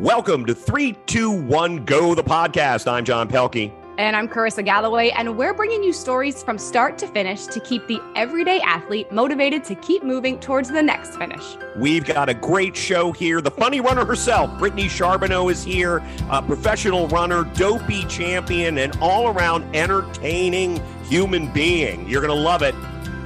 Welcome 0.00 0.46
to 0.46 0.54
321 0.54 1.84
Go, 1.84 2.14
the 2.14 2.22
podcast. 2.22 2.90
I'm 2.90 3.04
John 3.04 3.28
Pelkey. 3.28 3.70
And 3.98 4.16
I'm 4.16 4.28
Carissa 4.28 4.64
Galloway, 4.64 5.10
and 5.10 5.36
we're 5.36 5.52
bringing 5.52 5.82
you 5.82 5.92
stories 5.92 6.42
from 6.42 6.56
start 6.56 6.96
to 7.00 7.06
finish 7.06 7.44
to 7.48 7.60
keep 7.60 7.86
the 7.86 8.00
everyday 8.16 8.60
athlete 8.60 9.12
motivated 9.12 9.62
to 9.64 9.74
keep 9.74 10.02
moving 10.02 10.40
towards 10.40 10.70
the 10.70 10.82
next 10.82 11.16
finish. 11.16 11.44
We've 11.76 12.06
got 12.06 12.30
a 12.30 12.34
great 12.34 12.74
show 12.74 13.12
here. 13.12 13.42
The 13.42 13.50
funny 13.50 13.82
runner 13.82 14.06
herself, 14.06 14.58
Brittany 14.58 14.84
Charboneau, 14.84 15.52
is 15.52 15.62
here, 15.62 16.02
a 16.30 16.40
professional 16.40 17.06
runner, 17.08 17.44
dopey 17.52 18.06
champion, 18.06 18.78
and 18.78 18.96
all 19.02 19.28
around 19.28 19.76
entertaining 19.76 20.82
human 21.04 21.52
being. 21.52 22.08
You're 22.08 22.22
going 22.22 22.34
to 22.34 22.42
love 22.42 22.62
it. 22.62 22.74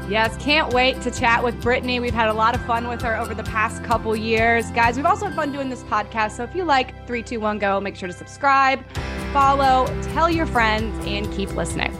Yes, 0.08 0.36
can't 0.36 0.72
wait 0.74 1.00
to 1.00 1.10
chat 1.10 1.42
with 1.42 1.60
Brittany. 1.62 1.98
We've 1.98 2.12
had 2.12 2.28
a 2.28 2.32
lot 2.32 2.54
of 2.54 2.60
fun 2.66 2.88
with 2.88 3.00
her 3.00 3.16
over 3.16 3.34
the 3.34 3.44
past 3.44 3.82
couple 3.84 4.14
years. 4.14 4.70
Guys, 4.72 4.96
we've 4.96 5.06
also 5.06 5.26
had 5.26 5.34
fun 5.34 5.50
doing 5.50 5.70
this 5.70 5.82
podcast. 5.84 6.32
So 6.32 6.44
if 6.44 6.54
you 6.54 6.64
like 6.64 6.90
321 7.06 7.58
Go, 7.58 7.80
make 7.80 7.96
sure 7.96 8.06
to 8.06 8.12
subscribe, 8.12 8.84
follow, 9.32 9.86
tell 10.12 10.28
your 10.28 10.46
friends, 10.46 10.94
and 11.06 11.32
keep 11.32 11.54
listening. 11.54 11.93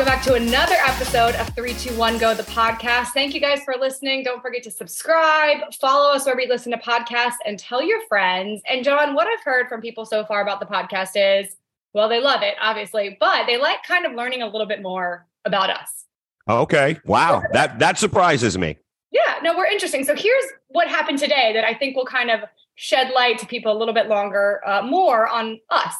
Welcome 0.00 0.14
back 0.14 0.24
to 0.24 0.32
another 0.32 0.76
episode 0.86 1.34
of 1.34 1.54
321 1.54 2.16
Go, 2.16 2.32
the 2.32 2.42
podcast. 2.44 3.08
Thank 3.08 3.34
you 3.34 3.40
guys 3.40 3.62
for 3.64 3.74
listening. 3.78 4.22
Don't 4.22 4.40
forget 4.40 4.62
to 4.62 4.70
subscribe, 4.70 5.74
follow 5.78 6.14
us 6.14 6.24
wherever 6.24 6.40
you 6.40 6.48
listen 6.48 6.72
to 6.72 6.78
podcasts, 6.78 7.34
and 7.44 7.58
tell 7.58 7.82
your 7.82 8.00
friends. 8.06 8.62
And 8.66 8.82
John, 8.82 9.12
what 9.14 9.26
I've 9.26 9.44
heard 9.44 9.68
from 9.68 9.82
people 9.82 10.06
so 10.06 10.24
far 10.24 10.40
about 10.40 10.58
the 10.58 10.64
podcast 10.64 11.10
is 11.16 11.54
well, 11.92 12.08
they 12.08 12.18
love 12.18 12.40
it, 12.40 12.54
obviously, 12.62 13.18
but 13.20 13.44
they 13.44 13.58
like 13.58 13.82
kind 13.82 14.06
of 14.06 14.14
learning 14.14 14.40
a 14.40 14.46
little 14.46 14.66
bit 14.66 14.80
more 14.80 15.26
about 15.44 15.68
us. 15.68 16.06
Okay. 16.48 16.98
Wow. 17.04 17.42
That 17.52 17.78
that 17.80 17.98
surprises 17.98 18.56
me. 18.56 18.78
Yeah, 19.10 19.34
no, 19.42 19.54
we're 19.54 19.66
interesting. 19.66 20.04
So 20.04 20.16
here's 20.16 20.44
what 20.68 20.88
happened 20.88 21.18
today 21.18 21.52
that 21.52 21.66
I 21.66 21.74
think 21.74 21.94
will 21.94 22.06
kind 22.06 22.30
of 22.30 22.40
shed 22.74 23.12
light 23.14 23.36
to 23.40 23.46
people 23.46 23.70
a 23.70 23.76
little 23.78 23.92
bit 23.92 24.08
longer, 24.08 24.62
uh, 24.66 24.80
more 24.80 25.28
on 25.28 25.60
us. 25.68 25.94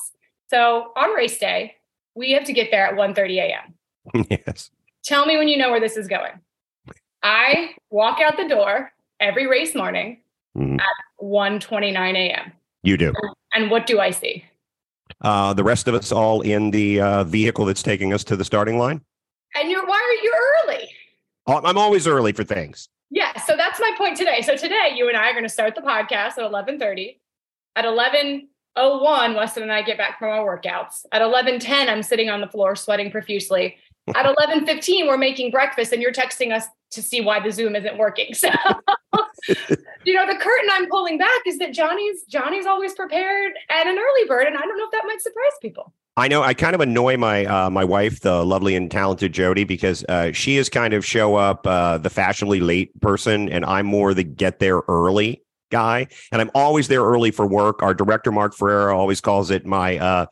So 0.49 0.93
on 0.97 1.11
race 1.11 1.37
day, 1.37 1.75
we 2.15 2.33
have 2.33 2.45
to 2.45 2.55
get 2.55 2.71
there 2.71 2.87
at 2.87 2.95
1.30 2.95 3.37
a.m. 3.37 3.75
yes. 4.31 4.71
Tell 5.05 5.27
me 5.27 5.37
when 5.37 5.49
you 5.49 5.57
know 5.57 5.71
where 5.71 5.81
this 5.81 5.97
is 5.97 6.07
going. 6.09 6.33
I 7.23 7.71
walk 7.91 8.19
out 8.21 8.37
the 8.37 8.49
door 8.49 8.93
every 9.19 9.47
race 9.47 9.75
morning 9.75 10.21
Mhm. 10.57 10.81
at 10.81 10.87
1.29 11.23 12.17
a.m. 12.17 12.53
You 12.83 12.97
do. 12.97 13.13
And 13.55 13.71
what 13.71 13.87
do 13.87 14.01
I 14.01 14.11
see? 14.11 14.45
Uh, 15.21 15.53
the 15.53 15.63
rest 15.65 15.87
of 15.87 15.95
us 15.95 16.13
all 16.13 16.41
in 16.41 16.71
the 16.71 17.01
uh, 17.01 17.25
vehicle 17.25 17.65
that's 17.67 17.83
taking 17.83 18.13
us 18.13 18.25
to 18.25 18.37
the 18.37 18.45
starting 18.45 18.79
line. 18.79 19.01
And 19.55 19.71
you're, 19.71 19.85
why 19.87 19.97
are 19.99 20.23
you 20.25 20.35
early? 20.65 20.89
Oh, 21.47 21.61
I'm 21.65 21.77
always 21.79 22.07
early 22.07 22.33
for 22.33 22.45
things. 22.45 22.89
Yeah, 23.11 23.39
so 23.41 23.57
that's 23.57 23.81
my 23.81 23.93
point 23.99 24.17
today. 24.17 24.41
So 24.43 24.57
today, 24.57 24.93
you 24.95 25.09
and 25.09 25.17
I 25.17 25.29
are 25.31 25.33
going 25.33 25.45
to 25.45 25.49
start 25.49 25.75
the 25.75 25.81
podcast 25.83 26.39
at 26.39 26.45
eleven 26.45 26.79
thirty. 26.79 27.21
At 27.75 27.85
eleven 27.85 28.49
oh 28.77 29.03
one, 29.03 29.35
Weston 29.35 29.65
and 29.65 29.73
I 29.73 29.83
get 29.83 29.99
back 29.99 30.21
from 30.21 30.29
our 30.29 30.45
workouts. 30.59 31.05
At 31.11 31.21
eleven 31.21 31.59
ten, 31.59 31.89
I'm 31.89 32.05
sitting 32.05 32.31
on 32.31 32.41
the 32.41 32.47
floor 32.47 32.77
sweating 32.77 33.11
profusely. 33.11 33.79
At 34.15 34.27
eleven 34.27 34.67
fifteen, 34.67 35.07
we're 35.07 35.19
making 35.19 35.51
breakfast, 35.51 35.93
and 35.93 36.03
you're 36.03 36.13
texting 36.13 36.55
us 36.55 36.65
to 36.93 37.03
see 37.03 37.21
why 37.21 37.41
the 37.41 37.53
Zoom 37.53 37.77
isn't 37.77 37.97
working. 37.97 38.35
So, 38.35 38.49
you 40.05 40.15
know, 40.15 40.27
the 40.27 40.39
curtain 40.39 40.69
I'm 40.73 40.89
pulling 40.89 41.19
back 41.19 41.41
is 41.47 41.59
that 41.59 41.73
Johnny's 41.73 42.25
Johnny's 42.25 42.67
always 42.67 42.95
prepared 42.95 43.53
and 43.69 43.89
an 43.89 43.99
early 43.99 44.27
bird, 44.27 44.47
and 44.47 44.57
I 44.57 44.61
don't 44.61 44.77
know 44.77 44.85
if 44.85 44.93
that 44.93 45.05
might 45.07 45.21
surprise 45.21 45.53
people. 45.61 45.93
I 46.17 46.29
know 46.29 46.43
I 46.43 46.55
kind 46.55 46.75
of 46.75 46.81
annoy 46.81 47.17
my 47.17 47.45
uh, 47.47 47.71
my 47.71 47.85
wife, 47.85 48.21
the 48.21 48.45
lovely 48.45 48.75
and 48.75 48.91
talented 48.91 49.33
Jody, 49.33 49.65
because 49.65 50.05
uh, 50.05 50.33
she 50.33 50.57
is 50.57 50.69
kind 50.69 50.93
of 50.93 51.05
show 51.05 51.37
up 51.37 51.67
uh, 51.67 51.99
the 51.99 52.11
fashionably 52.11 52.61
late 52.61 52.99
person, 53.01 53.49
and 53.49 53.65
I'm 53.65 53.87
more 53.87 54.13
the 54.13 54.25
get 54.25 54.59
there 54.59 54.83
early 54.89 55.43
guy. 55.71 56.09
And 56.33 56.41
I'm 56.41 56.51
always 56.55 56.89
there 56.89 57.03
early 57.03 57.31
for 57.31 57.47
work. 57.47 57.83
Our 57.83 57.95
director 57.95 58.33
Mark 58.33 58.55
Ferreira 58.55 58.97
always 58.97 59.21
calls 59.21 59.51
it 59.51 59.65
my 59.65 59.99
uh, 59.99 60.27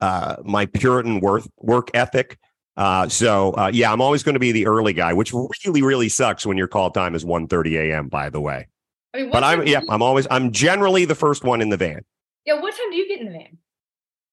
uh, 0.00 0.36
my 0.44 0.66
Puritan 0.66 1.20
worth 1.20 1.48
work 1.58 1.90
ethic. 1.94 2.38
Uh, 2.76 3.08
so 3.08 3.52
uh, 3.52 3.70
yeah, 3.72 3.92
I'm 3.92 4.00
always 4.00 4.22
going 4.22 4.34
to 4.34 4.40
be 4.40 4.52
the 4.52 4.66
early 4.66 4.92
guy, 4.92 5.12
which 5.12 5.32
really 5.32 5.82
really 5.82 6.08
sucks 6.08 6.44
when 6.44 6.56
your 6.56 6.66
call 6.68 6.90
time 6.90 7.14
is 7.14 7.24
1:30 7.24 7.90
a.m. 7.90 8.08
By 8.08 8.30
the 8.30 8.40
way, 8.40 8.66
I 9.14 9.18
mean, 9.22 9.30
but 9.30 9.44
I'm 9.44 9.66
yeah, 9.66 9.80
I'm 9.88 10.02
always 10.02 10.26
I'm 10.30 10.50
generally 10.50 11.04
the 11.04 11.14
first 11.14 11.44
one 11.44 11.60
in 11.60 11.68
the 11.68 11.76
van. 11.76 12.00
yeah. 12.46 12.60
What 12.60 12.74
time 12.76 12.90
do 12.90 12.96
you 12.96 13.06
get 13.08 13.20
in 13.20 13.26
the 13.26 13.32
van? 13.32 13.58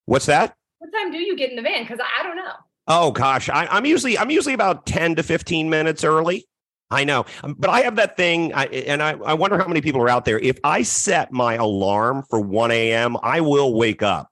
What's 0.06 0.26
that? 0.26 0.56
What 0.80 0.92
time 0.92 1.12
do 1.12 1.20
you 1.20 1.36
get 1.38 1.52
in 1.52 1.56
the 1.56 1.62
van? 1.62 1.84
Because 1.84 2.00
I, 2.00 2.22
I 2.22 2.24
don't 2.24 2.36
know. 2.36 2.54
Oh 2.88 3.12
gosh, 3.12 3.48
I, 3.48 3.68
I'm 3.68 3.86
usually 3.86 4.18
I'm 4.18 4.32
usually 4.32 4.56
about 4.56 4.88
ten 4.88 5.16
to 5.16 5.24
fifteen 5.24 5.70
minutes 5.70 6.04
early. 6.04 6.48
I 6.90 7.06
know, 7.06 7.26
Um, 7.42 7.56
but 7.58 7.70
I 7.70 7.82
have 7.84 7.96
that 7.96 8.18
thing, 8.18 8.54
I, 8.54 8.66
and 8.66 9.02
I, 9.02 9.12
I 9.12 9.34
wonder 9.34 9.58
how 9.58 9.66
many 9.66 9.80
people 9.80 10.02
are 10.02 10.10
out 10.10 10.26
there. 10.26 10.38
If 10.38 10.60
I 10.62 10.82
set 10.82 11.32
my 11.32 11.54
alarm 11.54 12.26
for 12.30 12.42
one 12.42 12.70
a.m., 12.70 13.16
I 13.24 13.40
will 13.40 13.74
wake 13.74 14.04
up 14.04 14.30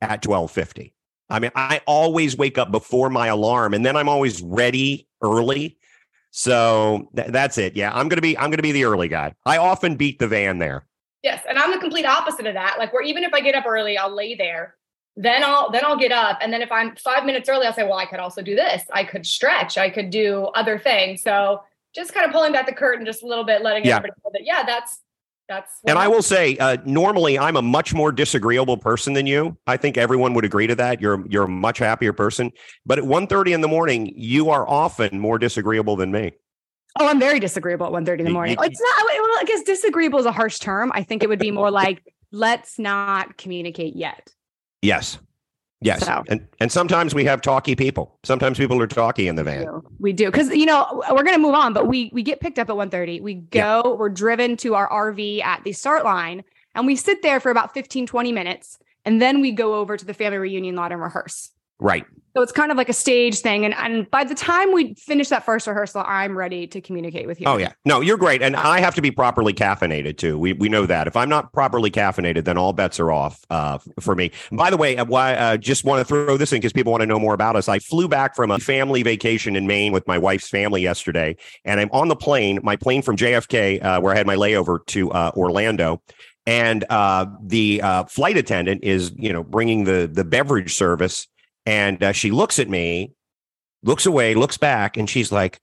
at 0.00 0.22
twelve 0.22 0.50
fifty. 0.50 0.91
I 1.32 1.38
mean, 1.38 1.50
I 1.56 1.80
always 1.86 2.36
wake 2.36 2.58
up 2.58 2.70
before 2.70 3.08
my 3.08 3.28
alarm, 3.28 3.72
and 3.74 3.84
then 3.84 3.96
I'm 3.96 4.08
always 4.08 4.42
ready 4.42 5.08
early. 5.22 5.78
So 6.30 7.08
th- 7.16 7.28
that's 7.28 7.58
it. 7.58 7.74
Yeah, 7.74 7.90
I'm 7.94 8.08
gonna 8.08 8.20
be 8.22 8.36
I'm 8.38 8.50
gonna 8.50 8.62
be 8.62 8.72
the 8.72 8.84
early 8.84 9.08
guy. 9.08 9.34
I 9.46 9.56
often 9.58 9.96
beat 9.96 10.18
the 10.18 10.28
van 10.28 10.58
there. 10.58 10.86
Yes, 11.22 11.42
and 11.48 11.58
I'm 11.58 11.70
the 11.70 11.78
complete 11.78 12.04
opposite 12.04 12.46
of 12.46 12.54
that. 12.54 12.76
Like 12.78 12.92
where 12.92 13.02
even 13.02 13.22
if 13.24 13.32
I 13.32 13.40
get 13.40 13.54
up 13.54 13.64
early, 13.66 13.96
I'll 13.96 14.14
lay 14.14 14.34
there. 14.34 14.76
Then 15.16 15.42
I'll 15.44 15.70
then 15.70 15.84
I'll 15.84 15.98
get 15.98 16.12
up, 16.12 16.38
and 16.40 16.52
then 16.52 16.62
if 16.62 16.72
I'm 16.72 16.96
five 16.96 17.24
minutes 17.24 17.48
early, 17.48 17.66
I'll 17.66 17.72
say, 17.74 17.84
"Well, 17.84 17.98
I 17.98 18.06
could 18.06 18.18
also 18.20 18.40
do 18.42 18.54
this. 18.54 18.82
I 18.92 19.04
could 19.04 19.26
stretch. 19.26 19.76
I 19.78 19.90
could 19.90 20.10
do 20.10 20.44
other 20.54 20.78
things." 20.78 21.22
So 21.22 21.62
just 21.94 22.14
kind 22.14 22.24
of 22.26 22.32
pulling 22.32 22.52
back 22.52 22.66
the 22.66 22.72
curtain 22.72 23.04
just 23.04 23.22
a 23.22 23.26
little 23.26 23.44
bit, 23.44 23.62
letting 23.62 23.84
Yeah. 23.84 23.96
everybody 23.96 24.20
know 24.24 24.30
that 24.32 24.44
yeah, 24.44 24.62
that's 24.64 25.00
that's. 25.52 25.72
And 25.86 25.98
I 25.98 26.08
will 26.08 26.22
say, 26.22 26.56
uh, 26.56 26.76
normally 26.84 27.38
I'm 27.38 27.56
a 27.56 27.62
much 27.62 27.94
more 27.94 28.12
disagreeable 28.12 28.76
person 28.76 29.12
than 29.12 29.26
you. 29.26 29.56
I 29.66 29.76
think 29.76 29.96
everyone 29.96 30.34
would 30.34 30.44
agree 30.44 30.66
to 30.66 30.74
that. 30.76 31.00
You're 31.00 31.26
you're 31.28 31.44
a 31.44 31.48
much 31.48 31.78
happier 31.78 32.12
person. 32.12 32.50
But 32.86 32.98
at 32.98 33.04
1.30 33.04 33.54
in 33.54 33.60
the 33.60 33.68
morning, 33.68 34.12
you 34.16 34.50
are 34.50 34.68
often 34.68 35.18
more 35.18 35.38
disagreeable 35.38 35.96
than 35.96 36.10
me. 36.12 36.32
Oh, 36.98 37.08
I'm 37.08 37.18
very 37.18 37.40
disagreeable 37.40 37.86
at 37.86 37.92
1.30 37.92 38.18
in 38.20 38.24
the 38.26 38.30
morning. 38.30 38.56
it's 38.60 38.80
not. 38.80 39.06
Well, 39.06 39.38
I 39.40 39.44
guess 39.46 39.62
disagreeable 39.62 40.18
is 40.18 40.26
a 40.26 40.32
harsh 40.32 40.58
term. 40.58 40.92
I 40.94 41.02
think 41.02 41.22
it 41.22 41.28
would 41.28 41.38
be 41.38 41.50
more 41.50 41.70
like 41.82 42.02
let's 42.32 42.78
not 42.78 43.36
communicate 43.38 43.96
yet. 43.96 44.32
Yes. 44.82 45.18
Yes. 45.84 46.04
So- 46.06 46.22
And 46.28 46.46
and 46.60 46.70
sometimes 46.72 47.14
we 47.14 47.24
have 47.24 47.40
talky 47.42 47.74
people. 47.76 48.18
Sometimes 48.22 48.58
people 48.58 48.80
are 48.80 48.86
talky 48.86 49.28
in 49.28 49.36
the 49.36 49.44
van. 49.44 49.66
We 49.98 50.12
do 50.12 50.26
because 50.26 50.48
you 50.50 50.66
know 50.66 51.02
we're 51.10 51.22
gonna 51.24 51.38
move 51.38 51.54
on, 51.54 51.72
but 51.72 51.86
we 51.88 52.10
we 52.12 52.22
get 52.22 52.40
picked 52.40 52.58
up 52.58 52.68
at 52.70 52.76
1.30. 52.76 53.20
We 53.20 53.34
go, 53.34 53.96
we're 53.98 54.08
driven 54.08 54.56
to 54.58 54.74
our 54.74 54.88
RV 54.88 55.42
at 55.42 55.62
the 55.64 55.72
start 55.72 56.04
line, 56.04 56.44
and 56.74 56.86
we 56.86 56.96
sit 56.96 57.22
there 57.22 57.40
for 57.40 57.50
about 57.50 57.74
15, 57.74 58.06
20 58.06 58.32
minutes, 58.32 58.78
and 59.04 59.20
then 59.20 59.40
we 59.40 59.52
go 59.52 59.74
over 59.74 59.96
to 59.96 60.04
the 60.04 60.14
family 60.14 60.38
reunion 60.38 60.76
lot 60.76 60.92
and 60.92 61.00
rehearse. 61.00 61.50
Right. 61.78 62.04
So 62.34 62.40
it's 62.40 62.52
kind 62.52 62.70
of 62.70 62.78
like 62.78 62.88
a 62.88 62.94
stage 62.94 63.40
thing. 63.40 63.64
And 63.64 63.74
and 63.74 64.10
by 64.10 64.24
the 64.24 64.34
time 64.34 64.72
we 64.72 64.94
finish 64.94 65.28
that 65.28 65.44
first 65.44 65.66
rehearsal, 65.66 66.02
I'm 66.06 66.36
ready 66.36 66.66
to 66.68 66.80
communicate 66.80 67.26
with 67.26 67.40
you. 67.40 67.46
Oh 67.46 67.58
yeah. 67.58 67.72
No, 67.84 68.00
you're 68.00 68.16
great. 68.16 68.40
And 68.40 68.56
I 68.56 68.80
have 68.80 68.94
to 68.94 69.02
be 69.02 69.10
properly 69.10 69.52
caffeinated 69.52 70.16
too. 70.16 70.38
We 70.38 70.54
we 70.54 70.68
know 70.68 70.86
that. 70.86 71.06
If 71.06 71.16
I'm 71.16 71.28
not 71.28 71.52
properly 71.52 71.90
caffeinated, 71.90 72.44
then 72.44 72.56
all 72.56 72.72
bets 72.72 72.98
are 72.98 73.12
off 73.12 73.44
uh, 73.50 73.78
for 74.00 74.14
me. 74.14 74.30
By 74.50 74.70
the 74.70 74.78
way, 74.78 74.96
uh, 74.96 75.04
why 75.04 75.34
uh, 75.34 75.56
just 75.58 75.84
want 75.84 76.00
to 76.00 76.04
throw 76.04 76.36
this 76.36 76.52
in 76.52 76.60
because 76.60 76.72
people 76.72 76.92
want 76.92 77.02
to 77.02 77.06
know 77.06 77.18
more 77.18 77.34
about 77.34 77.54
us. 77.54 77.68
I 77.68 77.78
flew 77.78 78.08
back 78.08 78.34
from 78.34 78.50
a 78.50 78.58
family 78.58 79.02
vacation 79.02 79.54
in 79.54 79.66
Maine 79.66 79.92
with 79.92 80.06
my 80.06 80.16
wife's 80.16 80.48
family 80.48 80.80
yesterday, 80.80 81.36
and 81.66 81.80
I'm 81.80 81.90
on 81.92 82.08
the 82.08 82.16
plane. 82.16 82.60
My 82.62 82.76
plane 82.76 83.02
from 83.02 83.16
JFK, 83.16 83.84
uh, 83.84 84.00
where 84.00 84.14
I 84.14 84.16
had 84.16 84.26
my 84.26 84.36
layover 84.36 84.84
to 84.86 85.10
uh, 85.12 85.32
Orlando. 85.36 86.00
And 86.44 86.84
uh, 86.90 87.26
the 87.40 87.80
uh, 87.82 88.04
flight 88.04 88.36
attendant 88.36 88.82
is, 88.82 89.12
you 89.16 89.32
know, 89.32 89.44
bringing 89.44 89.84
the 89.84 90.10
the 90.12 90.24
beverage 90.24 90.74
service, 90.74 91.28
and 91.66 92.02
uh, 92.02 92.12
she 92.12 92.30
looks 92.30 92.58
at 92.58 92.68
me, 92.68 93.12
looks 93.82 94.06
away, 94.06 94.34
looks 94.34 94.56
back, 94.56 94.96
and 94.96 95.08
she's 95.08 95.32
like, 95.32 95.60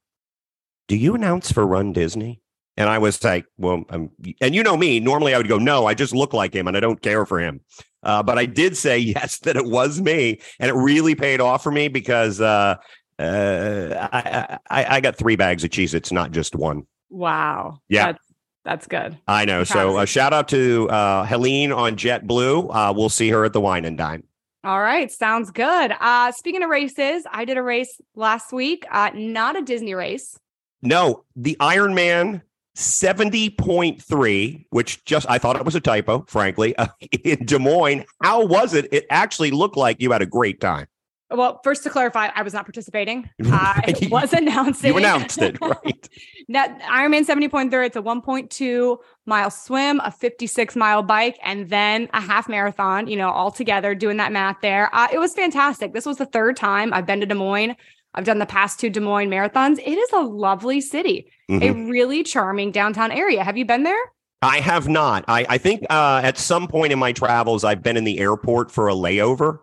do 0.88 0.96
you 0.96 1.16
announce 1.16 1.52
for 1.52 1.66
runDisney? 1.66 2.40
And 2.76 2.90
I 2.90 2.98
was 2.98 3.22
like, 3.24 3.46
well, 3.58 3.84
um, 3.90 4.10
and 4.42 4.56
you 4.56 4.64
know 4.64 4.78
me, 4.78 5.00
normally 5.00 5.34
I 5.34 5.38
would 5.38 5.50
go, 5.50 5.58
no, 5.58 5.86
I 5.86 5.94
just 5.94 6.14
look 6.14 6.34
like 6.34 6.54
him 6.54 6.68
and 6.68 6.78
I 6.78 6.80
don't 6.80 7.02
care 7.02 7.26
for 7.26 7.40
him. 7.40 7.60
Uh, 8.04 8.24
but 8.24 8.38
I 8.38 8.46
did 8.46 8.78
say 8.78 8.98
yes, 8.98 9.40
that 9.40 9.58
it 9.58 9.66
was 9.66 10.00
me. 10.02 10.40
And 10.60 10.70
it 10.70 10.74
really 10.74 11.14
paid 11.14 11.42
off 11.42 11.62
for 11.62 11.72
me 11.72 11.90
because 11.90 12.40
uh, 12.40 12.76
uh, 13.20 14.08
I, 14.12 14.58
I, 14.70 14.96
I 14.96 15.02
got 15.02 15.18
three 15.18 15.36
bags 15.36 15.64
of 15.64 15.72
cheese. 15.72 15.94
Its, 15.94 16.12
not 16.12 16.32
just 16.32 16.56
one. 16.56 16.84
Wow. 17.10 17.80
Yeah. 17.90 18.14
That's, 18.14 18.26
that's 18.64 18.88
good. 18.88 19.18
I 19.28 19.46
know. 19.46 19.60
I'm 19.60 19.66
So 19.66 19.98
uh, 19.98 20.06
shout 20.06 20.32
out 20.32 20.48
to 20.50 20.90
uh, 20.90 21.26
Helene 21.26 21.72
on 21.72 21.98
JetBlue. 21.98 22.70
Uh, 22.74 22.94
we'll 22.96 23.10
see 23.10 23.30
her 23.30 23.44
at 23.44 23.54
the 23.54 23.62
Wine 23.62 23.84
and 23.84 23.98
Dine. 23.98 24.24
All 24.64 24.82
right. 24.82 25.10
Sounds 25.12 25.52
good. 25.52 25.94
Uh, 26.00 26.32
speaking 26.34 26.64
of 26.64 26.70
races, 26.70 27.24
I 27.32 27.46
did 27.46 27.58
a 27.58 27.64
race 27.64 28.02
last 28.16 28.52
week, 28.52 28.86
uh, 28.92 29.12
not 29.14 29.58
a 29.58 29.62
Disney 29.62 29.94
race. 29.94 30.38
No, 30.82 31.24
the 31.36 31.56
Ironman 31.60 32.42
70.3, 32.76 34.66
which 34.70 35.04
just 35.06 35.30
I 35.30 35.38
thought 35.38 35.56
it 35.56 35.66
was 35.66 35.76
a 35.76 35.82
typo, 35.82 36.26
frankly, 36.28 36.76
uh, 36.78 36.88
in 37.24 37.46
Des 37.46 37.60
Moines. 37.60 38.06
How 38.22 38.46
was 38.46 38.74
it? 38.74 38.88
It 38.92 39.06
actually 39.10 39.52
looked 39.52 39.78
like 39.78 40.02
you 40.02 40.12
had 40.12 40.22
a 40.22 40.26
great 40.26 40.60
time. 40.62 40.88
Well, 41.32 41.62
first 41.64 41.84
to 41.84 41.90
clarify, 41.90 42.30
I 42.34 42.42
was 42.42 42.54
not 42.54 42.66
participating. 42.66 43.30
I 43.46 43.94
was 44.12 44.34
announcing. 44.34 44.92
You 44.92 44.98
announced 44.98 45.42
it, 45.42 45.60
right? 45.62 46.10
that 46.50 46.80
Ironman 46.82 47.26
70.3, 47.26 47.86
it's 47.86 47.96
a 47.96 48.02
1.2 48.02 48.98
mile 49.26 49.52
swim, 49.52 50.02
a 50.04 50.12
56 50.12 50.76
mile 50.76 51.04
bike, 51.04 51.38
and 51.44 51.70
then 51.70 52.10
a 52.14 52.22
half 52.22 52.50
marathon, 52.50 53.08
you 53.08 53.16
know, 53.16 53.30
all 53.30 53.52
together 53.52 53.94
doing 53.94 54.18
that 54.18 54.32
math 54.32 54.58
there. 54.62 54.94
Uh, 54.94 55.08
it 55.14 55.20
was 55.20 55.34
fantastic. 55.34 55.94
This 55.94 56.06
was 56.06 56.18
the 56.18 56.26
third 56.26 56.56
time 56.56 56.94
I've 56.94 57.06
been 57.06 57.20
to 57.20 57.28
Des 57.28 57.36
Moines. 57.36 57.76
I've 58.16 58.26
done 58.26 58.40
the 58.40 58.48
past 58.48 58.80
two 58.80 58.90
Des 58.90 59.00
Moines 59.00 59.30
marathons. 59.30 59.78
It 59.78 59.98
is 59.98 60.10
a 60.14 60.22
lovely 60.22 60.82
city, 60.82 61.32
mm-hmm. 61.50 61.64
a 61.64 61.90
really 61.90 62.24
charming 62.24 62.72
downtown 62.72 63.12
area. 63.12 63.44
Have 63.44 63.56
you 63.56 63.66
been 63.66 63.84
there? 63.84 64.02
I 64.42 64.62
have 64.62 64.88
not. 64.88 65.26
I, 65.28 65.46
I 65.50 65.58
think 65.58 65.86
uh, 65.90 66.22
at 66.24 66.38
some 66.38 66.68
point 66.68 66.94
in 66.94 66.98
my 66.98 67.12
travels, 67.12 67.64
I've 67.64 67.84
been 67.84 67.98
in 67.98 68.06
the 68.06 68.20
airport 68.20 68.72
for 68.72 68.88
a 68.88 68.94
layover. 68.94 69.60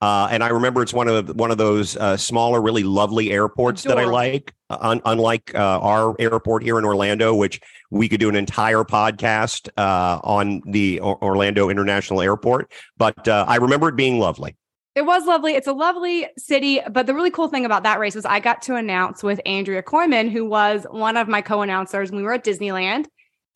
Uh, 0.00 0.28
and 0.30 0.42
I 0.42 0.48
remember 0.48 0.80
it's 0.82 0.94
one 0.94 1.08
of 1.08 1.36
one 1.36 1.50
of 1.50 1.58
those 1.58 1.96
uh, 1.96 2.16
smaller, 2.16 2.62
really 2.62 2.84
lovely 2.84 3.30
airports 3.30 3.82
that 3.82 3.98
I 3.98 4.04
like. 4.04 4.54
Uh, 4.70 4.78
un- 4.80 5.02
unlike 5.04 5.54
uh, 5.54 5.58
our 5.80 6.16
airport 6.18 6.62
here 6.62 6.78
in 6.78 6.84
Orlando, 6.86 7.34
which 7.34 7.60
we 7.90 8.08
could 8.08 8.20
do 8.20 8.30
an 8.30 8.36
entire 8.36 8.82
podcast 8.82 9.68
uh, 9.76 10.20
on 10.24 10.62
the 10.64 11.00
o- 11.00 11.18
Orlando 11.20 11.68
International 11.68 12.22
Airport, 12.22 12.72
but 12.96 13.28
uh, 13.28 13.44
I 13.46 13.56
remember 13.56 13.88
it 13.88 13.96
being 13.96 14.18
lovely. 14.18 14.56
It 14.94 15.02
was 15.02 15.26
lovely. 15.26 15.52
It's 15.52 15.66
a 15.66 15.72
lovely 15.72 16.26
city, 16.38 16.80
but 16.90 17.06
the 17.06 17.14
really 17.14 17.30
cool 17.30 17.48
thing 17.48 17.64
about 17.64 17.82
that 17.82 18.00
race 18.00 18.14
was 18.14 18.24
I 18.24 18.40
got 18.40 18.62
to 18.62 18.76
announce 18.76 19.22
with 19.22 19.40
Andrea 19.44 19.82
Kooiman, 19.82 20.30
who 20.30 20.46
was 20.46 20.86
one 20.90 21.16
of 21.16 21.28
my 21.28 21.42
co-announcers 21.42 22.10
when 22.10 22.18
we 22.18 22.24
were 22.24 22.32
at 22.32 22.44
Disneyland, 22.44 23.06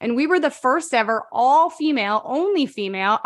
and 0.01 0.15
we 0.15 0.27
were 0.27 0.39
the 0.39 0.51
first 0.51 0.93
ever 0.93 1.25
all 1.33 1.71
female, 1.71 2.21
only 2.25 2.67
female, 2.67 3.19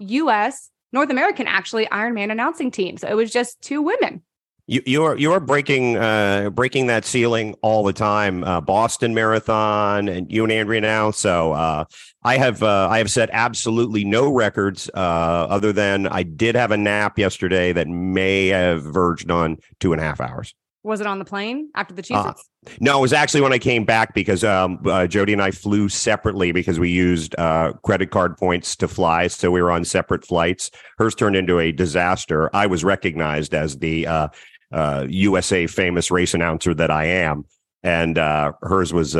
U.S 0.00 0.70
North 0.92 1.10
American 1.10 1.46
actually 1.46 1.86
Ironman 1.86 2.30
announcing 2.30 2.70
team. 2.70 2.96
So 2.96 3.08
it 3.08 3.14
was 3.14 3.32
just 3.32 3.60
two 3.60 3.82
women. 3.82 4.22
You 4.68 4.82
you 4.84 5.04
are 5.04 5.16
you 5.16 5.32
are 5.32 5.38
breaking 5.38 5.96
uh, 5.96 6.50
breaking 6.50 6.88
that 6.88 7.04
ceiling 7.04 7.54
all 7.62 7.84
the 7.84 7.92
time. 7.92 8.42
Uh, 8.42 8.60
Boston 8.60 9.14
Marathon 9.14 10.08
and 10.08 10.30
you 10.30 10.42
and 10.42 10.50
Andrea 10.50 10.80
now. 10.80 11.12
So 11.12 11.52
uh, 11.52 11.84
I 12.24 12.36
have 12.38 12.64
uh, 12.64 12.88
I 12.90 12.98
have 12.98 13.08
set 13.08 13.30
absolutely 13.32 14.04
no 14.04 14.28
records 14.28 14.90
uh, 14.92 14.96
other 14.96 15.72
than 15.72 16.08
I 16.08 16.24
did 16.24 16.56
have 16.56 16.72
a 16.72 16.76
nap 16.76 17.16
yesterday 17.16 17.72
that 17.74 17.86
may 17.86 18.48
have 18.48 18.82
verged 18.82 19.30
on 19.30 19.58
two 19.78 19.92
and 19.92 20.00
a 20.00 20.04
half 20.04 20.20
hours. 20.20 20.52
Was 20.86 21.00
it 21.00 21.06
on 21.08 21.18
the 21.18 21.24
plane 21.24 21.68
after 21.74 21.92
the 21.92 22.00
Cheez 22.00 22.14
uh, 22.14 22.32
No, 22.80 22.98
it 22.98 23.00
was 23.00 23.12
actually 23.12 23.40
when 23.40 23.52
I 23.52 23.58
came 23.58 23.84
back 23.84 24.14
because 24.14 24.44
um, 24.44 24.78
uh, 24.86 25.08
Jody 25.08 25.32
and 25.32 25.42
I 25.42 25.50
flew 25.50 25.88
separately 25.88 26.52
because 26.52 26.78
we 26.78 26.90
used 26.90 27.34
uh, 27.40 27.72
credit 27.82 28.12
card 28.12 28.36
points 28.36 28.76
to 28.76 28.86
fly. 28.86 29.26
So 29.26 29.50
we 29.50 29.60
were 29.60 29.72
on 29.72 29.84
separate 29.84 30.24
flights. 30.24 30.70
Hers 30.98 31.16
turned 31.16 31.34
into 31.34 31.58
a 31.58 31.72
disaster. 31.72 32.54
I 32.54 32.68
was 32.68 32.84
recognized 32.84 33.52
as 33.52 33.78
the 33.78 34.02
USA 34.72 35.62
uh, 35.62 35.64
uh, 35.64 35.68
famous 35.68 36.12
race 36.12 36.34
announcer 36.34 36.72
that 36.74 36.92
I 36.92 37.06
am. 37.06 37.46
And 37.82 38.16
uh, 38.16 38.52
hers 38.62 38.92
was 38.92 39.16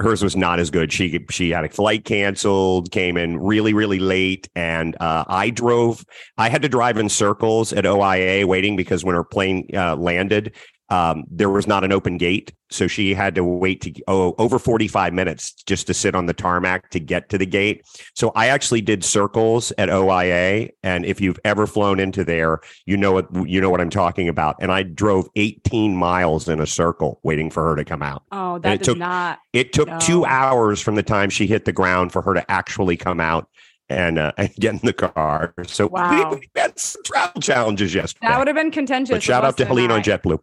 hers 0.00 0.22
was 0.22 0.36
not 0.36 0.58
as 0.58 0.70
good. 0.70 0.92
She 0.92 1.24
she 1.30 1.50
had 1.50 1.64
a 1.64 1.68
flight 1.68 2.04
canceled, 2.04 2.90
came 2.90 3.16
in 3.16 3.38
really 3.38 3.74
really 3.74 3.98
late, 3.98 4.48
and 4.54 4.96
uh, 5.00 5.24
I 5.28 5.50
drove. 5.50 6.04
I 6.38 6.48
had 6.48 6.62
to 6.62 6.68
drive 6.68 6.98
in 6.98 7.08
circles 7.08 7.72
at 7.72 7.84
OIA 7.84 8.46
waiting 8.46 8.76
because 8.76 9.04
when 9.04 9.14
her 9.14 9.24
plane 9.24 9.68
uh, 9.74 9.96
landed, 9.96 10.54
um, 10.92 11.24
there 11.30 11.48
was 11.48 11.66
not 11.66 11.84
an 11.84 11.90
open 11.90 12.18
gate. 12.18 12.52
So 12.70 12.86
she 12.86 13.14
had 13.14 13.34
to 13.36 13.44
wait 13.44 13.80
to 13.80 13.94
oh, 14.08 14.34
over 14.36 14.58
45 14.58 15.14
minutes 15.14 15.52
just 15.64 15.86
to 15.86 15.94
sit 15.94 16.14
on 16.14 16.26
the 16.26 16.34
tarmac 16.34 16.90
to 16.90 17.00
get 17.00 17.30
to 17.30 17.38
the 17.38 17.46
gate. 17.46 17.82
So 18.14 18.30
I 18.34 18.48
actually 18.48 18.82
did 18.82 19.02
circles 19.02 19.72
at 19.78 19.88
OIA. 19.88 20.68
And 20.82 21.06
if 21.06 21.18
you've 21.18 21.38
ever 21.46 21.66
flown 21.66 21.98
into 21.98 22.24
there, 22.24 22.60
you 22.84 22.98
know 22.98 23.12
what 23.12 23.48
you 23.48 23.58
know 23.58 23.70
what 23.70 23.80
I'm 23.80 23.88
talking 23.88 24.28
about. 24.28 24.56
And 24.60 24.70
I 24.70 24.82
drove 24.82 25.28
18 25.34 25.96
miles 25.96 26.46
in 26.46 26.60
a 26.60 26.66
circle 26.66 27.20
waiting 27.22 27.50
for 27.50 27.64
her 27.64 27.74
to 27.74 27.86
come 27.86 28.02
out. 28.02 28.24
Oh, 28.30 28.58
that 28.58 28.74
it 28.74 28.84
took, 28.84 28.98
not. 28.98 29.38
It 29.54 29.72
took 29.72 29.88
no. 29.88 29.98
two 29.98 30.26
hours 30.26 30.82
from 30.82 30.96
the 30.96 31.02
time 31.02 31.30
she 31.30 31.46
hit 31.46 31.64
the 31.64 31.72
ground 31.72 32.12
for 32.12 32.20
her 32.20 32.34
to 32.34 32.50
actually 32.50 32.98
come 32.98 33.18
out 33.18 33.48
and, 33.88 34.18
uh, 34.18 34.32
and 34.38 34.54
get 34.56 34.74
in 34.74 34.80
the 34.82 34.92
car. 34.92 35.54
So 35.66 35.86
wow. 35.92 36.34
we, 36.34 36.50
had 36.54 36.78
some 36.78 37.02
travel 37.02 37.40
challenges 37.40 37.94
yesterday. 37.94 38.28
That 38.28 38.38
would 38.38 38.48
have 38.48 38.56
been 38.56 38.70
contentious. 38.70 39.14
But 39.14 39.22
shout 39.22 39.42
out 39.42 39.56
to 39.56 39.64
Helene 39.64 39.90
on 39.90 40.02
JetBlue. 40.02 40.38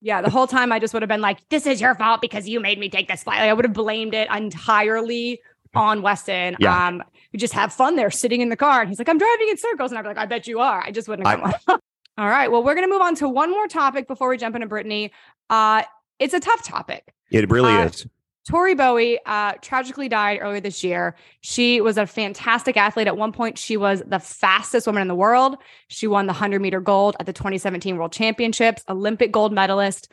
Yeah, 0.00 0.20
the 0.22 0.30
whole 0.30 0.46
time 0.46 0.72
I 0.72 0.78
just 0.78 0.92
would 0.94 1.02
have 1.02 1.08
been 1.08 1.20
like, 1.20 1.46
"This 1.48 1.66
is 1.66 1.80
your 1.80 1.94
fault 1.94 2.20
because 2.20 2.48
you 2.48 2.60
made 2.60 2.78
me 2.78 2.88
take 2.88 3.08
this 3.08 3.22
flight." 3.22 3.40
Like, 3.40 3.50
I 3.50 3.52
would 3.52 3.64
have 3.64 3.74
blamed 3.74 4.14
it 4.14 4.28
entirely 4.30 5.40
on 5.74 6.02
Weston. 6.02 6.56
Yeah. 6.58 6.88
Um, 6.88 7.02
we 7.32 7.38
just 7.38 7.52
have 7.54 7.72
fun 7.72 7.96
there, 7.96 8.10
sitting 8.10 8.40
in 8.40 8.48
the 8.48 8.56
car, 8.56 8.80
and 8.80 8.88
he's 8.88 8.98
like, 8.98 9.08
"I'm 9.08 9.18
driving 9.18 9.48
in 9.48 9.56
circles," 9.56 9.90
and 9.90 9.98
I'd 9.98 10.02
be 10.02 10.08
like, 10.08 10.18
"I 10.18 10.26
bet 10.26 10.46
you 10.46 10.60
are." 10.60 10.82
I 10.84 10.90
just 10.90 11.08
wouldn't 11.08 11.26
have 11.26 11.40
come. 11.66 11.80
All 12.18 12.28
right. 12.28 12.50
Well, 12.50 12.62
we're 12.62 12.74
gonna 12.74 12.88
move 12.88 13.02
on 13.02 13.14
to 13.16 13.28
one 13.28 13.50
more 13.50 13.66
topic 13.68 14.06
before 14.06 14.28
we 14.28 14.38
jump 14.38 14.54
into 14.54 14.66
Brittany. 14.66 15.12
Uh, 15.50 15.82
it's 16.18 16.34
a 16.34 16.40
tough 16.40 16.62
topic. 16.62 17.12
It 17.30 17.50
really 17.50 17.74
uh, 17.74 17.86
is. 17.86 18.06
Tori 18.48 18.74
Bowie 18.74 19.18
uh, 19.26 19.54
tragically 19.60 20.08
died 20.08 20.38
earlier 20.40 20.60
this 20.60 20.84
year. 20.84 21.16
She 21.40 21.80
was 21.80 21.98
a 21.98 22.06
fantastic 22.06 22.76
athlete. 22.76 23.08
At 23.08 23.16
one 23.16 23.32
point, 23.32 23.58
she 23.58 23.76
was 23.76 24.04
the 24.06 24.20
fastest 24.20 24.86
woman 24.86 25.02
in 25.02 25.08
the 25.08 25.16
world. 25.16 25.56
She 25.88 26.06
won 26.06 26.26
the 26.26 26.32
100 26.32 26.60
meter 26.60 26.80
gold 26.80 27.16
at 27.18 27.26
the 27.26 27.32
2017 27.32 27.96
World 27.96 28.12
Championships, 28.12 28.84
Olympic 28.88 29.32
gold 29.32 29.52
medalist. 29.52 30.08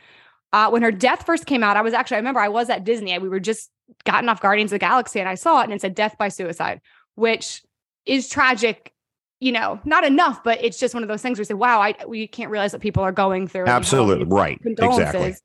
Uh, 0.51 0.69
when 0.69 0.81
her 0.81 0.91
death 0.91 1.25
first 1.25 1.45
came 1.45 1.63
out, 1.63 1.77
I 1.77 1.81
was 1.81 1.93
actually, 1.93 2.15
I 2.15 2.19
remember 2.19 2.39
I 2.39 2.49
was 2.49 2.69
at 2.71 2.83
Disney. 2.83 3.11
And 3.11 3.21
we 3.21 3.29
were 3.29 3.39
just 3.39 3.69
gotten 4.03 4.27
off 4.29 4.41
Guardians 4.41 4.71
of 4.71 4.75
the 4.75 4.79
Galaxy 4.79 5.19
and 5.19 5.29
I 5.29 5.35
saw 5.35 5.61
it 5.61 5.65
and 5.65 5.73
it 5.73 5.81
said 5.81 5.93
death 5.93 6.15
by 6.17 6.29
suicide, 6.29 6.81
which 7.15 7.61
is 8.05 8.29
tragic. 8.29 8.91
You 9.39 9.51
know, 9.51 9.79
not 9.83 10.05
enough, 10.05 10.41
but 10.41 10.63
it's 10.63 10.79
just 10.79 10.93
one 10.93 11.03
of 11.03 11.09
those 11.09 11.21
things 11.21 11.37
where 11.37 11.41
you 11.41 11.47
say, 11.47 11.53
wow, 11.53 11.81
I, 11.81 11.95
we 12.07 12.27
can't 12.27 12.49
realize 12.49 12.71
that 12.71 12.79
people 12.79 13.03
are 13.03 13.11
going 13.11 13.47
through. 13.47 13.65
Absolutely. 13.65 14.23
Right. 14.23 14.57
Exactly. 14.65 15.35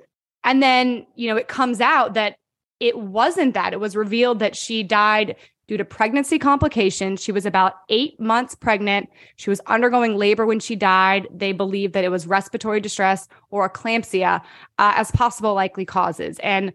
And 0.45 0.63
then, 0.63 1.05
you 1.17 1.29
know, 1.29 1.37
it 1.37 1.49
comes 1.49 1.81
out 1.81 2.15
that 2.15 2.37
it 2.81 2.99
wasn't 2.99 3.55
that. 3.55 3.73
It 3.73 3.81
was 3.81 3.97
revealed 3.97 4.39
that 4.39 4.57
she 4.57 4.83
died 4.83 5.37
due 5.67 5.77
to 5.77 5.85
pregnancy 5.85 6.39
complications. 6.39 7.23
She 7.23 7.33
was 7.33 7.45
about 7.45 7.75
eight 7.91 8.19
months 8.19 8.55
pregnant. 8.55 9.09
She 9.37 9.51
was 9.51 9.61
undergoing 9.67 10.17
labor 10.17 10.47
when 10.47 10.61
she 10.61 10.75
died. 10.75 11.29
They 11.31 11.53
believe 11.53 11.93
that 11.93 12.05
it 12.05 12.11
was 12.11 12.27
respiratory 12.27 12.81
distress 12.81 13.29
or 13.51 13.69
eclampsia 13.69 14.41
uh, 14.79 14.93
as 14.97 15.11
possible 15.11 15.55
likely 15.55 15.85
causes. 15.85 16.39
And 16.41 16.73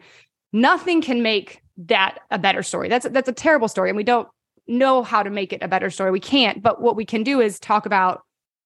nothing 0.52 1.02
can 1.02 1.24
make 1.24 1.62
that 1.78 2.20
a 2.30 2.38
better 2.38 2.62
story. 2.62 2.88
That's 2.88 3.08
that's 3.10 3.30
a 3.30 3.34
terrible 3.34 3.68
story, 3.68 3.90
and 3.90 3.98
we 3.98 4.04
don't 4.04 4.28
know 4.68 5.02
how 5.02 5.24
to 5.24 5.30
make 5.30 5.52
it 5.52 5.64
a 5.64 5.68
better 5.68 5.90
story. 5.90 6.12
We 6.12 6.20
can't. 6.20 6.62
But 6.62 6.80
what 6.80 6.96
we 6.96 7.06
can 7.06 7.24
do 7.24 7.42
is 7.42 7.60
talk 7.60 7.86
about 7.88 8.22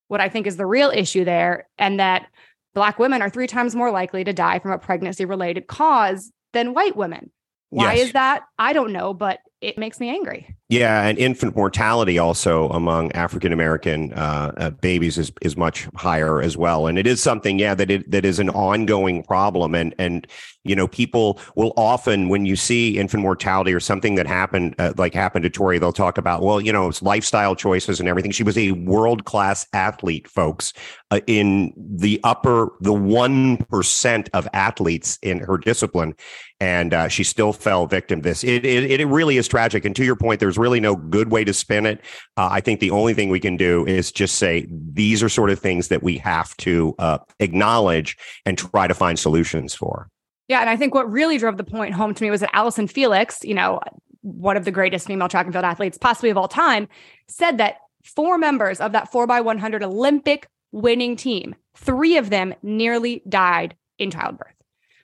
what 0.09 0.19
I 0.21 0.27
think 0.29 0.45
is 0.45 0.57
the 0.57 0.65
real 0.65 0.89
issue 0.89 1.23
there, 1.23 1.69
and 1.77 1.99
that 2.01 2.27
Black 2.73 2.99
women 2.99 3.21
are 3.21 3.29
three 3.29 3.47
times 3.47 3.75
more 3.75 3.91
likely 3.91 4.23
to 4.25 4.33
die 4.33 4.59
from 4.59 4.71
a 4.71 4.77
pregnancy 4.77 5.23
related 5.23 5.67
cause 5.67 6.31
than 6.53 6.73
white 6.73 6.95
women. 6.95 7.31
Why 7.69 7.93
yes. 7.93 8.07
is 8.07 8.13
that? 8.13 8.43
I 8.57 8.73
don't 8.73 8.93
know, 8.93 9.13
but 9.13 9.39
it 9.61 9.77
makes 9.77 9.99
me 9.99 10.09
angry. 10.09 10.56
Yeah, 10.69 11.07
and 11.07 11.17
infant 11.17 11.55
mortality 11.55 12.19
also 12.19 12.67
among 12.71 13.13
African 13.13 13.53
American 13.53 14.11
uh, 14.11 14.51
uh, 14.57 14.69
babies 14.71 15.17
is 15.17 15.31
is 15.41 15.55
much 15.55 15.87
higher 15.95 16.41
as 16.41 16.57
well, 16.57 16.87
and 16.87 16.99
it 16.99 17.07
is 17.07 17.23
something, 17.23 17.57
yeah, 17.57 17.73
that 17.73 17.89
it 17.89 18.11
that 18.11 18.25
is 18.25 18.37
an 18.37 18.49
ongoing 18.49 19.23
problem, 19.23 19.73
and 19.73 19.95
and 19.97 20.27
you 20.65 20.75
know 20.75 20.85
people 20.85 21.39
will 21.55 21.71
often 21.77 22.27
when 22.27 22.45
you 22.45 22.57
see 22.57 22.97
infant 22.97 23.23
mortality 23.23 23.73
or 23.73 23.79
something 23.79 24.15
that 24.15 24.27
happened 24.27 24.75
uh, 24.77 24.91
like 24.97 25.13
happened 25.13 25.43
to 25.43 25.49
Tori, 25.49 25.79
they'll 25.79 25.93
talk 25.93 26.17
about 26.17 26.41
well, 26.41 26.59
you 26.59 26.73
know, 26.73 26.89
it's 26.89 27.01
lifestyle 27.01 27.55
choices 27.55 28.01
and 28.01 28.09
everything. 28.09 28.31
She 28.31 28.43
was 28.43 28.57
a 28.57 28.73
world 28.73 29.23
class 29.23 29.65
athlete, 29.71 30.27
folks, 30.27 30.73
uh, 31.11 31.21
in 31.27 31.71
the 31.77 32.19
upper 32.25 32.73
the 32.81 32.91
one 32.91 33.55
percent 33.69 34.29
of 34.33 34.49
athletes 34.51 35.17
in 35.21 35.39
her 35.39 35.57
discipline, 35.57 36.13
and 36.59 36.93
uh, 36.93 37.07
she 37.07 37.23
still 37.23 37.53
fell 37.53 37.85
victim 37.87 38.21
to 38.21 38.29
this. 38.29 38.43
It, 38.43 38.65
it 38.65 38.99
it 38.99 39.05
really 39.05 39.37
is 39.37 39.47
tragic, 39.47 39.85
and 39.85 39.95
to 39.95 40.03
your 40.03 40.17
point, 40.17 40.41
there's 40.41 40.56
really 40.57 40.79
no 40.79 40.95
good 40.95 41.31
way 41.31 41.43
to 41.43 41.53
spin 41.53 41.85
it. 41.85 42.01
Uh, 42.35 42.49
I 42.51 42.61
think 42.61 42.79
the 42.79 42.91
only 42.91 43.13
thing 43.13 43.29
we 43.29 43.39
can 43.39 43.57
do 43.57 43.85
is 43.85 44.11
just 44.11 44.35
say 44.35 44.67
these 44.69 45.23
are 45.23 45.29
sort 45.29 45.49
of 45.49 45.59
things 45.59 45.87
that 45.89 46.03
we 46.03 46.17
have 46.17 46.55
to 46.57 46.95
uh, 46.99 47.19
acknowledge 47.39 48.17
and 48.45 48.57
try 48.57 48.87
to 48.87 48.93
find 48.93 49.17
solutions 49.17 49.73
for. 49.73 50.09
Yeah, 50.47 50.61
and 50.61 50.69
I 50.69 50.77
think 50.77 50.93
what 50.93 51.11
really 51.11 51.37
drove 51.37 51.57
the 51.57 51.63
point 51.63 51.93
home 51.93 52.13
to 52.13 52.23
me 52.23 52.31
was 52.31 52.41
that 52.41 52.55
Allyson 52.55 52.87
Felix, 52.87 53.43
you 53.43 53.53
know, 53.53 53.81
one 54.21 54.57
of 54.57 54.65
the 54.65 54.71
greatest 54.71 55.07
female 55.07 55.27
track 55.27 55.45
and 55.45 55.53
field 55.53 55.65
athletes 55.65 55.97
possibly 55.97 56.29
of 56.29 56.37
all 56.37 56.47
time, 56.47 56.87
said 57.27 57.57
that 57.57 57.77
four 58.03 58.37
members 58.37 58.79
of 58.79 58.93
that 58.93 59.11
4x100 59.11 59.83
Olympic 59.83 60.47
winning 60.71 61.15
team, 61.15 61.55
three 61.75 62.17
of 62.17 62.29
them 62.29 62.53
nearly 62.61 63.21
died 63.27 63.75
in 63.97 64.11
childbirth. 64.11 64.56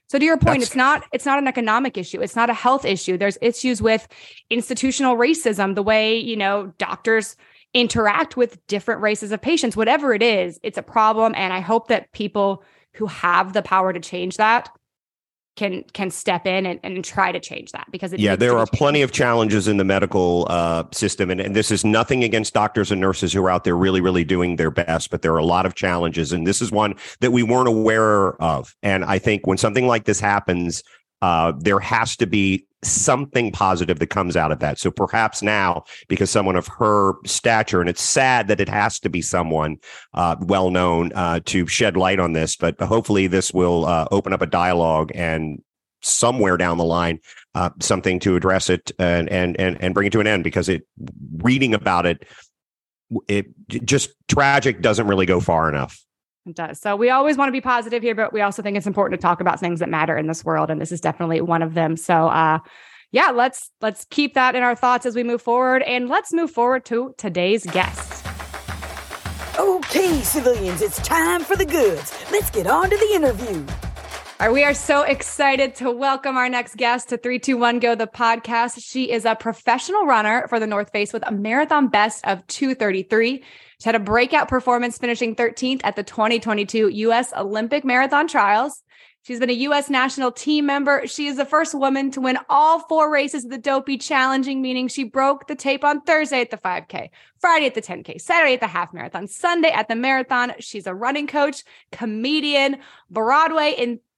So 0.08 0.18
to 0.18 0.24
your 0.24 0.36
point, 0.36 0.60
That's, 0.60 0.70
it's 0.70 0.76
not 0.76 1.04
it's 1.12 1.26
not 1.26 1.38
an 1.38 1.48
economic 1.48 1.96
issue. 1.96 2.20
It's 2.20 2.36
not 2.36 2.50
a 2.50 2.54
health 2.54 2.84
issue. 2.84 3.16
There's 3.16 3.38
issues 3.40 3.80
with 3.80 4.06
institutional 4.50 5.16
racism, 5.16 5.74
the 5.74 5.82
way, 5.82 6.18
you 6.18 6.36
know, 6.36 6.72
doctors 6.78 7.36
interact 7.72 8.36
with 8.36 8.64
different 8.68 9.00
races 9.00 9.32
of 9.32 9.42
patients, 9.42 9.76
whatever 9.76 10.14
it 10.14 10.22
is, 10.22 10.60
it's 10.62 10.78
a 10.78 10.82
problem. 10.82 11.34
And 11.36 11.52
I 11.52 11.60
hope 11.60 11.88
that 11.88 12.12
people 12.12 12.62
who 12.94 13.06
have 13.06 13.52
the 13.52 13.62
power 13.62 13.92
to 13.92 13.98
change 14.00 14.36
that 14.36 14.70
can 15.56 15.84
can 15.92 16.10
step 16.10 16.46
in 16.46 16.66
and, 16.66 16.80
and 16.82 17.04
try 17.04 17.30
to 17.30 17.38
change 17.38 17.70
that 17.72 17.86
because 17.92 18.12
it 18.12 18.20
yeah 18.20 18.34
there 18.34 18.58
are 18.58 18.66
plenty 18.66 19.02
of 19.02 19.12
challenges 19.12 19.68
in 19.68 19.76
the 19.76 19.84
medical 19.84 20.46
uh, 20.50 20.84
system 20.92 21.30
and, 21.30 21.40
and 21.40 21.54
this 21.54 21.70
is 21.70 21.84
nothing 21.84 22.24
against 22.24 22.54
doctors 22.54 22.90
and 22.90 23.00
nurses 23.00 23.32
who 23.32 23.42
are 23.44 23.50
out 23.50 23.64
there 23.64 23.76
really 23.76 24.00
really 24.00 24.24
doing 24.24 24.56
their 24.56 24.70
best 24.70 25.10
but 25.10 25.22
there 25.22 25.32
are 25.32 25.38
a 25.38 25.44
lot 25.44 25.64
of 25.64 25.74
challenges 25.74 26.32
and 26.32 26.46
this 26.46 26.60
is 26.60 26.72
one 26.72 26.94
that 27.20 27.30
we 27.30 27.42
weren't 27.42 27.68
aware 27.68 28.40
of. 28.42 28.74
And 28.82 29.04
i 29.04 29.18
think 29.18 29.46
when 29.46 29.58
something 29.58 29.86
like 29.86 30.04
this 30.04 30.20
happens 30.20 30.82
uh, 31.22 31.52
there 31.58 31.80
has 31.80 32.16
to 32.16 32.26
be 32.26 32.66
something 32.86 33.52
positive 33.52 33.98
that 33.98 34.08
comes 34.08 34.36
out 34.36 34.52
of 34.52 34.60
that. 34.60 34.78
So 34.78 34.90
perhaps 34.90 35.42
now, 35.42 35.84
because 36.08 36.30
someone 36.30 36.56
of 36.56 36.66
her 36.68 37.14
stature, 37.24 37.80
and 37.80 37.88
it's 37.88 38.02
sad 38.02 38.48
that 38.48 38.60
it 38.60 38.68
has 38.68 38.98
to 39.00 39.08
be 39.08 39.22
someone 39.22 39.78
uh, 40.14 40.36
well 40.40 40.70
known 40.70 41.12
uh, 41.14 41.40
to 41.46 41.66
shed 41.66 41.96
light 41.96 42.20
on 42.20 42.32
this, 42.32 42.56
but 42.56 42.80
hopefully 42.80 43.26
this 43.26 43.52
will 43.52 43.86
uh, 43.86 44.06
open 44.10 44.32
up 44.32 44.42
a 44.42 44.46
dialogue 44.46 45.10
and 45.14 45.62
somewhere 46.02 46.56
down 46.56 46.76
the 46.76 46.84
line 46.84 47.18
uh, 47.54 47.70
something 47.80 48.18
to 48.20 48.36
address 48.36 48.68
it 48.68 48.92
and 48.98 49.28
and 49.30 49.58
and 49.58 49.80
and 49.80 49.94
bring 49.94 50.06
it 50.06 50.12
to 50.12 50.20
an 50.20 50.26
end 50.26 50.44
because 50.44 50.68
it 50.68 50.86
reading 51.38 51.72
about 51.72 52.04
it 52.04 52.26
it 53.28 53.46
just 53.68 54.10
tragic 54.28 54.80
doesn't 54.80 55.06
really 55.06 55.26
go 55.26 55.40
far 55.40 55.68
enough. 55.68 56.04
It 56.46 56.56
does. 56.56 56.78
So 56.78 56.94
we 56.94 57.08
always 57.08 57.38
want 57.38 57.48
to 57.48 57.52
be 57.52 57.62
positive 57.62 58.02
here, 58.02 58.14
but 58.14 58.32
we 58.32 58.42
also 58.42 58.60
think 58.60 58.76
it's 58.76 58.86
important 58.86 59.18
to 59.18 59.22
talk 59.22 59.40
about 59.40 59.58
things 59.58 59.80
that 59.80 59.88
matter 59.88 60.16
in 60.16 60.26
this 60.26 60.44
world, 60.44 60.70
and 60.70 60.78
this 60.78 60.92
is 60.92 61.00
definitely 61.00 61.40
one 61.40 61.62
of 61.62 61.72
them. 61.72 61.96
So, 61.96 62.28
uh, 62.28 62.58
yeah, 63.12 63.30
let's 63.30 63.70
let's 63.80 64.04
keep 64.10 64.34
that 64.34 64.54
in 64.54 64.62
our 64.62 64.74
thoughts 64.74 65.06
as 65.06 65.14
we 65.14 65.22
move 65.22 65.40
forward, 65.40 65.82
and 65.82 66.08
let's 66.08 66.32
move 66.32 66.50
forward 66.50 66.84
to 66.86 67.14
today's 67.16 67.64
guest. 67.64 68.26
Okay, 69.58 70.20
civilians, 70.20 70.82
it's 70.82 70.98
time 70.98 71.42
for 71.42 71.56
the 71.56 71.64
goods. 71.64 72.12
Let's 72.30 72.50
get 72.50 72.66
on 72.66 72.90
to 72.90 72.96
the 72.96 73.14
interview. 73.14 73.64
All 74.40 74.48
right, 74.48 74.52
we 74.52 74.64
are 74.64 74.74
so 74.74 75.02
excited 75.02 75.76
to 75.76 75.92
welcome 75.92 76.36
our 76.36 76.48
next 76.48 76.76
guest 76.76 77.10
to 77.10 77.16
321 77.16 77.78
Go, 77.78 77.94
the 77.94 78.08
podcast. 78.08 78.82
She 78.84 79.10
is 79.10 79.24
a 79.24 79.36
professional 79.36 80.06
runner 80.06 80.46
for 80.48 80.58
the 80.58 80.66
North 80.66 80.90
Face 80.90 81.12
with 81.12 81.22
a 81.26 81.32
marathon 81.32 81.86
best 81.86 82.26
of 82.26 82.44
233. 82.48 83.44
She 83.80 83.88
had 83.88 83.94
a 83.94 84.00
breakout 84.00 84.48
performance 84.48 84.98
finishing 84.98 85.34
13th 85.34 85.80
at 85.84 85.96
the 85.96 86.02
2022 86.02 86.88
U.S. 86.88 87.32
Olympic 87.34 87.84
Marathon 87.84 88.28
Trials. 88.28 88.82
She's 89.22 89.40
been 89.40 89.48
a 89.48 89.54
U.S. 89.54 89.88
national 89.88 90.32
team 90.32 90.66
member. 90.66 91.06
She 91.06 91.28
is 91.28 91.38
the 91.38 91.46
first 91.46 91.74
woman 91.74 92.10
to 92.10 92.20
win 92.20 92.36
all 92.50 92.80
four 92.80 93.10
races 93.10 93.46
of 93.46 93.50
the 93.50 93.56
Dopey 93.56 93.96
Challenging, 93.96 94.60
meaning 94.60 94.86
she 94.86 95.02
broke 95.02 95.46
the 95.46 95.54
tape 95.54 95.82
on 95.82 96.02
Thursday 96.02 96.42
at 96.42 96.50
the 96.50 96.58
5K, 96.58 97.08
Friday 97.40 97.64
at 97.64 97.74
the 97.74 97.80
10K, 97.80 98.20
Saturday 98.20 98.52
at 98.52 98.60
the 98.60 98.66
half 98.66 98.92
marathon, 98.92 99.26
Sunday 99.26 99.70
at 99.70 99.88
the 99.88 99.96
marathon. 99.96 100.52
She's 100.58 100.86
a 100.86 100.94
running 100.94 101.26
coach, 101.26 101.64
comedian, 101.90 102.76
Broadway 103.10 103.74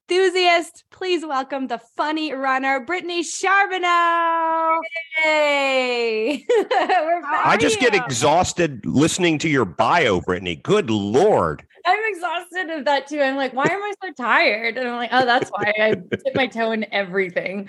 enthusiast. 0.08 0.84
Please 0.90 1.24
welcome 1.26 1.66
the 1.66 1.78
funny 1.96 2.32
runner, 2.32 2.80
Brittany 2.80 3.22
Charboneau. 3.22 4.78
Hey, 5.16 6.46
I 6.50 7.56
just 7.60 7.80
get 7.80 7.94
exhausted 7.94 8.84
listening 8.86 9.38
to 9.38 9.48
your 9.48 9.64
bio, 9.64 10.20
Brittany. 10.20 10.56
Good 10.56 10.90
lord. 10.90 11.64
I'm 11.84 11.98
exhausted 12.04 12.70
of 12.70 12.84
that 12.84 13.08
too. 13.08 13.20
I'm 13.20 13.36
like, 13.36 13.52
why 13.52 13.64
am 13.64 13.82
I 13.82 13.92
so 14.02 14.12
tired? 14.12 14.76
And 14.76 14.88
I'm 14.88 14.96
like, 14.96 15.10
oh, 15.12 15.24
that's 15.24 15.50
why 15.50 15.72
I 15.78 15.94
dip 15.94 16.34
my 16.34 16.46
toe 16.46 16.72
in 16.72 16.86
everything. 16.92 17.68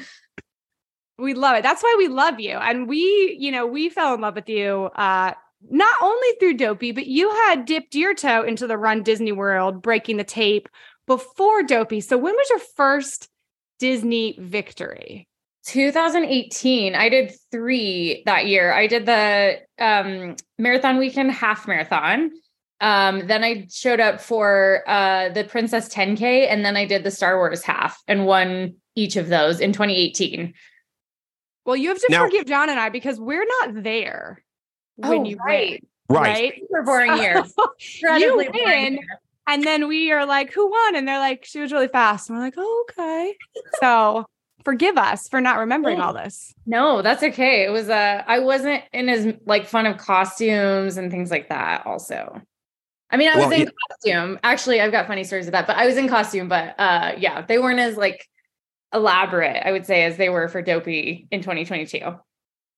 We 1.17 1.33
love 1.33 1.57
it. 1.57 1.63
That's 1.63 1.81
why 1.81 1.95
we 1.97 2.07
love 2.07 2.39
you. 2.39 2.51
And 2.51 2.87
we, 2.87 3.35
you 3.39 3.51
know, 3.51 3.65
we 3.65 3.89
fell 3.89 4.13
in 4.13 4.21
love 4.21 4.35
with 4.35 4.49
you 4.49 4.89
uh 4.95 5.33
not 5.71 5.95
only 6.03 6.27
through 6.39 6.53
Dopey, 6.53 6.91
but 6.91 7.07
you 7.07 7.31
had 7.31 7.65
dipped 7.65 7.95
your 7.95 8.13
toe 8.13 8.43
into 8.43 8.67
the 8.67 8.77
run 8.77 9.01
Disney 9.01 9.31
World, 9.31 9.81
breaking 9.81 10.17
the 10.17 10.23
tape 10.23 10.69
before 11.07 11.63
Dopey. 11.63 12.01
So 12.01 12.17
when 12.17 12.35
was 12.35 12.49
your 12.49 12.59
first 12.75 13.29
Disney 13.79 14.35
victory? 14.39 15.27
2018, 15.65 16.95
I 16.95 17.09
did 17.09 17.33
three 17.51 18.23
that 18.25 18.45
year. 18.45 18.71
I 18.71 18.87
did 18.87 19.05
the 19.05 19.59
um, 19.79 20.35
marathon 20.57 20.97
weekend 20.97 21.31
half 21.31 21.67
marathon. 21.67 22.31
Um, 22.79 23.25
then 23.27 23.43
I 23.43 23.67
showed 23.71 23.99
up 23.99 24.21
for 24.21 24.83
uh, 24.87 25.29
the 25.29 25.43
Princess 25.43 25.89
10K, 25.93 26.47
and 26.49 26.63
then 26.63 26.77
I 26.77 26.85
did 26.85 27.03
the 27.03 27.11
Star 27.11 27.35
Wars 27.37 27.63
half 27.63 28.01
and 28.07 28.25
won 28.25 28.75
each 28.95 29.15
of 29.15 29.27
those 29.29 29.59
in 29.59 29.73
2018. 29.73 30.53
Well, 31.65 31.75
you 31.75 31.89
have 31.89 31.99
to 31.99 32.07
Now- 32.09 32.25
forgive 32.25 32.45
John 32.45 32.69
and 32.69 32.79
I 32.79 32.89
because 32.89 33.19
we're 33.19 33.45
not 33.61 33.83
there 33.83 34.43
when 34.95 35.19
Oh, 35.19 35.23
you 35.25 35.37
right. 35.37 35.83
win. 36.07 36.17
Right. 36.17 36.53
Super 36.61 36.83
boring 36.83 37.17
year. 37.17 37.43
you 37.57 38.07
Incredibly 38.07 38.47
boring 38.47 38.65
win, 38.65 38.93
year. 38.93 39.19
And 39.47 39.63
then 39.63 39.87
we 39.87 40.11
are 40.11 40.25
like, 40.25 40.53
"Who 40.53 40.69
won?" 40.69 40.95
And 40.95 41.07
they're 41.07 41.19
like, 41.19 41.45
"She 41.45 41.59
was 41.59 41.71
really 41.71 41.87
fast." 41.87 42.29
And 42.29 42.37
we're 42.37 42.45
like, 42.45 42.55
oh, 42.57 42.85
"Okay." 42.89 43.35
so 43.79 44.25
forgive 44.67 44.97
us 44.97 45.29
for 45.29 45.39
not 45.39 45.59
remembering 45.59 46.01
all 46.01 46.13
this. 46.13 46.53
No, 46.65 47.01
that's 47.01 47.23
okay. 47.23 47.63
It 47.63 47.71
was 47.71 47.89
uh 47.89 48.21
I 48.27 48.39
wasn't 48.39 48.83
in 48.91 49.07
as 49.07 49.33
like 49.45 49.65
fun 49.65 49.85
of 49.85 49.97
costumes 49.97 50.97
and 50.97 51.09
things 51.09 51.31
like 51.31 51.47
that 51.47 51.85
also. 51.85 52.41
I 53.09 53.15
mean, 53.15 53.29
I 53.29 53.37
was 53.37 53.47
Well, 53.47 53.61
in 53.61 53.71
costume. 53.89 54.39
Actually, 54.43 54.81
I've 54.81 54.91
got 54.91 55.07
funny 55.07 55.23
stories 55.23 55.45
of 55.45 55.53
that, 55.53 55.67
but 55.67 55.77
I 55.77 55.85
was 55.85 55.95
in 55.95 56.09
costume, 56.09 56.49
but 56.49 56.75
uh 56.77 57.13
yeah, 57.17 57.43
they 57.43 57.59
weren't 57.59 57.79
as 57.79 57.95
like 57.95 58.27
elaborate, 58.93 59.65
I 59.65 59.71
would 59.71 59.85
say, 59.85 60.03
as 60.03 60.17
they 60.17 60.27
were 60.27 60.49
for 60.49 60.61
Dopey 60.61 61.29
in 61.31 61.41
2022. 61.41 61.99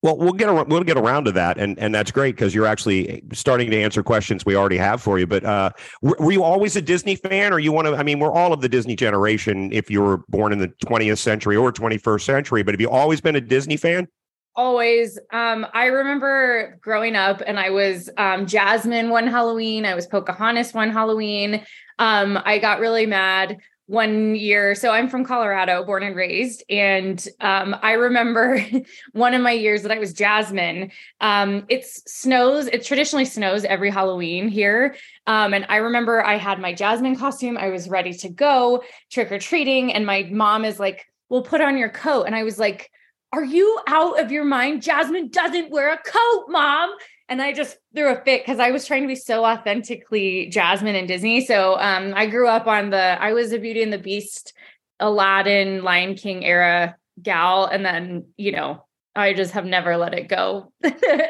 Well, 0.02 0.18
we'll 0.18 0.34
get 0.34 0.48
ar- 0.48 0.64
we'll 0.64 0.84
get 0.84 0.98
around 0.98 1.26
to 1.26 1.34
that, 1.34 1.58
and 1.58 1.78
and 1.78 1.94
that's 1.94 2.10
great 2.10 2.36
because 2.36 2.56
you're 2.56 2.66
actually 2.66 3.22
starting 3.34 3.70
to 3.72 3.82
answer 3.82 4.02
questions 4.02 4.46
we 4.46 4.56
already 4.56 4.78
have 4.78 5.02
for 5.02 5.20
you. 5.20 5.28
But 5.28 5.44
uh, 5.44 5.72
were, 6.02 6.16
were 6.20 6.32
you 6.32 6.44
always 6.44 6.78
a 6.78 6.82
Disney 6.82 7.16
fan, 7.16 7.52
or 7.52 7.60
you 7.60 7.74
want 7.74 7.88
to? 7.88 7.96
I 7.96 8.04
mean, 8.04 8.20
we're 8.20 8.32
all 8.32 8.54
of 8.54 8.62
the 8.62 8.70
Disney 8.70 8.96
generation. 8.96 9.72
If 9.74 9.92
you 9.92 10.02
were 10.02 10.20
born 10.30 10.54
in 10.54 10.60
the 10.60 10.70
20th 10.86 11.18
century 11.18 11.58
or 11.58 11.74
21st 11.74 12.22
century, 12.22 12.64
but 12.64 12.74
have 12.74 12.80
you 12.80 12.90
always 12.90 13.20
been 13.20 13.36
a 13.36 13.42
Disney 13.42 13.76
fan? 13.76 14.08
Always. 14.56 15.20
Um, 15.32 15.68
I 15.74 15.86
remember 15.86 16.78
growing 16.82 17.16
up 17.16 17.42
and 17.46 17.60
I 17.60 17.70
was 17.70 18.10
um 18.18 18.46
Jasmine 18.46 19.10
one 19.10 19.28
Halloween, 19.28 19.86
I 19.86 19.96
was 19.96 20.08
Pocahontas 20.08 20.74
one 20.74 20.92
Halloween. 20.92 21.66
Um, 21.98 22.40
I 22.46 22.60
got 22.60 22.80
really 22.80 23.06
mad 23.06 23.58
one 23.90 24.36
year. 24.36 24.76
So 24.76 24.92
I'm 24.92 25.10
from 25.10 25.26
Colorado, 25.26 25.84
born 25.84 26.04
and 26.04 26.16
raised. 26.16 26.64
And 26.70 27.28
um, 27.42 27.76
I 27.82 27.94
remember 27.94 28.64
one 29.14 29.34
of 29.34 29.42
my 29.42 29.52
years 29.52 29.82
that 29.82 29.92
I 29.92 29.98
was 29.98 30.14
Jasmine. 30.14 30.92
Um, 31.22 31.66
it's 31.70 32.04
snows, 32.06 32.68
it 32.68 32.86
traditionally 32.86 33.26
snows 33.26 33.66
every 33.66 33.90
Halloween 33.90 34.48
here. 34.48 34.96
Um, 35.26 35.56
and 35.56 35.66
I 35.70 35.78
remember 35.78 36.24
I 36.24 36.38
had 36.38 36.60
my 36.60 36.72
Jasmine 36.72 37.16
costume. 37.16 37.58
I 37.58 37.70
was 37.70 37.90
ready 37.90 38.14
to 38.14 38.30
go 38.30 38.84
trick 39.10 39.32
or 39.32 39.40
treating. 39.40 39.92
And 39.92 40.06
my 40.06 40.30
mom 40.32 40.66
is 40.66 40.80
like, 40.80 41.08
well, 41.30 41.42
put 41.42 41.60
on 41.60 41.76
your 41.76 41.90
coat. 41.90 42.26
And 42.26 42.36
I 42.36 42.44
was 42.44 42.60
like, 42.60 42.92
are 43.34 43.44
you 43.44 43.80
out 43.88 44.20
of 44.20 44.32
your 44.32 44.46
mind? 44.46 44.84
Jasmine 44.84 45.30
doesn't 45.30 45.72
wear 45.72 45.92
a 45.92 45.98
coat, 45.98 46.46
mom. 46.48 46.92
And 47.30 47.42
I 47.42 47.54
just 47.54 47.78
threw 47.96 48.12
a 48.12 48.16
fit 48.16 48.44
because 48.44 48.60
I 48.60 48.72
was 48.72 48.86
trying 48.86 49.04
to 49.04 49.08
be 49.08 49.16
so 49.16 49.46
authentically 49.46 50.48
Jasmine 50.48 50.96
and 50.96 51.08
Disney. 51.08 51.46
So 51.46 51.78
um, 51.80 52.14
I 52.16 52.26
grew 52.26 52.48
up 52.48 52.66
on 52.66 52.90
the, 52.90 53.22
I 53.22 53.34
was 53.34 53.54
a 53.54 53.60
Beauty 53.60 53.84
and 53.84 53.94
the 53.94 54.00
Beast, 54.00 54.54
Aladdin, 55.00 55.84
Lion 55.84 56.16
King 56.16 56.44
era 56.44 56.98
gal. 57.22 57.66
And 57.66 57.86
then, 57.86 58.26
you 58.36 58.52
know, 58.52 58.84
I 59.16 59.34
just 59.34 59.52
have 59.52 59.66
never 59.66 59.96
let 59.96 60.16
it 60.16 60.28
go 60.28 60.74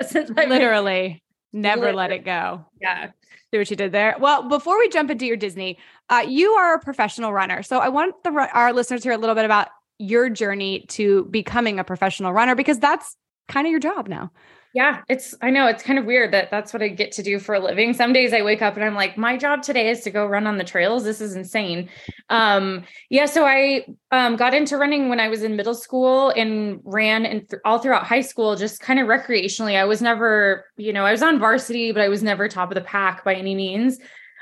since 0.07 0.31
I 0.37 0.45
Literally, 0.45 1.21
never 1.51 1.91
let 1.91 2.11
it 2.11 2.23
go. 2.23 2.65
Yeah. 2.81 3.11
See 3.51 3.57
what 3.57 3.69
you 3.69 3.75
did 3.75 3.91
there. 3.91 4.15
Well, 4.19 4.47
before 4.47 4.79
we 4.79 4.89
jump 4.89 5.09
into 5.11 5.25
your 5.25 5.37
Disney, 5.37 5.79
uh, 6.09 6.23
you 6.27 6.51
are 6.51 6.75
a 6.75 6.79
professional 6.79 7.33
runner. 7.33 7.61
So 7.63 7.79
I 7.79 7.89
want 7.89 8.23
the 8.23 8.31
our 8.53 8.73
listeners 8.73 9.01
to 9.01 9.07
hear 9.07 9.13
a 9.13 9.17
little 9.17 9.35
bit 9.35 9.45
about 9.45 9.69
your 9.97 10.29
journey 10.29 10.85
to 10.89 11.25
becoming 11.25 11.79
a 11.79 11.83
professional 11.83 12.31
runner 12.31 12.55
because 12.55 12.79
that's 12.79 13.17
kind 13.47 13.67
of 13.67 13.71
your 13.71 13.79
job 13.79 14.07
now. 14.07 14.31
Yeah, 14.71 15.01
it's 15.09 15.33
I 15.41 15.49
know 15.49 15.65
it's 15.65 15.81
kind 15.81 15.97
of 15.97 16.05
weird 16.05 16.31
that 16.33 16.51
that's 16.51 16.73
what 16.73 16.83
I 16.83 16.89
get 16.89 17.11
to 17.13 17.23
do 17.23 17.39
for 17.39 17.55
a 17.55 17.59
living. 17.59 17.91
Some 17.93 18.13
days 18.13 18.33
I 18.33 18.43
wake 18.43 18.61
up 18.61 18.75
and 18.75 18.83
I'm 18.83 18.93
like, 18.93 19.17
my 19.17 19.35
job 19.35 19.63
today 19.63 19.89
is 19.89 20.01
to 20.01 20.11
go 20.11 20.27
run 20.27 20.45
on 20.45 20.59
the 20.59 20.63
trails. 20.63 21.03
This 21.03 21.21
is 21.21 21.35
insane. 21.35 21.89
Um, 22.29 22.83
yeah, 23.09 23.25
so 23.25 23.47
I 23.47 23.87
um, 24.11 24.35
got 24.35 24.53
into 24.53 24.77
running 24.77 25.09
when 25.09 25.19
I 25.19 25.27
was 25.27 25.41
in 25.41 25.55
middle 25.55 25.73
school 25.73 26.29
and 26.35 26.81
ran 26.83 27.25
and 27.25 27.49
th- 27.49 27.61
all 27.65 27.79
throughout 27.79 28.05
high 28.05 28.21
school, 28.21 28.55
just 28.55 28.79
kind 28.79 28.99
of 28.99 29.07
recreationally. 29.07 29.75
I 29.75 29.85
was 29.85 30.03
never, 30.03 30.65
you 30.77 30.93
know, 30.93 31.03
I 31.03 31.11
was 31.11 31.23
on 31.23 31.39
varsity, 31.39 31.91
but 31.91 32.03
I 32.03 32.09
was 32.09 32.21
never 32.21 32.47
top 32.47 32.69
of 32.69 32.75
the 32.75 32.81
pack 32.81 33.23
by 33.23 33.33
any 33.33 33.55
means. 33.55 33.97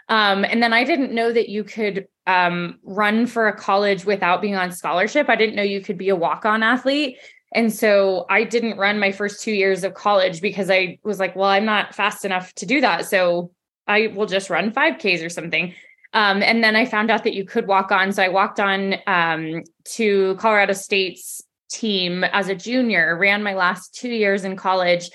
Um, 0.10 0.44
and 0.44 0.62
then 0.62 0.74
I 0.74 0.84
didn't 0.84 1.14
know 1.14 1.32
that 1.32 1.48
you 1.50 1.64
could 1.64 2.08
um, 2.26 2.80
run 2.84 3.28
for 3.28 3.48
a 3.48 3.56
college 3.56 4.06
without 4.06 4.42
being 4.42 4.56
on 4.56 4.72
scholarship. 4.74 5.30
I 5.30 5.36
didn't 5.38 5.56
know 5.56 5.64
you 5.64 5.82
could 5.82 5.98
be 5.98 6.10
a 6.10 6.16
walk-on 6.16 6.64
athlete. 6.64 7.18
And 7.54 7.74
so 7.74 8.26
I 8.30 8.44
didn't 8.44 8.78
run 8.78 9.00
my 9.00 9.12
first 9.12 9.42
two 9.42 9.54
years 9.54 9.84
of 9.84 9.94
college 9.94 10.42
because 10.42 10.70
I 10.70 11.00
was 11.04 11.20
like, 11.20 11.36
well, 11.36 11.50
I'm 11.50 11.66
not 11.66 11.96
fast 11.96 12.26
enough 12.26 12.54
to 12.56 12.66
do 12.66 12.82
that. 12.82 13.06
So 13.06 13.52
I 13.88 14.08
will 14.08 14.26
just 14.26 14.50
run 14.50 14.72
5Ks 14.72 15.26
or 15.26 15.30
something. 15.30 15.74
Um, 16.14 16.42
and 16.44 16.64
then 16.64 16.76
I 16.76 16.86
found 16.86 17.10
out 17.10 17.24
that 17.24 17.34
you 17.34 17.46
could 17.46 17.68
walk 17.68 17.92
on. 17.92 18.12
So 18.12 18.24
I 18.24 18.30
walked 18.30 18.60
on 18.60 18.96
um, 19.08 19.64
to 19.96 20.36
Colorado 20.36 20.74
State's 20.74 21.42
team 21.70 22.24
as 22.26 22.50
a 22.50 22.56
junior, 22.56 23.18
ran 23.18 23.44
my 23.44 23.54
last 23.54 23.94
two 23.94 24.10
years 24.10 24.44
in 24.44 24.56
college, 24.56 25.10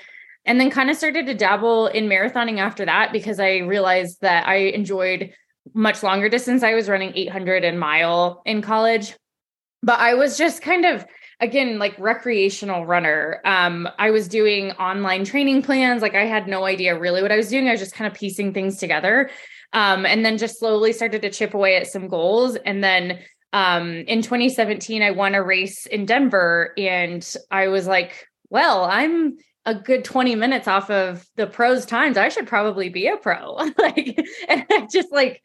and 0.45 0.61
then 0.61 0.71
kind 0.71 0.91
of 0.91 0.97
started 0.97 1.27
to 1.27 1.35
dabble 1.35 1.87
in 1.89 2.09
marathoning 2.09 2.59
after 2.59 2.85
that 2.85 3.12
because 3.12 3.41
I 3.41 3.59
realized 3.59 4.21
that 4.23 4.47
I 4.47 4.57
enjoyed 4.57 5.33
much 5.75 6.03
longer 6.03 6.29
distance. 6.29 6.62
I 6.62 6.75
was 6.75 6.89
running 6.89 7.12
800 7.15 7.65
and 7.65 7.79
mile 7.79 8.43
in 8.45 8.62
college. 8.62 9.15
but 9.83 9.99
I 9.99 10.15
was 10.15 10.39
just 10.39 10.62
kind 10.62 10.85
of 10.85 11.05
again 11.43 11.79
like 11.79 11.99
recreational 11.99 12.87
runner. 12.87 13.41
Um 13.45 13.89
i 13.99 14.11
was 14.11 14.29
doing 14.29 14.71
online 14.73 15.25
training 15.25 15.63
plans. 15.63 16.01
Like 16.01 16.15
i 16.15 16.25
had 16.25 16.49
no 16.49 16.65
idea 16.65 16.99
really 16.99 17.21
what 17.21 17.33
i 17.33 17.37
was 17.37 17.49
doing. 17.49 17.69
I 17.69 17.73
was 17.73 17.81
just 17.81 17.95
kind 17.95 18.11
of 18.11 18.17
piecing 18.19 18.55
things 18.55 18.79
together. 18.79 19.29
Um 19.75 20.07
and 20.07 20.25
then 20.25 20.39
just 20.39 20.59
slowly 20.59 20.93
started 20.93 21.21
to 21.23 21.31
chip 21.31 21.53
away 21.53 21.77
at 21.77 21.89
some 21.89 22.09
goals. 22.09 22.57
And 22.57 22.83
then 22.83 23.19
um 23.53 23.91
in 24.07 24.23
2017 24.23 25.03
i 25.03 25.11
won 25.11 25.35
a 25.35 25.43
race 25.43 25.85
in 25.87 26.07
denver. 26.07 26.73
And 26.79 27.29
i 27.51 27.69
was 27.69 27.87
like 27.87 28.29
well 28.49 28.85
i'm 28.85 29.37
a 29.65 29.75
good 29.75 30.05
20 30.05 30.35
minutes 30.37 30.67
off 30.67 30.91
of 30.91 31.25
the 31.37 31.47
pros 31.47 31.87
times. 31.87 32.17
I 32.17 32.31
should 32.31 32.49
probably 32.49 32.89
be 32.89 33.09
a 33.09 33.17
pro. 33.17 33.57
Like 33.79 34.17
and 34.49 34.65
i 34.71 34.87
just 34.93 35.11
like 35.11 35.43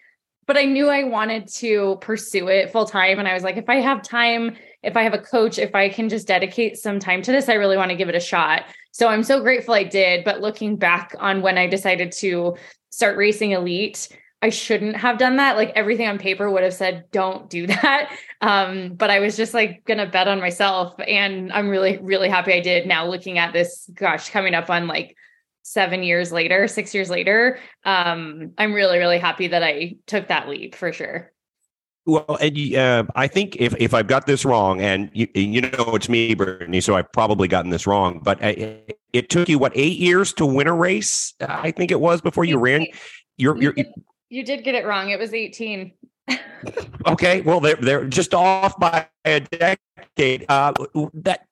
but 0.47 0.57
i 0.57 0.63
knew 0.63 0.89
i 0.89 1.03
wanted 1.03 1.47
to 1.47 1.97
pursue 2.01 2.47
it 2.47 2.71
full 2.71 2.85
time 2.85 3.19
and 3.19 3.27
i 3.27 3.33
was 3.33 3.43
like 3.43 3.57
if 3.57 3.69
i 3.69 3.75
have 3.75 4.01
time 4.01 4.55
if 4.83 4.95
I 4.95 5.03
have 5.03 5.13
a 5.13 5.19
coach, 5.19 5.57
if 5.57 5.75
I 5.75 5.89
can 5.89 6.07
just 6.07 6.27
dedicate 6.27 6.77
some 6.77 6.99
time 6.99 7.21
to 7.23 7.31
this, 7.31 7.49
I 7.49 7.55
really 7.55 7.77
want 7.77 7.89
to 7.89 7.97
give 7.97 8.09
it 8.09 8.15
a 8.15 8.21
shot. 8.21 8.63
So 8.91 9.09
I'm 9.09 9.23
so 9.23 9.41
grateful 9.41 9.73
I 9.73 9.83
did. 9.83 10.23
But 10.23 10.41
looking 10.41 10.77
back 10.77 11.13
on 11.19 11.41
when 11.41 11.57
I 11.57 11.67
decided 11.67 12.11
to 12.13 12.55
start 12.89 13.17
racing 13.17 13.51
elite, 13.51 14.07
I 14.41 14.49
shouldn't 14.49 14.95
have 14.95 15.17
done 15.17 15.37
that. 15.37 15.57
Like 15.57 15.71
everything 15.75 16.07
on 16.07 16.19
paper 16.19 16.49
would 16.49 16.63
have 16.63 16.73
said, 16.73 17.05
don't 17.11 17.49
do 17.49 17.67
that. 17.67 18.15
Um, 18.39 18.93
but 18.93 19.09
I 19.09 19.19
was 19.19 19.35
just 19.35 19.53
like 19.53 19.83
going 19.85 19.97
to 19.97 20.05
bet 20.05 20.27
on 20.27 20.39
myself. 20.39 20.95
And 21.05 21.51
I'm 21.51 21.69
really, 21.69 21.97
really 21.97 22.29
happy 22.29 22.53
I 22.53 22.61
did 22.61 22.87
now 22.87 23.07
looking 23.07 23.39
at 23.39 23.51
this, 23.51 23.89
gosh, 23.93 24.29
coming 24.29 24.53
up 24.53 24.69
on 24.69 24.87
like 24.87 25.17
seven 25.67 26.01
years 26.01 26.31
later, 26.31 26.65
six 26.65 26.93
years 26.93 27.09
later. 27.09 27.59
Um, 27.83 28.53
I'm 28.57 28.71
really, 28.71 28.99
really 28.99 29.19
happy 29.19 29.47
that 29.49 29.63
I 29.63 29.97
took 30.05 30.29
that 30.29 30.47
leap 30.47 30.75
for 30.75 30.93
sure. 30.93 31.33
Well, 32.05 32.37
and 32.39 32.73
uh, 32.73 33.03
I 33.15 33.27
think 33.27 33.57
if, 33.57 33.75
if 33.77 33.93
I've 33.93 34.07
got 34.07 34.25
this 34.27 34.45
wrong, 34.45 34.79
and 34.79 35.11
you, 35.13 35.27
you 35.35 35.59
know 35.59 35.93
it's 35.93 36.07
me, 36.07 36.33
Brittany, 36.35 36.79
so 36.79 36.95
I've 36.95 37.11
probably 37.11 37.49
gotten 37.49 37.69
this 37.69 37.85
wrong, 37.85 38.21
but 38.23 38.41
it, 38.41 38.97
it 39.11 39.29
took 39.29 39.49
you 39.49 39.59
what 39.59 39.73
eight 39.75 39.97
years 39.97 40.31
to 40.35 40.45
win 40.45 40.67
a 40.67 40.73
race? 40.73 41.33
I 41.41 41.71
think 41.71 41.91
it 41.91 41.99
was 41.99 42.21
before 42.21 42.45
you 42.45 42.57
ran. 42.57 42.87
You're, 43.35 43.61
you're, 43.61 43.73
you, 43.75 43.83
did, 43.83 43.93
you 44.29 44.45
did 44.45 44.63
get 44.63 44.73
it 44.73 44.85
wrong. 44.85 45.09
It 45.09 45.19
was 45.19 45.33
eighteen. 45.33 45.91
okay, 47.07 47.41
well 47.41 47.59
they're 47.59 47.75
they're 47.75 48.05
just 48.05 48.33
off 48.33 48.79
by 48.79 49.07
a 49.25 49.41
decade. 49.41 50.45
Uh, 50.49 50.73
that 51.13 51.45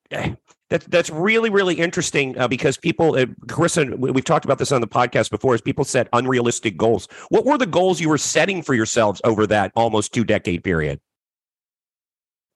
that's 0.76 0.88
that's 0.88 1.10
really 1.10 1.50
really 1.50 1.76
interesting 1.76 2.38
uh, 2.38 2.48
because 2.48 2.78
people, 2.78 3.16
uh, 3.16 3.26
we've 3.98 4.24
talked 4.24 4.46
about 4.46 4.58
this 4.58 4.72
on 4.72 4.82
the 4.82 4.88
podcast 4.88 5.32
before. 5.32 5.56
Is 5.56 5.62
people 5.62 5.86
set 5.86 6.08
unrealistic 6.14 6.78
goals? 6.78 7.08
What 7.30 7.46
were 7.46 7.58
the 7.58 7.66
goals 7.66 8.02
you 8.02 8.10
were 8.10 8.18
setting 8.18 8.62
for 8.62 8.74
yourselves 8.74 9.22
over 9.24 9.48
that 9.48 9.72
almost 9.76 10.14
two 10.14 10.24
decade 10.24 10.64
period? 10.64 11.00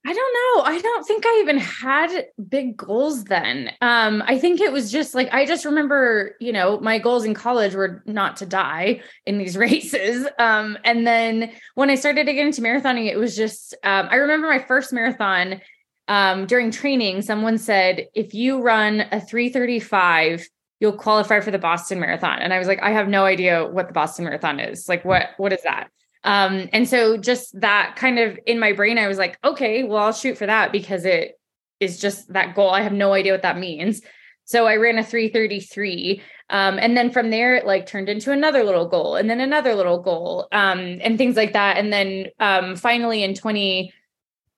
I 0.05 0.13
don't 0.13 0.33
know. 0.33 0.63
I 0.63 0.79
don't 0.81 1.05
think 1.05 1.25
I 1.25 1.39
even 1.41 1.57
had 1.57 2.27
big 2.47 2.77
goals 2.77 3.25
then. 3.25 3.71
Um, 3.81 4.23
I 4.25 4.39
think 4.39 4.61
it 4.61 4.71
was 4.71 4.91
just 4.91 5.13
like 5.13 5.33
I 5.33 5.45
just 5.45 5.65
remember, 5.65 6.35
you 6.39 6.53
know, 6.53 6.79
my 6.79 6.99
goals 6.99 7.25
in 7.25 7.33
college 7.33 7.75
were 7.75 8.01
not 8.05 8.37
to 8.37 8.45
die 8.45 9.01
in 9.25 9.37
these 9.37 9.57
races. 9.65 10.27
Um, 10.37 10.77
and 10.83 11.05
then 11.05 11.51
when 11.75 11.89
I 11.89 11.95
started 11.95 12.25
to 12.27 12.33
get 12.33 12.45
into 12.45 12.61
marathoning, 12.61 13.09
it 13.09 13.17
was 13.17 13.35
just 13.35 13.73
um, 13.83 14.07
I 14.09 14.15
remember 14.15 14.47
my 14.47 14.59
first 14.59 14.91
marathon 14.93 15.61
um, 16.09 16.47
during 16.47 16.71
training, 16.71 17.21
someone 17.21 17.59
said, 17.59 18.07
if 18.15 18.33
you 18.33 18.61
run 18.61 19.01
a 19.11 19.21
335, 19.21 20.45
you'll 20.79 20.91
qualify 20.91 21.39
for 21.39 21.51
the 21.51 21.59
Boston 21.59 21.99
Marathon. 21.99 22.39
And 22.39 22.51
I 22.51 22.57
was 22.57 22.67
like, 22.67 22.81
I 22.81 22.89
have 22.91 23.07
no 23.07 23.25
idea 23.25 23.65
what 23.65 23.87
the 23.87 23.93
Boston 23.93 24.25
Marathon 24.25 24.59
is. 24.59 24.89
Like, 24.89 25.05
what 25.05 25.29
what 25.37 25.53
is 25.53 25.61
that? 25.63 25.89
Um, 26.23 26.67
and 26.73 26.89
so 26.89 27.15
just 27.15 27.59
that 27.61 27.95
kind 27.95 28.17
of 28.17 28.39
in 28.47 28.59
my 28.59 28.73
brain, 28.73 28.97
I 28.97 29.07
was 29.07 29.19
like, 29.19 29.37
okay, 29.43 29.83
well, 29.83 30.03
I'll 30.03 30.11
shoot 30.11 30.37
for 30.37 30.47
that 30.47 30.71
because 30.71 31.05
it 31.05 31.39
is 31.79 31.99
just 31.99 32.33
that 32.33 32.55
goal. 32.55 32.71
I 32.71 32.81
have 32.81 32.91
no 32.91 33.13
idea 33.13 33.31
what 33.31 33.43
that 33.43 33.59
means. 33.59 34.01
So 34.45 34.65
I 34.65 34.77
ran 34.77 34.97
a 34.97 35.03
333. 35.03 36.23
Um, 36.49 36.79
and 36.79 36.97
then 36.97 37.11
from 37.11 37.29
there, 37.29 37.55
it 37.55 37.67
like 37.67 37.85
turned 37.85 38.09
into 38.09 38.31
another 38.31 38.63
little 38.63 38.87
goal 38.87 39.15
and 39.15 39.29
then 39.29 39.39
another 39.39 39.75
little 39.75 40.01
goal 40.01 40.47
um, 40.51 40.97
and 41.01 41.19
things 41.19 41.35
like 41.35 41.53
that. 41.53 41.77
And 41.77 41.93
then 41.93 42.27
um, 42.39 42.75
finally 42.75 43.23
in 43.23 43.35
20, 43.35 43.93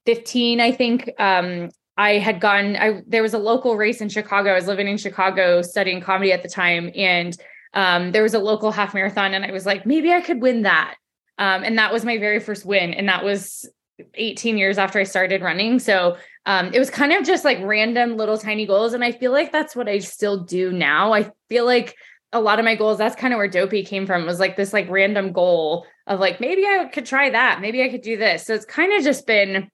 15, 0.06 0.60
I 0.60 0.72
think, 0.72 1.10
um, 1.20 1.70
I 1.98 2.18
had 2.18 2.40
gone, 2.40 2.76
I 2.78 3.02
there 3.06 3.22
was 3.22 3.34
a 3.34 3.38
local 3.38 3.76
race 3.76 4.02
in 4.02 4.10
Chicago. 4.10 4.52
I 4.52 4.56
was 4.56 4.68
living 4.68 4.88
in 4.88 4.98
Chicago 4.98 5.62
studying 5.62 6.02
comedy 6.02 6.32
at 6.32 6.42
the 6.42 6.50
time. 6.50 6.90
And 6.96 7.38
um, 7.74 8.12
there 8.12 8.24
was 8.24 8.34
a 8.34 8.40
local 8.40 8.72
half 8.72 8.94
marathon. 8.94 9.34
And 9.34 9.46
I 9.46 9.52
was 9.52 9.66
like, 9.66 9.86
maybe 9.86 10.12
I 10.12 10.22
could 10.22 10.42
win 10.42 10.64
that. 10.64 10.96
Um, 11.38 11.64
and 11.64 11.78
that 11.78 11.94
was 11.94 12.06
my 12.06 12.18
very 12.18 12.40
first 12.40 12.66
win. 12.66 12.94
And 12.94 13.08
that 13.10 13.24
was 13.24 13.70
18 14.16 14.58
years 14.58 14.78
after 14.78 15.00
I 15.00 15.04
started 15.04 15.42
running. 15.42 15.80
So 15.80 16.18
um, 16.46 16.74
it 16.74 16.80
was 16.80 16.90
kind 16.90 17.14
of 17.14 17.24
just 17.24 17.46
like 17.46 17.60
random 17.62 18.18
little 18.18 18.38
tiny 18.38 18.66
goals. 18.66 18.94
And 18.94 19.04
I 19.04 19.12
feel 19.12 19.32
like 19.32 19.52
that's 19.52 19.76
what 19.76 19.88
I 19.88 20.00
still 20.00 20.44
do 20.44 20.72
now. 20.72 21.14
I 21.14 21.32
feel 21.50 21.66
like 21.66 21.96
a 22.34 22.42
lot 22.42 22.60
of 22.60 22.66
my 22.66 22.76
goals, 22.76 22.98
that's 22.98 23.16
kind 23.16 23.34
of 23.34 23.38
where 23.38 23.48
Dopey 23.48 23.84
came 23.84 24.08
from, 24.08 24.26
was 24.26 24.40
like 24.40 24.56
this 24.56 24.74
like 24.74 24.90
random 24.90 25.34
goal 25.34 25.86
of 26.08 26.20
like, 26.20 26.40
maybe 26.40 26.66
I 26.66 26.86
could 26.86 27.06
try 27.06 27.30
that. 27.30 27.60
Maybe 27.62 27.84
I 27.84 27.90
could 27.90 28.02
do 28.02 28.18
this. 28.18 28.46
So 28.46 28.54
it's 28.54 28.66
kind 28.66 28.94
of 28.94 29.04
just 29.04 29.28
been 29.28 29.70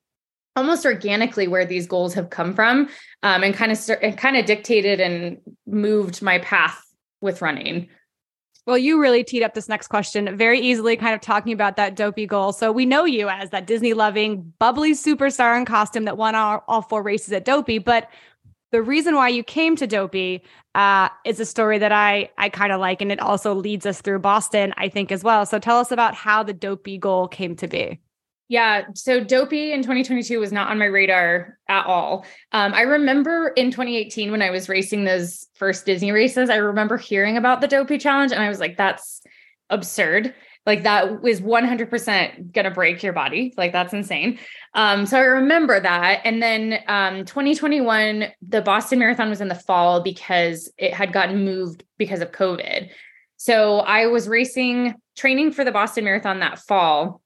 almost 0.58 0.86
organically 0.86 1.48
where 1.48 1.66
these 1.66 1.88
goals 1.88 2.14
have 2.14 2.30
come 2.30 2.54
from 2.54 2.90
um, 3.24 3.44
and 3.44 3.54
kind 3.54 3.72
of 3.72 3.80
and 4.02 4.18
kind 4.18 4.36
of 4.36 4.46
dictated 4.46 5.00
and 5.00 5.38
moved 5.66 6.22
my 6.22 6.40
path 6.40 6.84
with 7.22 7.42
running 7.42 7.88
well, 8.68 8.78
you 8.78 9.00
really 9.00 9.24
teed 9.24 9.44
up 9.44 9.54
this 9.54 9.70
next 9.70 9.88
question 9.88 10.36
very 10.36 10.60
easily, 10.60 10.98
kind 10.98 11.16
of 11.16 11.22
talking 11.22 11.54
about 11.54 11.78
that 11.78 11.96
dopey 11.96 12.28
goal. 12.28 12.52
So 12.52 12.70
we 12.70 12.86
know 12.86 13.06
you 13.06 13.30
as 13.30 13.50
that 13.52 13.66
Disney 13.66 13.94
loving, 13.94 14.54
bubbly 14.60 14.92
superstar 14.92 15.58
in 15.58 15.64
costume 15.64 16.04
that 16.04 16.18
won 16.18 16.36
all, 16.36 16.66
all 16.68 16.82
four 16.82 17.02
races 17.02 17.32
at 17.32 17.46
Dopey. 17.46 17.78
But 17.80 18.10
the 18.74 18.82
reason 18.82 19.16
why 19.16 19.30
you 19.30 19.42
came 19.42 19.78
to 19.78 19.88
Dopey 19.88 20.44
uh, 20.76 21.08
is 21.24 21.40
a 21.40 21.46
story 21.46 21.78
that 21.78 21.94
I 21.94 22.30
I 22.38 22.50
kind 22.50 22.74
of 22.74 22.82
like, 22.82 23.02
and 23.02 23.10
it 23.10 23.22
also 23.22 23.54
leads 23.54 23.86
us 23.86 24.02
through 24.02 24.20
Boston, 24.20 24.74
I 24.76 24.90
think, 24.90 25.14
as 25.14 25.24
well. 25.24 25.46
So 25.46 25.60
tell 25.60 25.78
us 25.78 25.94
about 25.94 26.14
how 26.14 26.44
the 26.44 26.52
Dopey 26.52 26.98
goal 26.98 27.30
came 27.30 27.56
to 27.56 27.70
be. 27.70 28.02
Yeah. 28.50 28.86
So 28.94 29.22
Dopey 29.22 29.74
in 29.74 29.82
2022 29.82 30.40
was 30.40 30.54
not 30.54 30.70
on 30.70 30.80
my 30.80 30.86
radar 30.86 31.58
at 31.68 31.86
all. 31.86 32.26
Um, 32.54 32.74
I 32.74 32.82
remember 32.82 33.50
in 33.50 33.72
2018 33.72 34.32
when 34.32 34.42
I 34.42 34.52
was 34.52 34.70
racing 34.70 35.04
those 35.04 35.48
first 35.56 35.86
Disney 35.86 36.12
races, 36.12 36.50
I 36.50 36.58
remember 36.58 36.98
hearing 36.98 37.36
about 37.36 37.60
the 37.60 37.68
Dopey 37.68 37.98
challenge 37.98 38.32
and 38.32 38.42
I 38.42 38.48
was 38.48 38.60
like, 38.60 38.78
that's 38.78 39.22
absurd. 39.70 40.34
Like 40.66 40.84
that 40.84 41.22
was 41.22 41.42
100% 41.42 42.52
going 42.54 42.66
to 42.66 42.72
break 42.72 43.04
your 43.04 43.14
body. 43.14 43.54
Like 43.58 43.74
that's 43.74 43.94
insane. 43.94 44.40
Um, 44.74 45.06
so 45.06 45.18
I 45.18 45.24
remember 45.24 45.80
that. 45.80 46.22
And 46.24 46.42
then 46.42 46.80
um, 46.88 47.26
2021, 47.26 48.26
the 48.48 48.62
Boston 48.62 49.00
Marathon 49.00 49.30
was 49.30 49.42
in 49.42 49.48
the 49.50 49.56
fall 49.56 50.02
because 50.02 50.72
it 50.78 50.94
had 50.94 51.12
gotten 51.12 51.44
moved 51.44 51.84
because 51.98 52.22
of 52.22 52.32
COVID. 52.32 52.90
So 53.38 53.80
I 53.80 54.08
was 54.08 54.28
racing, 54.28 54.96
training 55.16 55.52
for 55.52 55.64
the 55.64 55.72
Boston 55.72 56.06
Marathon 56.06 56.40
that 56.40 56.60
fall 56.60 57.22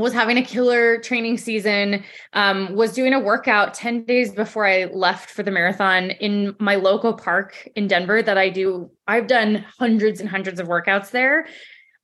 was 0.00 0.12
having 0.12 0.36
a 0.36 0.42
killer 0.42 0.98
training 0.98 1.38
season 1.38 2.02
um, 2.32 2.74
was 2.74 2.92
doing 2.92 3.12
a 3.12 3.20
workout 3.20 3.74
10 3.74 4.04
days 4.04 4.32
before 4.32 4.66
i 4.66 4.84
left 4.86 5.30
for 5.30 5.42
the 5.42 5.50
marathon 5.50 6.10
in 6.10 6.54
my 6.58 6.74
local 6.74 7.12
park 7.12 7.68
in 7.76 7.86
denver 7.86 8.22
that 8.22 8.38
i 8.38 8.48
do 8.48 8.90
i've 9.06 9.26
done 9.26 9.64
hundreds 9.78 10.20
and 10.20 10.28
hundreds 10.28 10.60
of 10.60 10.66
workouts 10.66 11.10
there. 11.10 11.46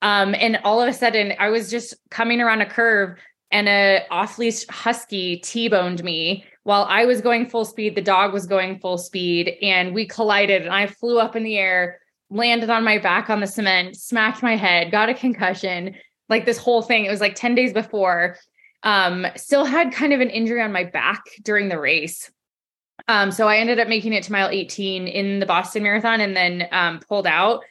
Um, 0.03 0.35
and 0.35 0.59
all 0.63 0.81
of 0.81 0.89
a 0.89 0.93
sudden 0.93 1.33
i 1.39 1.49
was 1.49 1.71
just 1.71 1.95
coming 2.11 2.41
around 2.41 2.61
a 2.61 2.67
curve 2.67 3.19
and 3.51 3.69
a 3.69 4.03
off-leash 4.11 4.67
husky 4.69 5.39
t-boned 5.39 6.05
me 6.05 6.45
while 6.65 6.85
i 6.89 7.05
was 7.07 7.21
going 7.21 7.49
full 7.49 7.65
speed 7.65 7.95
the 7.95 8.03
dog 8.03 8.33
was 8.33 8.47
going 8.47 8.79
full 8.79 8.99
speed 8.99 9.57
and 9.63 9.95
we 9.95 10.07
collided 10.07 10.63
and 10.63 10.75
i 10.75 10.87
flew 10.87 11.19
up 11.19 11.35
in 11.35 11.45
the 11.45 11.57
air 11.57 12.01
landed 12.29 12.71
on 12.71 12.85
my 12.85 12.99
back 12.99 13.31
on 13.31 13.41
the 13.41 13.47
cement 13.47 13.97
smacked 13.97 14.43
my 14.43 14.57
head 14.57 14.91
got 14.91 15.09
a 15.09 15.15
concussion 15.15 15.95
like 16.29 16.45
this 16.45 16.59
whole 16.59 16.83
thing. 16.83 17.05
It 17.05 17.11
was 17.11 17.21
like 17.21 17.35
10 17.35 17.55
days 17.55 17.73
before. 17.73 18.37
Um, 18.83 19.27
still 19.37 19.65
had 19.65 19.93
kind 19.93 20.13
of 20.13 20.21
an 20.21 20.31
injury 20.31 20.61
on 20.61 20.73
my 20.73 20.85
back 20.85 21.23
during 21.43 21.69
the 21.69 21.79
race. 21.79 22.31
Um, 23.09 23.31
so 23.31 23.49
I 23.49 23.59
ended 23.59 23.79
up 23.79 23.89
making 23.89 24.13
it 24.13 24.25
to 24.25 24.33
mile 24.33 24.49
18 24.49 25.07
in 25.07 25.39
the 25.39 25.47
Boston 25.47 25.83
Marathon 25.83 26.21
and 26.21 26.37
then 26.37 26.69
um, 26.73 27.01
pulled 27.01 27.27
out. 27.27 27.63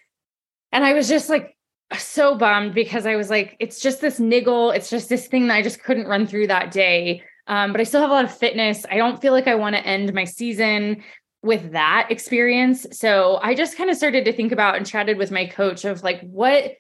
And 0.72 0.84
I 0.84 0.94
was 0.94 1.08
just 1.08 1.30
like 1.30 1.56
so 1.98 2.36
bummed 2.36 2.74
because 2.74 3.06
I 3.06 3.16
was 3.16 3.30
like, 3.30 3.56
it's 3.60 3.80
just 3.80 4.02
this 4.02 4.20
niggle. 4.20 4.72
It's 4.72 4.90
just 4.90 5.10
this 5.10 5.28
thing 5.28 5.48
that 5.48 5.56
I 5.56 5.62
just 5.62 5.84
couldn't 5.84 6.08
run 6.08 6.28
through 6.28 6.48
that 6.48 6.72
day. 6.72 7.24
Um, 7.48 7.72
but 7.72 7.82
I 7.82 7.84
still 7.84 8.02
have 8.02 8.10
a 8.10 8.14
lot 8.14 8.26
of 8.26 8.36
fitness. 8.36 8.86
I 8.90 8.98
don't 8.98 9.22
feel 9.22 9.34
like 9.34 9.48
I 9.48 9.56
want 9.56 9.76
to 9.76 9.86
end 9.86 10.14
my 10.14 10.24
season 10.24 11.04
with 11.44 11.74
that 11.74 12.08
experience. 12.10 12.88
So 12.92 13.40
I 13.42 13.54
just 13.54 13.78
kind 13.78 13.90
of 13.90 13.98
started 13.98 14.26
to 14.26 14.34
think 14.34 14.52
about 14.52 14.78
and 14.78 14.86
chatted 14.86 15.18
with 15.18 15.32
my 15.32 15.46
coach 15.46 15.86
of 15.86 16.02
like, 16.02 16.22
what 16.22 16.72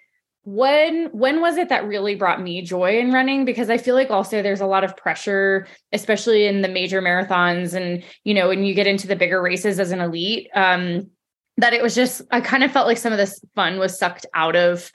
when 0.45 1.07
when 1.07 1.41
was 1.41 1.57
it 1.57 1.69
that 1.69 1.87
really 1.87 2.15
brought 2.15 2.41
me 2.41 2.61
joy 2.61 2.99
in 2.99 3.11
running 3.11 3.45
because 3.45 3.69
i 3.69 3.77
feel 3.77 3.95
like 3.95 4.11
also 4.11 4.41
there's 4.41 4.61
a 4.61 4.65
lot 4.65 4.83
of 4.83 4.95
pressure 4.95 5.67
especially 5.91 6.45
in 6.45 6.61
the 6.61 6.67
major 6.67 7.01
marathons 7.01 7.73
and 7.73 8.03
you 8.23 8.33
know 8.33 8.47
when 8.47 8.63
you 8.63 8.75
get 8.75 8.85
into 8.85 9.07
the 9.07 9.15
bigger 9.15 9.41
races 9.41 9.79
as 9.79 9.91
an 9.91 9.99
elite 9.99 10.47
um 10.53 11.09
that 11.57 11.73
it 11.73 11.81
was 11.81 11.95
just 11.95 12.21
i 12.29 12.39
kind 12.39 12.63
of 12.63 12.71
felt 12.71 12.87
like 12.87 12.97
some 12.97 13.11
of 13.11 13.17
this 13.17 13.43
fun 13.55 13.79
was 13.79 13.97
sucked 13.97 14.27
out 14.35 14.55
of 14.55 14.91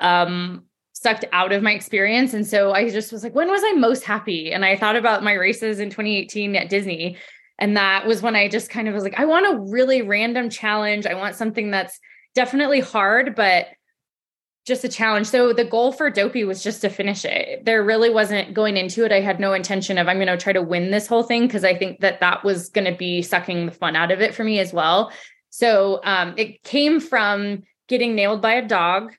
um 0.00 0.64
sucked 1.04 1.26
out 1.32 1.52
of 1.52 1.62
my 1.62 1.72
experience. 1.72 2.32
And 2.32 2.46
so 2.46 2.72
I 2.72 2.88
just 2.88 3.12
was 3.12 3.22
like, 3.22 3.34
when 3.34 3.50
was 3.50 3.62
I 3.62 3.72
most 3.72 4.04
happy? 4.04 4.52
And 4.52 4.64
I 4.64 4.74
thought 4.74 4.96
about 4.96 5.22
my 5.22 5.34
races 5.34 5.78
in 5.78 5.90
2018 5.90 6.56
at 6.56 6.70
Disney. 6.70 7.18
And 7.58 7.76
that 7.76 8.06
was 8.06 8.22
when 8.22 8.34
I 8.34 8.48
just 8.48 8.70
kind 8.70 8.88
of 8.88 8.94
was 8.94 9.04
like, 9.04 9.18
I 9.18 9.26
want 9.26 9.46
a 9.46 9.70
really 9.70 10.00
random 10.00 10.48
challenge. 10.48 11.04
I 11.04 11.14
want 11.14 11.34
something 11.34 11.70
that's 11.70 12.00
definitely 12.34 12.80
hard, 12.80 13.34
but 13.34 13.66
just 14.64 14.84
a 14.84 14.88
challenge. 14.88 15.26
So 15.26 15.52
the 15.52 15.64
goal 15.64 15.92
for 15.92 16.08
Dopey 16.08 16.44
was 16.44 16.62
just 16.62 16.80
to 16.80 16.88
finish 16.88 17.24
it. 17.24 17.64
There 17.64 17.84
really 17.84 18.08
wasn't 18.08 18.54
going 18.54 18.76
into 18.76 19.04
it. 19.04 19.12
I 19.12 19.20
had 19.20 19.38
no 19.38 19.52
intention 19.52 19.98
of 19.98 20.08
I'm 20.08 20.16
going 20.16 20.26
to 20.28 20.38
try 20.38 20.54
to 20.54 20.62
win 20.62 20.90
this 20.90 21.06
whole 21.06 21.22
thing 21.22 21.46
because 21.46 21.64
I 21.64 21.76
think 21.76 22.00
that 22.00 22.20
that 22.20 22.44
was 22.44 22.70
going 22.70 22.90
to 22.90 22.96
be 22.96 23.20
sucking 23.20 23.66
the 23.66 23.72
fun 23.72 23.94
out 23.94 24.10
of 24.10 24.22
it 24.22 24.34
for 24.34 24.42
me 24.42 24.58
as 24.58 24.72
well. 24.72 25.12
So 25.50 26.00
um, 26.02 26.34
it 26.38 26.62
came 26.62 26.98
from 26.98 27.62
getting 27.88 28.14
nailed 28.14 28.40
by 28.40 28.54
a 28.54 28.66
dog 28.66 29.12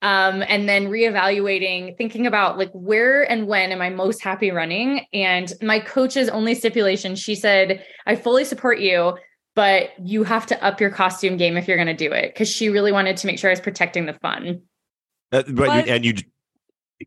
um, 0.00 0.42
and 0.48 0.68
then 0.68 0.88
reevaluating, 0.88 1.96
thinking 1.98 2.26
about 2.26 2.56
like 2.56 2.70
where 2.72 3.30
and 3.30 3.46
when 3.46 3.72
am 3.72 3.82
I 3.82 3.90
most 3.90 4.22
happy 4.22 4.50
running? 4.50 5.04
And 5.12 5.52
my 5.60 5.78
coach's 5.78 6.30
only 6.30 6.54
stipulation, 6.54 7.16
she 7.16 7.34
said, 7.34 7.84
I 8.06 8.16
fully 8.16 8.44
support 8.44 8.80
you, 8.80 9.18
but 9.54 9.90
you 10.02 10.24
have 10.24 10.46
to 10.46 10.64
up 10.64 10.80
your 10.80 10.90
costume 10.90 11.36
game 11.36 11.56
if 11.56 11.68
you're 11.68 11.76
going 11.76 11.86
to 11.86 11.94
do 11.94 12.12
it. 12.12 12.34
Cause 12.34 12.48
she 12.48 12.70
really 12.70 12.92
wanted 12.92 13.18
to 13.18 13.26
make 13.26 13.38
sure 13.38 13.50
I 13.50 13.52
was 13.52 13.60
protecting 13.60 14.06
the 14.06 14.14
fun. 14.14 14.62
Uh, 15.32 15.42
but, 15.42 15.56
but 15.56 15.88
and 15.88 16.04
you 16.04 16.14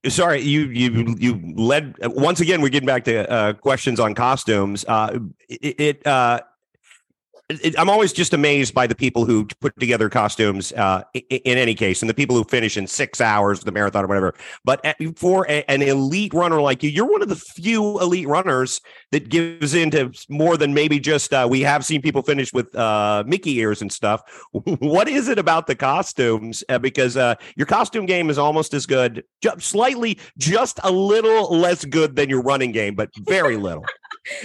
sorry 0.08 0.42
you 0.42 0.66
you 0.66 1.16
you 1.18 1.54
led 1.56 1.96
once 2.02 2.40
again 2.42 2.62
we're 2.62 2.70
getting 2.70 2.88
back 2.88 3.06
to 3.06 3.30
uh, 3.30 3.54
questions 3.54 4.00
on 4.00 4.14
costumes. 4.14 4.86
Uh, 4.88 5.20
it, 5.48 5.80
it 5.80 6.08
uh, 6.08 6.42
I'm 7.78 7.90
always 7.90 8.14
just 8.14 8.36
amazed 8.36 8.76
by 8.76 8.86
the 8.86 8.94
people 8.94 9.26
who 9.26 9.48
put 9.60 9.80
together 9.80 10.08
costumes 10.08 10.72
uh, 10.74 11.02
in, 11.16 11.58
any 11.58 11.74
case, 11.74 12.04
and 12.04 12.10
the 12.10 12.14
people 12.14 12.36
who 12.36 12.44
finish 12.44 12.78
in 12.78 12.86
six 12.86 13.20
hours 13.20 13.62
the 13.62 13.72
marathon 13.72 14.06
or 14.06 14.08
whatever. 14.08 14.36
But 14.64 14.86
for 15.16 15.48
a, 15.50 15.64
an 15.70 15.82
elite 15.82 16.34
runner 16.36 16.62
like 16.62 16.84
you, 16.84 16.92
you're 16.92 17.10
one 17.10 17.24
of 17.24 17.30
the 17.30 17.36
few 17.36 18.00
elite 18.02 18.28
runners 18.28 18.82
that 19.12 19.30
gives 19.30 19.74
into 19.74 20.12
more 20.30 20.58
than 20.58 20.76
maybe 20.76 21.00
just 21.00 21.34
uh, 21.34 21.48
we 21.50 21.62
have 21.62 21.84
seen 21.84 22.04
people 22.04 22.22
finish 22.22 22.54
with 22.54 22.76
uh, 22.76 23.24
Mickey 23.26 23.58
ears 23.58 23.82
and 23.82 23.92
stuff. 23.92 24.22
what 24.52 25.08
is 25.08 25.28
it 25.28 25.40
about 25.40 25.66
the 25.66 25.76
costumes? 25.76 26.64
Uh, 26.70 26.78
because 26.78 27.18
uh, 27.18 27.34
your 27.56 27.66
costume 27.66 28.06
game 28.06 28.30
is 28.30 28.38
almost 28.38 28.76
as 28.76 28.86
good, 28.86 29.24
just 29.42 29.62
slightly, 29.62 30.20
just 30.38 30.80
a 30.84 30.92
little 30.92 31.58
less 31.58 31.84
good 31.84 32.16
than 32.16 32.30
your 32.30 32.44
running 32.44 32.72
game, 32.72 32.94
but 32.94 33.10
very 33.26 33.58
little. 33.58 33.86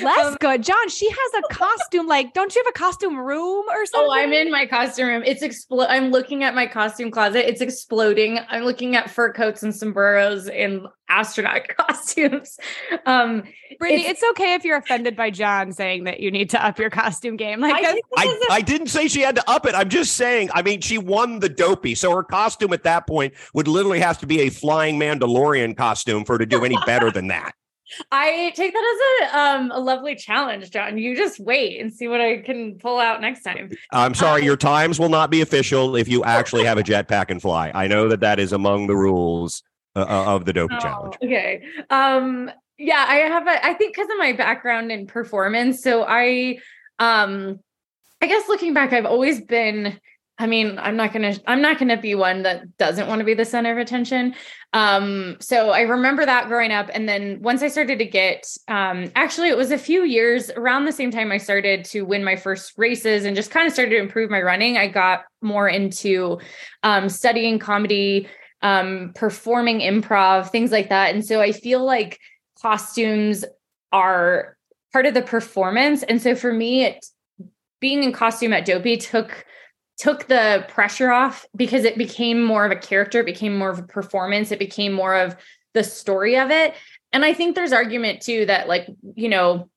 Less 0.02 0.26
um, 0.26 0.36
good. 0.40 0.62
John, 0.62 0.88
she 0.88 1.08
has 1.10 1.42
a 1.44 1.54
costume. 1.54 2.06
Like, 2.06 2.32
don't 2.32 2.54
you 2.54 2.62
have 2.64 2.70
a 2.70 2.78
costume 2.78 3.18
room 3.18 3.64
or 3.70 3.86
something? 3.86 4.08
Oh, 4.08 4.12
I'm 4.12 4.32
in 4.32 4.50
my 4.50 4.66
costume 4.66 5.08
room. 5.08 5.22
It's 5.24 5.42
expl- 5.42 5.86
I'm 5.88 6.10
looking 6.10 6.42
at 6.42 6.54
my 6.54 6.66
costume 6.66 7.10
closet. 7.10 7.48
It's 7.48 7.60
exploding. 7.60 8.38
I'm 8.48 8.64
looking 8.64 8.96
at 8.96 9.10
fur 9.10 9.32
coats 9.32 9.62
and 9.62 9.74
sombreros 9.74 10.48
and 10.48 10.86
astronaut 11.08 11.68
costumes. 11.76 12.58
Um, 13.04 13.42
Brittany, 13.78 14.02
it's, 14.02 14.22
it's, 14.22 14.30
okay 14.30 14.54
if 14.54 14.64
you're 14.64 14.78
offended 14.78 15.16
by 15.16 15.30
John 15.30 15.72
saying 15.72 16.04
that 16.04 16.20
you 16.20 16.30
need 16.30 16.50
to 16.50 16.64
up 16.64 16.78
your 16.78 16.90
costume 16.90 17.36
game. 17.36 17.60
Like, 17.60 17.84
I, 17.84 18.00
I, 18.16 18.46
I 18.50 18.60
didn't 18.60 18.88
say 18.88 19.08
she 19.08 19.20
had 19.20 19.34
to 19.36 19.50
up 19.50 19.66
it. 19.66 19.74
I'm 19.74 19.88
just 19.88 20.16
saying, 20.16 20.50
I 20.54 20.62
mean, 20.62 20.80
she 20.80 20.98
won 20.98 21.40
the 21.40 21.48
dopey. 21.48 21.94
So 21.94 22.14
her 22.14 22.22
costume 22.22 22.72
at 22.72 22.84
that 22.84 23.06
point 23.06 23.34
would 23.52 23.68
literally 23.68 24.00
have 24.00 24.18
to 24.18 24.26
be 24.26 24.42
a 24.42 24.50
flying 24.50 24.98
Mandalorian 24.98 25.76
costume 25.76 26.24
for 26.24 26.34
her 26.34 26.38
to 26.38 26.46
do 26.46 26.64
any 26.64 26.78
better 26.86 27.10
than 27.10 27.28
that. 27.28 27.54
I 28.10 28.52
take 28.54 28.72
that 28.72 29.22
as 29.22 29.32
a 29.32 29.38
um 29.38 29.70
a 29.70 29.78
lovely 29.78 30.14
challenge, 30.16 30.70
John. 30.70 30.98
You 30.98 31.16
just 31.16 31.38
wait 31.38 31.80
and 31.80 31.92
see 31.92 32.08
what 32.08 32.20
I 32.20 32.38
can 32.38 32.78
pull 32.78 32.98
out 32.98 33.20
next 33.20 33.42
time. 33.42 33.70
I'm 33.92 34.14
sorry, 34.14 34.42
um, 34.42 34.46
your 34.46 34.56
times 34.56 34.98
will 34.98 35.08
not 35.08 35.30
be 35.30 35.40
official 35.40 35.96
if 35.96 36.08
you 36.08 36.24
actually 36.24 36.64
have 36.64 36.78
a 36.78 36.82
jetpack 36.84 37.30
and 37.30 37.40
fly. 37.40 37.70
I 37.74 37.86
know 37.86 38.08
that 38.08 38.20
that 38.20 38.38
is 38.38 38.52
among 38.52 38.86
the 38.86 38.96
rules 38.96 39.62
uh, 39.96 40.00
uh 40.00 40.34
of 40.34 40.44
the 40.44 40.52
Dopey 40.52 40.74
oh, 40.76 40.80
challenge. 40.80 41.14
Okay. 41.22 41.62
Um 41.90 42.50
yeah, 42.78 43.04
I 43.06 43.16
have 43.16 43.46
a 43.46 43.64
I 43.64 43.74
think 43.74 43.94
because 43.94 44.10
of 44.10 44.18
my 44.18 44.32
background 44.32 44.90
in 44.90 45.06
performance, 45.06 45.82
so 45.82 46.04
I 46.06 46.58
um 46.98 47.60
I 48.20 48.26
guess 48.26 48.48
looking 48.48 48.74
back 48.74 48.92
I've 48.92 49.06
always 49.06 49.40
been 49.40 49.98
I 50.36 50.46
mean, 50.46 50.78
I'm 50.80 50.96
not 50.96 51.12
to 51.12 51.40
I'm 51.46 51.62
not 51.62 51.78
to 51.78 51.96
be 51.96 52.16
one 52.16 52.42
that 52.42 52.76
doesn't 52.76 53.06
want 53.06 53.20
to 53.20 53.24
be 53.24 53.34
the 53.34 53.44
center 53.44 53.70
of 53.70 53.78
attention. 53.78 54.34
Um 54.72 55.36
so 55.38 55.70
I 55.70 55.82
remember 55.82 56.26
that 56.26 56.48
growing 56.48 56.72
up 56.72 56.90
and 56.92 57.08
then 57.08 57.40
once 57.40 57.62
I 57.62 57.68
started 57.68 58.00
to 58.00 58.04
get 58.04 58.44
um 58.66 59.12
actually 59.14 59.48
it 59.48 59.56
was 59.56 59.70
a 59.70 59.78
few 59.78 60.02
years 60.02 60.50
around 60.50 60.86
the 60.86 60.92
same 60.92 61.12
time 61.12 61.30
I 61.30 61.38
started 61.38 61.84
to 61.86 62.02
win 62.02 62.24
my 62.24 62.34
first 62.34 62.72
races 62.76 63.24
and 63.24 63.36
just 63.36 63.52
kind 63.52 63.66
of 63.66 63.72
started 63.72 63.90
to 63.90 63.98
improve 63.98 64.28
my 64.28 64.42
running, 64.42 64.76
I 64.76 64.88
got 64.88 65.24
more 65.40 65.68
into 65.68 66.40
um 66.82 67.08
studying 67.08 67.60
comedy, 67.60 68.28
um 68.60 69.12
performing 69.14 69.80
improv, 69.80 70.50
things 70.50 70.72
like 70.72 70.88
that. 70.88 71.14
And 71.14 71.24
so 71.24 71.40
I 71.40 71.52
feel 71.52 71.84
like 71.84 72.18
costumes 72.60 73.44
are 73.92 74.56
part 74.92 75.06
of 75.06 75.14
the 75.14 75.22
performance 75.22 76.02
and 76.02 76.20
so 76.20 76.34
for 76.34 76.52
me 76.52 76.84
it 76.84 77.06
being 77.80 78.02
in 78.02 78.12
costume 78.12 78.52
at 78.52 78.64
Dopey 78.64 78.96
took 78.96 79.44
took 79.96 80.26
the 80.26 80.64
pressure 80.68 81.10
off 81.10 81.46
because 81.54 81.84
it 81.84 81.96
became 81.96 82.42
more 82.42 82.64
of 82.64 82.72
a 82.72 82.76
character, 82.76 83.20
it 83.20 83.26
became 83.26 83.56
more 83.56 83.70
of 83.70 83.78
a 83.78 83.84
performance, 83.84 84.50
it 84.50 84.58
became 84.58 84.92
more 84.92 85.14
of 85.14 85.36
the 85.72 85.84
story 85.84 86.36
of 86.36 86.50
it. 86.50 86.74
And 87.12 87.24
I 87.24 87.32
think 87.32 87.54
there's 87.54 87.72
argument 87.72 88.20
too 88.20 88.46
that 88.46 88.68
like, 88.68 88.88
you 89.14 89.28
know, 89.28 89.68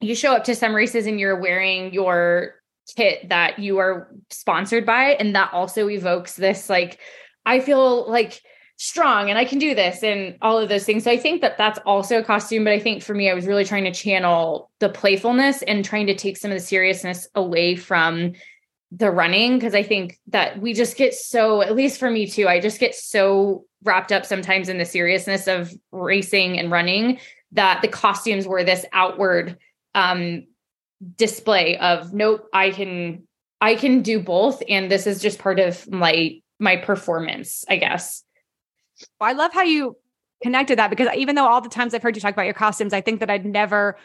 you 0.00 0.14
show 0.14 0.34
up 0.34 0.44
to 0.44 0.54
some 0.54 0.74
races 0.74 1.06
and 1.06 1.20
you're 1.20 1.38
wearing 1.38 1.92
your 1.92 2.54
kit 2.96 3.28
that 3.28 3.58
you 3.58 3.78
are 3.78 4.12
sponsored 4.30 4.84
by 4.84 5.10
and 5.12 5.34
that 5.36 5.52
also 5.52 5.88
evokes 5.88 6.34
this 6.34 6.68
like 6.68 6.98
I 7.46 7.60
feel 7.60 8.10
like 8.10 8.40
strong 8.76 9.28
and 9.28 9.38
I 9.38 9.44
can 9.44 9.58
do 9.58 9.74
this 9.74 10.02
and 10.02 10.36
all 10.40 10.58
of 10.58 10.68
those 10.68 10.84
things. 10.84 11.04
So 11.04 11.10
I 11.10 11.18
think 11.18 11.42
that 11.42 11.58
that's 11.58 11.78
also 11.84 12.18
a 12.18 12.24
costume, 12.24 12.64
but 12.64 12.72
I 12.72 12.78
think 12.78 13.02
for 13.02 13.14
me 13.14 13.30
I 13.30 13.34
was 13.34 13.46
really 13.46 13.64
trying 13.64 13.84
to 13.84 13.92
channel 13.92 14.70
the 14.78 14.88
playfulness 14.88 15.62
and 15.62 15.84
trying 15.84 16.06
to 16.06 16.14
take 16.14 16.38
some 16.38 16.50
of 16.50 16.56
the 16.56 16.64
seriousness 16.64 17.28
away 17.34 17.76
from 17.76 18.32
the 18.92 19.10
running 19.10 19.58
because 19.58 19.74
I 19.74 19.82
think 19.82 20.18
that 20.28 20.60
we 20.60 20.74
just 20.74 20.96
get 20.96 21.14
so, 21.14 21.62
at 21.62 21.74
least 21.74 21.98
for 21.98 22.10
me 22.10 22.26
too, 22.26 22.48
I 22.48 22.60
just 22.60 22.80
get 22.80 22.94
so 22.94 23.64
wrapped 23.84 24.12
up 24.12 24.26
sometimes 24.26 24.68
in 24.68 24.78
the 24.78 24.84
seriousness 24.84 25.46
of 25.46 25.72
racing 25.92 26.58
and 26.58 26.70
running 26.70 27.20
that 27.52 27.82
the 27.82 27.88
costumes 27.88 28.46
were 28.46 28.64
this 28.64 28.84
outward 28.92 29.56
um 29.94 30.46
display 31.16 31.78
of 31.78 32.12
nope, 32.12 32.46
I 32.52 32.70
can 32.70 33.26
I 33.60 33.74
can 33.74 34.02
do 34.02 34.20
both 34.20 34.62
and 34.68 34.90
this 34.90 35.06
is 35.06 35.20
just 35.20 35.38
part 35.38 35.58
of 35.58 35.90
my 35.90 36.40
my 36.58 36.76
performance, 36.76 37.64
I 37.68 37.76
guess. 37.76 38.22
Well, 39.18 39.30
I 39.30 39.32
love 39.32 39.52
how 39.52 39.62
you 39.62 39.96
connected 40.42 40.78
that 40.78 40.90
because 40.90 41.08
even 41.16 41.34
though 41.34 41.46
all 41.46 41.60
the 41.60 41.68
times 41.68 41.94
I've 41.94 42.02
heard 42.02 42.16
you 42.16 42.20
talk 42.20 42.32
about 42.32 42.44
your 42.44 42.54
costumes, 42.54 42.92
I 42.92 43.00
think 43.00 43.20
that 43.20 43.30
I'd 43.30 43.46
never 43.46 43.96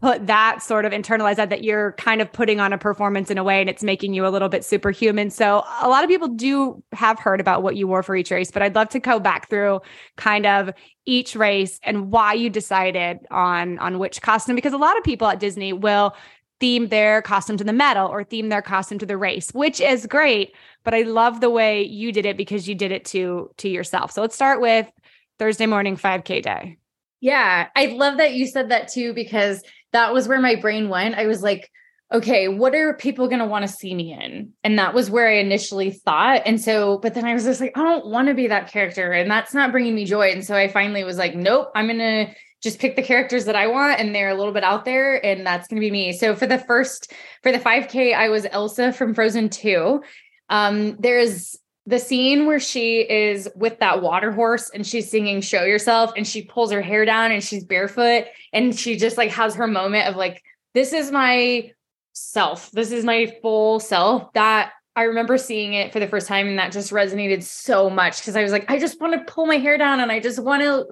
put 0.00 0.26
that 0.26 0.62
sort 0.62 0.84
of 0.84 0.92
internalize 0.92 1.36
that 1.36 1.50
that 1.50 1.62
you're 1.62 1.92
kind 1.92 2.20
of 2.20 2.32
putting 2.32 2.60
on 2.60 2.72
a 2.72 2.78
performance 2.78 3.30
in 3.30 3.38
a 3.38 3.44
way 3.44 3.60
and 3.60 3.68
it's 3.68 3.82
making 3.82 4.14
you 4.14 4.26
a 4.26 4.30
little 4.30 4.48
bit 4.48 4.64
superhuman. 4.64 5.30
So 5.30 5.62
a 5.80 5.88
lot 5.88 6.02
of 6.02 6.08
people 6.08 6.28
do 6.28 6.82
have 6.92 7.18
heard 7.18 7.40
about 7.40 7.62
what 7.62 7.76
you 7.76 7.86
wore 7.86 8.02
for 8.02 8.16
each 8.16 8.30
race, 8.30 8.50
but 8.50 8.62
I'd 8.62 8.74
love 8.74 8.88
to 8.90 8.98
go 8.98 9.20
back 9.20 9.50
through 9.50 9.80
kind 10.16 10.46
of 10.46 10.70
each 11.04 11.36
race 11.36 11.78
and 11.82 12.10
why 12.10 12.32
you 12.32 12.48
decided 12.48 13.18
on 13.30 13.78
on 13.78 13.98
which 13.98 14.22
costume 14.22 14.56
because 14.56 14.72
a 14.72 14.78
lot 14.78 14.96
of 14.96 15.04
people 15.04 15.28
at 15.28 15.40
Disney 15.40 15.72
will 15.72 16.16
theme 16.58 16.88
their 16.88 17.20
costume 17.22 17.56
to 17.56 17.64
the 17.64 17.72
medal 17.72 18.08
or 18.08 18.22
theme 18.22 18.48
their 18.48 18.62
costume 18.62 18.96
to 18.96 19.06
the 19.06 19.16
race, 19.16 19.50
which 19.50 19.80
is 19.80 20.06
great, 20.06 20.54
but 20.84 20.94
I 20.94 21.02
love 21.02 21.40
the 21.40 21.50
way 21.50 21.82
you 21.82 22.12
did 22.12 22.24
it 22.24 22.36
because 22.36 22.68
you 22.68 22.74
did 22.74 22.92
it 22.92 23.04
to 23.06 23.50
to 23.58 23.68
yourself. 23.68 24.12
So 24.12 24.22
let's 24.22 24.34
start 24.34 24.60
with 24.60 24.90
Thursday 25.38 25.66
morning 25.66 25.96
5K 25.96 26.42
day. 26.42 26.78
Yeah, 27.20 27.68
I 27.76 27.86
love 27.86 28.18
that 28.18 28.34
you 28.34 28.46
said 28.46 28.70
that 28.70 28.88
too 28.88 29.12
because 29.12 29.62
that 29.92 30.12
was 30.12 30.28
where 30.28 30.40
my 30.40 30.56
brain 30.56 30.88
went. 30.88 31.14
I 31.14 31.26
was 31.26 31.42
like, 31.42 31.70
okay, 32.12 32.48
what 32.48 32.74
are 32.74 32.94
people 32.94 33.26
going 33.26 33.38
to 33.38 33.46
want 33.46 33.66
to 33.66 33.72
see 33.72 33.94
me 33.94 34.12
in? 34.12 34.52
And 34.62 34.78
that 34.78 34.92
was 34.94 35.10
where 35.10 35.28
I 35.28 35.38
initially 35.38 35.90
thought. 35.90 36.42
And 36.44 36.60
so, 36.60 36.98
but 36.98 37.14
then 37.14 37.24
I 37.24 37.32
was 37.32 37.44
just 37.44 37.60
like, 37.60 37.76
I 37.76 37.82
don't 37.82 38.06
want 38.06 38.28
to 38.28 38.34
be 38.34 38.48
that 38.48 38.70
character. 38.70 39.12
And 39.12 39.30
that's 39.30 39.54
not 39.54 39.72
bringing 39.72 39.94
me 39.94 40.04
joy. 40.04 40.30
And 40.30 40.44
so 40.44 40.54
I 40.54 40.68
finally 40.68 41.04
was 41.04 41.16
like, 41.16 41.34
nope, 41.34 41.68
I'm 41.74 41.86
going 41.86 41.98
to 41.98 42.34
just 42.62 42.78
pick 42.78 42.96
the 42.96 43.02
characters 43.02 43.46
that 43.46 43.56
I 43.56 43.66
want. 43.66 43.98
And 43.98 44.14
they're 44.14 44.28
a 44.28 44.34
little 44.34 44.52
bit 44.52 44.62
out 44.62 44.84
there. 44.84 45.24
And 45.24 45.46
that's 45.46 45.68
going 45.68 45.80
to 45.80 45.84
be 45.84 45.90
me. 45.90 46.12
So 46.12 46.34
for 46.34 46.46
the 46.46 46.58
first, 46.58 47.12
for 47.42 47.50
the 47.50 47.58
5K, 47.58 48.14
I 48.14 48.28
was 48.28 48.46
Elsa 48.50 48.92
from 48.92 49.14
Frozen 49.14 49.48
2. 49.48 50.02
Um, 50.50 50.96
there's 50.98 51.56
the 51.86 51.98
scene 51.98 52.46
where 52.46 52.60
she 52.60 53.00
is 53.00 53.48
with 53.56 53.80
that 53.80 54.02
water 54.02 54.30
horse 54.30 54.70
and 54.72 54.86
she's 54.86 55.10
singing 55.10 55.40
show 55.40 55.64
yourself 55.64 56.12
and 56.16 56.26
she 56.26 56.42
pulls 56.42 56.70
her 56.70 56.82
hair 56.82 57.04
down 57.04 57.32
and 57.32 57.42
she's 57.42 57.64
barefoot 57.64 58.24
and 58.52 58.78
she 58.78 58.96
just 58.96 59.16
like 59.16 59.30
has 59.30 59.56
her 59.56 59.66
moment 59.66 60.06
of 60.06 60.14
like 60.14 60.42
this 60.74 60.92
is 60.92 61.10
my 61.10 61.70
self. 62.14 62.70
This 62.70 62.92
is 62.92 63.04
my 63.04 63.34
full 63.42 63.80
self 63.80 64.32
that 64.34 64.72
i 64.94 65.04
remember 65.04 65.38
seeing 65.38 65.72
it 65.72 65.92
for 65.92 66.00
the 66.00 66.06
first 66.06 66.28
time 66.28 66.46
and 66.46 66.58
that 66.58 66.70
just 66.70 66.92
resonated 66.92 67.42
so 67.42 67.88
much 67.88 68.18
because 68.18 68.36
i 68.36 68.42
was 68.42 68.52
like 68.52 68.70
i 68.70 68.78
just 68.78 69.00
want 69.00 69.14
to 69.14 69.32
pull 69.32 69.46
my 69.46 69.56
hair 69.56 69.78
down 69.78 70.00
and 70.00 70.12
i 70.12 70.20
just 70.20 70.38
want 70.38 70.62
to 70.62 70.86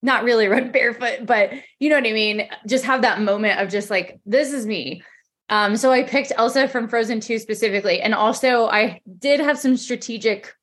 not 0.00 0.22
really 0.22 0.46
run 0.46 0.70
barefoot 0.72 1.26
but 1.26 1.50
you 1.80 1.90
know 1.90 1.96
what 1.96 2.06
i 2.06 2.12
mean? 2.12 2.48
Just 2.68 2.84
have 2.84 3.02
that 3.02 3.20
moment 3.20 3.58
of 3.58 3.68
just 3.68 3.90
like 3.90 4.20
this 4.24 4.52
is 4.52 4.64
me 4.64 5.02
um, 5.52 5.76
so 5.76 5.92
I 5.92 6.02
picked 6.02 6.32
Elsa 6.38 6.66
from 6.66 6.88
Frozen 6.88 7.20
2 7.20 7.38
specifically. 7.38 8.00
And 8.00 8.14
also, 8.14 8.68
I 8.68 9.02
did 9.18 9.38
have 9.38 9.58
some 9.58 9.76
strategic 9.76 10.54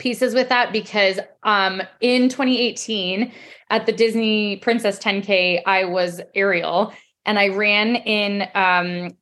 pieces 0.00 0.34
with 0.34 0.48
that 0.50 0.72
because 0.72 1.18
um 1.44 1.80
in 2.00 2.28
2018 2.28 3.32
at 3.70 3.86
the 3.86 3.92
Disney 3.92 4.56
Princess 4.56 4.98
10K, 4.98 5.62
I 5.64 5.84
was 5.84 6.20
Ariel 6.34 6.92
and 7.24 7.38
I 7.38 7.48
ran 7.48 7.94
in 7.94 8.48
um 8.56 9.16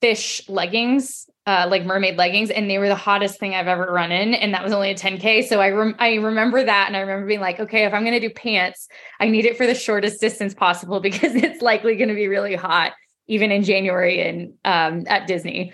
fish 0.00 0.48
leggings 0.48 1.28
uh, 1.46 1.68
like 1.70 1.84
mermaid 1.84 2.16
leggings, 2.16 2.50
and 2.50 2.68
they 2.68 2.78
were 2.78 2.88
the 2.88 2.96
hottest 2.96 3.38
thing 3.38 3.54
I've 3.54 3.68
ever 3.68 3.84
run 3.84 4.10
in, 4.10 4.34
and 4.34 4.52
that 4.52 4.64
was 4.64 4.72
only 4.72 4.90
a 4.90 4.96
10k. 4.96 5.46
So 5.46 5.60
I 5.60 5.70
rem- 5.70 5.94
I 6.00 6.14
remember 6.14 6.64
that, 6.64 6.88
and 6.88 6.96
I 6.96 7.00
remember 7.00 7.26
being 7.26 7.40
like, 7.40 7.60
okay, 7.60 7.84
if 7.84 7.94
I'm 7.94 8.02
going 8.02 8.20
to 8.20 8.28
do 8.28 8.34
pants, 8.34 8.88
I 9.20 9.28
need 9.28 9.44
it 9.44 9.56
for 9.56 9.64
the 9.64 9.74
shortest 9.74 10.20
distance 10.20 10.54
possible 10.54 10.98
because 11.08 11.36
it's 11.36 11.62
likely 11.62 11.94
going 11.94 12.08
to 12.08 12.16
be 12.16 12.26
really 12.26 12.56
hot, 12.56 12.94
even 13.26 13.50
in 13.50 13.62
January 13.62 14.20
and 14.20 14.54
um, 14.64 15.04
at 15.06 15.26
Disney. 15.26 15.72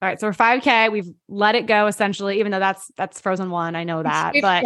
All 0.00 0.08
right, 0.08 0.18
so 0.18 0.26
we're 0.26 0.32
5K. 0.32 0.90
We've 0.90 1.12
let 1.28 1.54
it 1.54 1.66
go 1.66 1.86
essentially, 1.86 2.40
even 2.40 2.50
though 2.50 2.58
that's 2.58 2.90
that's 2.96 3.20
Frozen 3.20 3.50
One. 3.50 3.76
I 3.76 3.84
know 3.84 4.02
that, 4.02 4.32
We've 4.34 4.42
but 4.42 4.64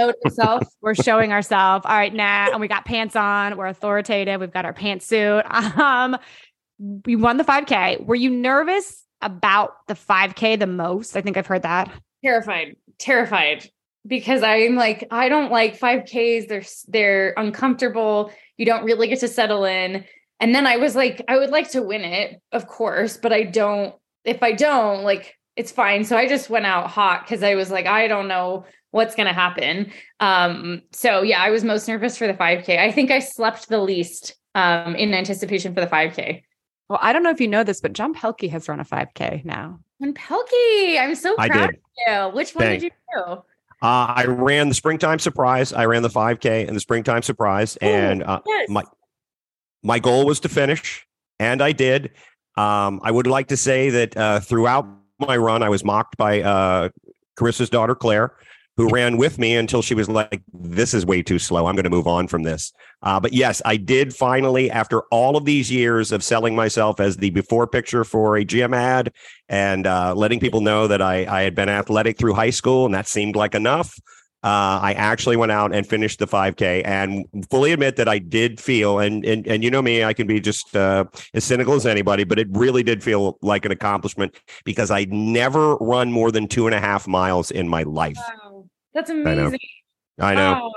we're 0.81 0.94
showing 0.94 1.31
ourselves. 1.31 1.85
All 1.85 1.94
right, 1.94 2.14
now, 2.14 2.50
and 2.52 2.61
we 2.61 2.68
got 2.68 2.87
pants 2.87 3.14
on. 3.14 3.59
We're 3.59 3.66
authoritative. 3.66 4.40
We've 4.40 4.50
got 4.50 4.64
our 4.64 4.72
pantsuit. 4.72 5.44
Um, 5.76 6.16
we 6.79 7.16
won 7.16 7.38
the 7.38 7.44
5K. 7.44 8.05
Were 8.05 8.14
you 8.14 8.31
nervous 8.31 9.05
about 9.22 9.87
the 9.88 9.94
5K 9.94 10.59
the 10.59 10.66
most? 10.66 11.16
I 11.16 11.22
think 11.22 11.37
I've 11.37 11.46
heard 11.46 11.62
that. 11.62 11.90
terrified, 12.22 12.76
terrified 12.98 13.70
because 14.07 14.42
I'm 14.42 14.74
like, 14.74 15.07
I 15.11 15.29
don't 15.29 15.50
like 15.50 15.79
5Ks. 15.79 16.48
They're 16.48 16.64
they're 16.88 17.35
uncomfortable. 17.37 18.33
You 18.57 18.66
don't 18.66 18.85
really 18.85 19.09
get 19.09 19.20
to 19.20 19.29
settle 19.29 19.64
in. 19.64 20.05
And 20.40 20.55
then 20.55 20.66
I 20.66 20.77
was 20.77 20.94
like, 20.94 21.22
I 21.29 21.37
would 21.38 21.51
like 21.51 21.70
to 21.72 21.83
win 21.83 22.03
it, 22.03 22.40
of 22.53 22.66
course, 22.66 23.16
but 23.16 23.33
I 23.33 23.42
don't. 23.44 23.94
If 24.25 24.42
I 24.42 24.53
don't, 24.53 25.03
like, 25.05 25.37
it's 25.57 25.72
fine. 25.72 26.05
So 26.05 26.16
I 26.16 26.27
just 26.29 26.51
went 26.51 26.66
out 26.66 26.88
hot 26.90 27.22
because 27.25 27.42
I 27.42 27.55
was 27.55 27.70
like, 27.70 27.87
I 27.87 28.09
don't 28.09 28.29
know 28.29 28.64
what's 28.90 29.14
gonna 29.14 29.33
happen. 29.33 29.90
Um, 30.20 30.83
so 30.92 31.22
yeah, 31.22 31.42
I 31.42 31.51
was 31.51 31.64
most 31.64 31.87
nervous 31.88 32.18
for 32.18 32.27
the 32.27 32.35
5K. 32.35 32.79
I 32.79 32.90
think 32.92 33.11
I 33.11 33.18
slept 33.20 33.68
the 33.68 33.79
least 33.81 34.35
um 34.55 34.94
in 34.96 35.12
anticipation 35.14 35.75
for 35.75 35.81
the 35.81 35.87
5K. 35.87 36.42
Well, 36.88 36.99
I 37.03 37.12
don't 37.12 37.22
know 37.22 37.31
if 37.31 37.40
you 37.40 37.49
know 37.49 37.64
this, 37.64 37.81
but 37.81 37.92
John 37.94 38.14
Pelkey 38.14 38.49
has 38.51 38.68
run 38.68 38.81
a 38.81 38.85
5K 38.85 39.44
now. 39.44 39.81
And 40.01 40.14
Pelkey, 40.14 40.99
I'm 41.01 41.14
so 41.14 41.35
I 41.38 41.49
proud 41.49 41.70
did. 41.70 41.77
of 42.20 42.31
you. 42.31 42.37
Which 42.37 42.55
one 42.55 42.64
Thank- 42.64 42.81
did 42.83 42.92
you 42.92 43.25
do? 43.27 43.33
Uh, 43.83 44.12
I 44.16 44.25
ran 44.27 44.68
the 44.68 44.75
springtime 44.75 45.18
surprise. 45.18 45.72
I 45.72 45.85
ran 45.85 46.03
the 46.03 46.09
5K 46.09 46.66
and 46.66 46.75
the 46.75 46.81
springtime 46.81 47.22
surprise, 47.22 47.77
and 47.77 48.22
uh, 48.22 48.40
Yes. 48.46 48.68
my 48.70 48.83
my 49.87 50.01
goal 50.01 50.27
was 50.27 50.40
to 50.40 50.49
finish, 50.49 51.07
and 51.38 51.62
I 51.62 51.72
did. 51.72 52.11
Um, 52.57 53.01
I 53.05 53.11
would 53.11 53.27
like 53.27 53.49
to 53.49 53.57
say 53.57 53.90
that 53.90 54.16
uh, 54.16 54.40
throughout 54.40 54.87
my 55.20 55.37
run, 55.37 55.62
I 55.62 55.68
was 55.68 55.85
mocked 55.85 56.16
by 56.16 56.42
uh, 56.42 56.88
Carissa's 57.38 57.70
daughter 57.70 57.94
Claire, 57.94 58.33
who 58.77 58.88
ran 58.88 59.16
with 59.16 59.38
me 59.38 59.55
until 59.55 59.83
she 59.83 59.94
was 59.94 60.09
like, 60.09 60.42
"This 60.53 60.92
is 60.92 61.07
way 61.07 61.22
too 61.22 61.38
slow. 61.38 61.66
I'm 61.66 61.77
going 61.77 61.85
to 61.85 61.90
move 61.90 62.09
on 62.09 62.27
from 62.27 62.42
this." 62.42 62.72
Uh, 63.03 63.20
but 63.20 63.33
yes, 63.33 63.62
I 63.64 63.77
did 63.77 64.12
finally, 64.12 64.70
after 64.70 65.03
all 65.12 65.37
of 65.37 65.44
these 65.44 65.70
years 65.70 66.11
of 66.11 66.25
selling 66.25 66.57
myself 66.57 66.99
as 66.99 67.18
the 67.18 67.31
before 67.31 67.68
picture 67.68 68.03
for 68.03 68.37
a 68.37 68.44
gym 68.44 68.75
ad 68.75 69.12
and 69.49 69.87
uh, 69.87 70.14
letting 70.16 70.40
people 70.40 70.62
know 70.62 70.88
that 70.88 71.01
I, 71.01 71.27
I 71.27 71.42
had 71.42 71.55
been 71.55 71.68
athletic 71.68 72.18
through 72.18 72.35
high 72.35 72.51
school, 72.51 72.87
and 72.87 72.94
that 72.94 73.07
seemed 73.07 73.37
like 73.37 73.55
enough. 73.55 73.96
Uh, 74.46 74.78
I 74.80 74.92
actually 74.96 75.37
went 75.37 75.50
out 75.50 75.74
and 75.74 75.85
finished 75.85 76.20
the 76.20 76.26
5K, 76.28 76.82
and 76.85 77.26
fully 77.50 77.72
admit 77.72 77.96
that 77.96 78.09
I 78.09 78.20
did 78.20 78.61
feel, 78.61 79.00
and 79.00 79.24
and 79.24 79.44
and 79.44 79.64
you 79.64 79.72
know 79.72 79.82
me, 79.82 80.04
I 80.04 80.12
can 80.12 80.28
be 80.28 80.38
just 80.38 80.76
uh, 80.76 81.04
as 81.35 81.42
cynical 81.42 81.74
as 81.74 81.85
anybody, 81.85 82.22
but 82.22 82.38
it 82.38 82.46
really 82.52 82.85
did 82.85 83.02
feel 83.02 83.38
like 83.42 83.64
an 83.64 83.72
accomplishment 83.72 84.37
because 84.64 84.92
I'd 84.92 85.12
never 85.12 85.74
run 85.78 86.12
more 86.12 86.30
than 86.30 86.46
two 86.46 86.66
and 86.68 86.76
a 86.76 86.80
half 86.80 87.09
miles 87.09 87.50
in 87.50 87.68
my 87.68 87.82
life. 87.82 88.18
Wow. 88.44 88.66
That's 88.94 89.11
know. 89.11 89.22
amazing. 89.22 89.59
I 90.20 90.37
know, 90.37 90.61
Oh, 90.62 90.72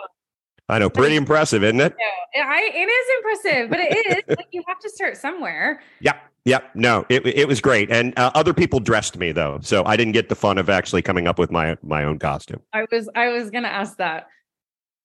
I 0.68 0.80
know, 0.80 0.90
pretty 0.90 1.16
impressive, 1.16 1.64
isn't 1.64 1.80
it? 1.80 1.96
yeah. 2.34 2.48
I, 2.48 2.72
it 2.74 2.90
is 2.90 3.08
impressive, 3.18 3.70
but 3.70 3.80
it 3.82 4.28
is 4.30 4.36
like 4.36 4.48
you 4.52 4.64
have 4.68 4.80
to 4.80 4.90
start 4.90 5.16
somewhere. 5.16 5.80
Yep. 6.00 6.18
Yep. 6.46 6.76
No, 6.76 7.06
it 7.10 7.26
it 7.26 7.48
was 7.48 7.62
great, 7.62 7.92
and 7.92 8.18
uh, 8.18 8.32
other 8.34 8.54
people 8.54 8.80
dressed 8.80 9.18
me 9.18 9.32
though, 9.32 9.60
so 9.62 9.84
I 9.86 9.98
didn't 9.98 10.14
get 10.14 10.30
the 10.30 10.36
fun 10.36 10.58
of 10.58 10.70
actually 10.70 11.02
coming 11.02 11.28
up 11.28 11.38
with 11.38 11.52
my 11.52 11.78
my 11.84 12.04
own 12.04 12.18
costume. 12.20 12.62
I 12.74 12.86
was 12.92 13.10
I 13.16 13.30
was 13.30 13.50
gonna 13.50 13.68
ask 13.68 13.98
that. 13.98 14.28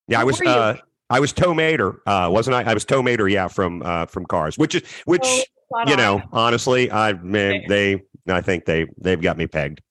Yeah, 0.08 0.20
I 0.20 0.24
was. 0.24 0.40
uh 0.40 0.76
I 1.10 1.20
was 1.20 1.32
Tow 1.32 1.52
Mater, 1.52 2.00
uh, 2.06 2.28
wasn't 2.32 2.56
I? 2.56 2.62
I 2.62 2.74
was 2.74 2.84
Tow 2.84 3.02
Mater, 3.02 3.28
yeah, 3.28 3.46
from 3.46 3.82
uh, 3.84 4.06
from 4.06 4.24
Cars, 4.24 4.56
which 4.56 4.74
is 4.74 4.82
which 5.04 5.24
spot 5.24 5.86
you 5.86 5.92
on. 5.92 5.98
know, 5.98 6.22
honestly, 6.32 6.90
I 6.90 7.12
man, 7.12 7.62
they 7.68 8.02
I 8.26 8.40
think 8.40 8.64
they 8.64 8.86
they've 8.98 9.20
got 9.20 9.36
me 9.36 9.46
pegged. 9.46 9.82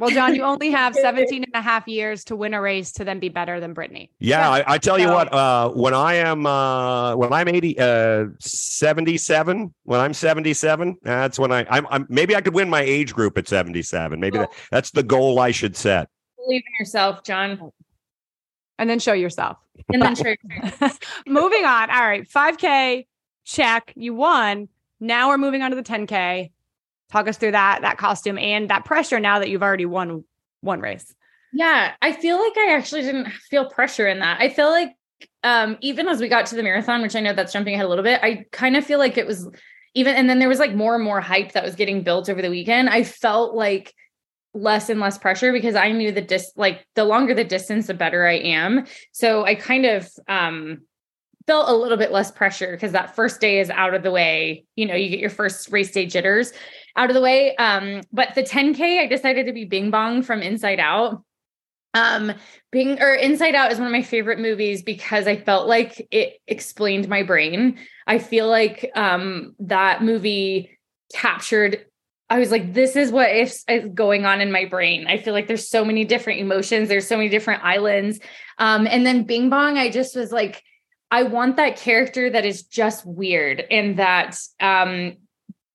Well, 0.00 0.10
John, 0.10 0.34
you 0.34 0.42
only 0.42 0.70
have 0.70 0.94
17 1.08 1.44
and 1.44 1.54
a 1.54 1.60
half 1.60 1.86
years 1.86 2.24
to 2.24 2.34
win 2.36 2.54
a 2.54 2.60
race 2.60 2.90
to 2.92 3.04
then 3.04 3.20
be 3.20 3.28
better 3.28 3.60
than 3.60 3.74
Brittany. 3.74 4.10
Yeah, 4.18 4.48
I, 4.50 4.64
I 4.74 4.78
tell 4.78 4.98
you 4.98 5.06
So- 5.08 5.14
what, 5.14 5.32
uh, 5.32 5.68
when 5.70 5.92
I 5.94 6.14
am 6.14 6.46
uh, 6.46 7.14
when 7.16 7.32
I'm 7.32 7.46
80 7.48 7.78
uh 7.78 8.24
77, 8.40 9.72
when 9.84 10.00
I'm 10.00 10.14
77, 10.14 10.96
that's 11.02 11.38
when 11.38 11.52
I 11.52 11.66
I'm, 11.70 11.86
I'm 11.90 12.06
maybe 12.08 12.34
I 12.34 12.40
could 12.40 12.54
win 12.54 12.68
my 12.70 12.80
age 12.80 13.12
group 13.14 13.36
at 13.38 13.46
77. 13.46 14.18
Maybe 14.18 14.38
that, 14.38 14.50
that's 14.70 14.90
the 14.90 15.02
goal 15.02 15.38
I 15.38 15.50
should 15.50 15.76
set. 15.76 16.08
believe 16.36 16.62
in 16.66 16.72
yourself, 16.78 17.22
John, 17.22 17.70
And 18.78 18.88
then 18.88 18.98
show 18.98 19.12
yourself. 19.12 19.58
and 19.92 20.00
then 20.00 20.14
show 20.22 20.34
yourself. 20.54 20.98
moving 21.26 21.64
on. 21.64 21.90
All 21.90 22.00
right. 22.02 22.26
5K, 22.28 23.06
check. 23.44 23.92
You 23.96 24.14
won. 24.14 24.68
Now 24.98 25.28
we're 25.28 25.38
moving 25.38 25.62
on 25.62 25.70
to 25.70 25.76
the 25.76 25.82
10K. 25.82 26.50
Talk 27.10 27.28
us 27.28 27.36
through 27.36 27.52
that 27.52 27.82
that 27.82 27.98
costume 27.98 28.38
and 28.38 28.70
that 28.70 28.84
pressure 28.84 29.20
now 29.20 29.38
that 29.38 29.48
you've 29.48 29.62
already 29.62 29.86
won 29.86 30.24
one 30.60 30.80
race. 30.80 31.14
Yeah, 31.52 31.92
I 32.00 32.12
feel 32.12 32.38
like 32.38 32.56
I 32.56 32.74
actually 32.76 33.02
didn't 33.02 33.30
feel 33.32 33.68
pressure 33.68 34.06
in 34.06 34.20
that. 34.20 34.40
I 34.40 34.48
feel 34.48 34.70
like 34.70 34.90
um 35.42 35.76
even 35.80 36.08
as 36.08 36.20
we 36.20 36.28
got 36.28 36.46
to 36.46 36.56
the 36.56 36.62
marathon, 36.62 37.02
which 37.02 37.16
I 37.16 37.20
know 37.20 37.32
that's 37.32 37.52
jumping 37.52 37.74
ahead 37.74 37.86
a 37.86 37.88
little 37.88 38.04
bit, 38.04 38.20
I 38.22 38.44
kind 38.52 38.76
of 38.76 38.84
feel 38.84 38.98
like 38.98 39.18
it 39.18 39.26
was 39.26 39.48
even 39.94 40.14
and 40.14 40.30
then 40.30 40.38
there 40.38 40.48
was 40.48 40.60
like 40.60 40.74
more 40.74 40.94
and 40.94 41.04
more 41.04 41.20
hype 41.20 41.52
that 41.52 41.64
was 41.64 41.74
getting 41.74 42.02
built 42.02 42.28
over 42.28 42.42
the 42.42 42.50
weekend. 42.50 42.88
I 42.88 43.02
felt 43.02 43.54
like 43.54 43.92
less 44.54 44.88
and 44.88 45.00
less 45.00 45.18
pressure 45.18 45.52
because 45.52 45.74
I 45.74 45.92
knew 45.92 46.12
the 46.12 46.20
dis 46.20 46.52
like 46.56 46.86
the 46.94 47.04
longer 47.04 47.34
the 47.34 47.44
distance, 47.44 47.86
the 47.86 47.94
better 47.94 48.26
I 48.26 48.34
am. 48.34 48.86
So 49.12 49.44
I 49.44 49.56
kind 49.56 49.86
of 49.86 50.08
um 50.28 50.82
felt 51.46 51.68
a 51.68 51.74
little 51.74 51.96
bit 51.96 52.12
less 52.12 52.30
pressure 52.30 52.72
because 52.72 52.92
that 52.92 53.16
first 53.16 53.40
day 53.40 53.60
is 53.60 53.70
out 53.70 53.94
of 53.94 54.02
the 54.02 54.10
way. 54.10 54.64
You 54.76 54.86
know, 54.86 54.94
you 54.94 55.08
get 55.08 55.20
your 55.20 55.30
first 55.30 55.70
race 55.72 55.90
day 55.90 56.06
jitters 56.06 56.52
out 56.96 57.10
of 57.10 57.14
the 57.14 57.20
way. 57.20 57.56
Um, 57.56 58.02
but 58.12 58.34
the 58.34 58.42
10K, 58.42 59.00
I 59.00 59.06
decided 59.06 59.46
to 59.46 59.52
be 59.52 59.64
Bing 59.64 59.90
Bong 59.90 60.22
from 60.22 60.42
Inside 60.42 60.80
Out. 60.80 61.24
Um, 61.92 62.32
Bing 62.70 63.00
or 63.00 63.14
Inside 63.14 63.54
Out 63.54 63.72
is 63.72 63.78
one 63.78 63.86
of 63.86 63.92
my 63.92 64.02
favorite 64.02 64.38
movies 64.38 64.82
because 64.82 65.26
I 65.26 65.36
felt 65.36 65.66
like 65.66 66.06
it 66.10 66.34
explained 66.46 67.08
my 67.08 67.22
brain. 67.22 67.78
I 68.06 68.18
feel 68.18 68.48
like 68.48 68.90
um 68.94 69.54
that 69.60 70.02
movie 70.02 70.78
captured 71.12 71.84
I 72.30 72.38
was 72.38 72.52
like, 72.52 72.72
this 72.72 72.94
is 72.94 73.10
what 73.10 73.28
is 73.34 73.64
going 73.92 74.24
on 74.24 74.40
in 74.40 74.52
my 74.52 74.64
brain. 74.64 75.08
I 75.08 75.18
feel 75.18 75.34
like 75.34 75.48
there's 75.48 75.68
so 75.68 75.84
many 75.84 76.04
different 76.04 76.38
emotions, 76.38 76.88
there's 76.88 77.08
so 77.08 77.16
many 77.16 77.28
different 77.28 77.64
islands. 77.64 78.20
Um, 78.58 78.86
and 78.86 79.04
then 79.04 79.24
Bing 79.24 79.50
Bong, 79.50 79.76
I 79.76 79.90
just 79.90 80.14
was 80.14 80.30
like, 80.30 80.62
I 81.10 81.24
want 81.24 81.56
that 81.56 81.76
character 81.76 82.30
that 82.30 82.44
is 82.44 82.62
just 82.62 83.04
weird 83.04 83.64
and 83.70 83.98
that 83.98 84.38
um 84.60 85.16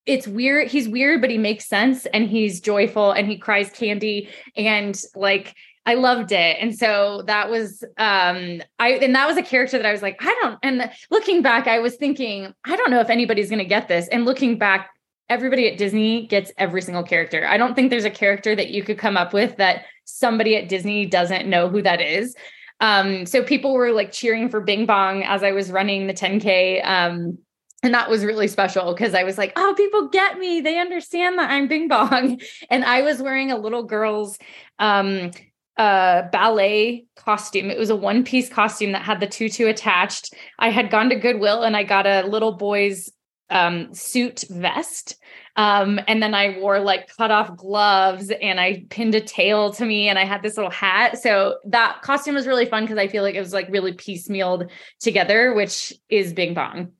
it's 0.05 0.27
weird. 0.27 0.67
He's 0.67 0.87
weird, 0.87 1.19
but 1.19 1.31
he 1.31 1.37
makes 1.39 1.65
sense 1.67 2.05
and 2.05 2.29
he's 2.29 2.61
joyful 2.61 3.11
and 3.11 3.27
he 3.27 3.37
cries 3.37 3.71
candy 3.71 4.29
and 4.55 4.99
like 5.15 5.55
I 5.87 5.95
loved 5.95 6.31
it. 6.31 6.57
And 6.59 6.75
so 6.75 7.23
that 7.27 7.49
was 7.49 7.83
um 7.97 8.61
I 8.79 8.91
and 9.01 9.15
that 9.15 9.27
was 9.27 9.37
a 9.37 9.43
character 9.43 9.77
that 9.77 9.85
I 9.85 9.91
was 9.91 10.01
like, 10.01 10.17
I 10.19 10.37
don't 10.41 10.59
and 10.63 10.91
looking 11.09 11.41
back, 11.41 11.67
I 11.67 11.79
was 11.79 11.95
thinking, 11.95 12.53
I 12.65 12.75
don't 12.75 12.91
know 12.91 12.99
if 12.99 13.09
anybody's 13.09 13.49
gonna 13.49 13.65
get 13.65 13.87
this. 13.87 14.07
And 14.09 14.25
looking 14.25 14.57
back, 14.57 14.91
everybody 15.29 15.67
at 15.67 15.77
Disney 15.77 16.27
gets 16.27 16.51
every 16.57 16.81
single 16.81 17.03
character. 17.03 17.47
I 17.47 17.57
don't 17.57 17.75
think 17.75 17.89
there's 17.89 18.05
a 18.05 18.11
character 18.11 18.55
that 18.55 18.69
you 18.69 18.83
could 18.83 18.97
come 18.97 19.17
up 19.17 19.33
with 19.33 19.57
that 19.57 19.85
somebody 20.05 20.55
at 20.55 20.69
Disney 20.69 21.05
doesn't 21.05 21.47
know 21.47 21.67
who 21.67 21.81
that 21.81 21.99
is. 21.99 22.35
Um, 22.79 23.25
so 23.25 23.43
people 23.43 23.73
were 23.73 23.91
like 23.91 24.11
cheering 24.11 24.49
for 24.49 24.59
Bing 24.59 24.85
Bong 24.85 25.23
as 25.23 25.43
I 25.43 25.51
was 25.51 25.71
running 25.71 26.07
the 26.07 26.13
10K. 26.13 26.85
Um, 26.85 27.37
and 27.85 27.93
that 27.93 28.09
was 28.09 28.25
really 28.25 28.47
special 28.47 28.93
because 28.93 29.13
I 29.13 29.23
was 29.23 29.37
like, 29.37 29.53
oh, 29.55 29.73
people 29.77 30.09
get 30.09 30.39
me. 30.39 30.59
They 30.59 30.79
understand 30.79 31.37
that 31.37 31.51
I'm 31.51 31.67
Bing 31.67 31.87
Bong. 31.87 32.41
And 32.69 32.83
I 32.83 33.03
was 33.03 33.21
wearing 33.21 33.51
a 33.51 33.57
little 33.57 33.83
girl's 33.83 34.37
um 34.79 35.31
uh 35.77 36.23
ballet 36.31 37.05
costume. 37.15 37.69
It 37.69 37.77
was 37.77 37.91
a 37.91 37.95
one 37.95 38.23
piece 38.23 38.49
costume 38.49 38.93
that 38.93 39.03
had 39.03 39.19
the 39.19 39.27
tutu 39.27 39.67
attached. 39.67 40.33
I 40.57 40.69
had 40.69 40.89
gone 40.89 41.09
to 41.09 41.15
Goodwill 41.15 41.63
and 41.63 41.77
I 41.77 41.83
got 41.83 42.07
a 42.07 42.23
little 42.25 42.53
boy's 42.53 43.11
um 43.51 43.93
suit 43.93 44.45
vest. 44.49 45.17
Um, 45.57 45.99
and 46.07 46.21
then 46.21 46.33
I 46.33 46.57
wore 46.59 46.79
like 46.79 47.15
cut 47.15 47.31
off 47.31 47.55
gloves 47.55 48.31
and 48.41 48.59
I 48.59 48.85
pinned 48.89 49.15
a 49.15 49.21
tail 49.21 49.71
to 49.73 49.85
me 49.85 50.09
and 50.09 50.19
I 50.19 50.25
had 50.25 50.41
this 50.41 50.57
little 50.57 50.71
hat. 50.71 51.17
So 51.17 51.57
that 51.65 52.01
costume 52.01 52.35
was 52.35 52.45
really 52.45 52.65
fun 52.65 52.83
because 52.83 52.97
I 52.97 53.07
feel 53.07 53.23
like 53.23 53.35
it 53.35 53.39
was 53.39 53.53
like 53.53 53.69
really 53.69 53.93
piecemealed 53.93 54.69
together, 54.99 55.53
which 55.53 55.93
is 56.09 56.33
Bing 56.33 56.53
Bong. 56.53 56.91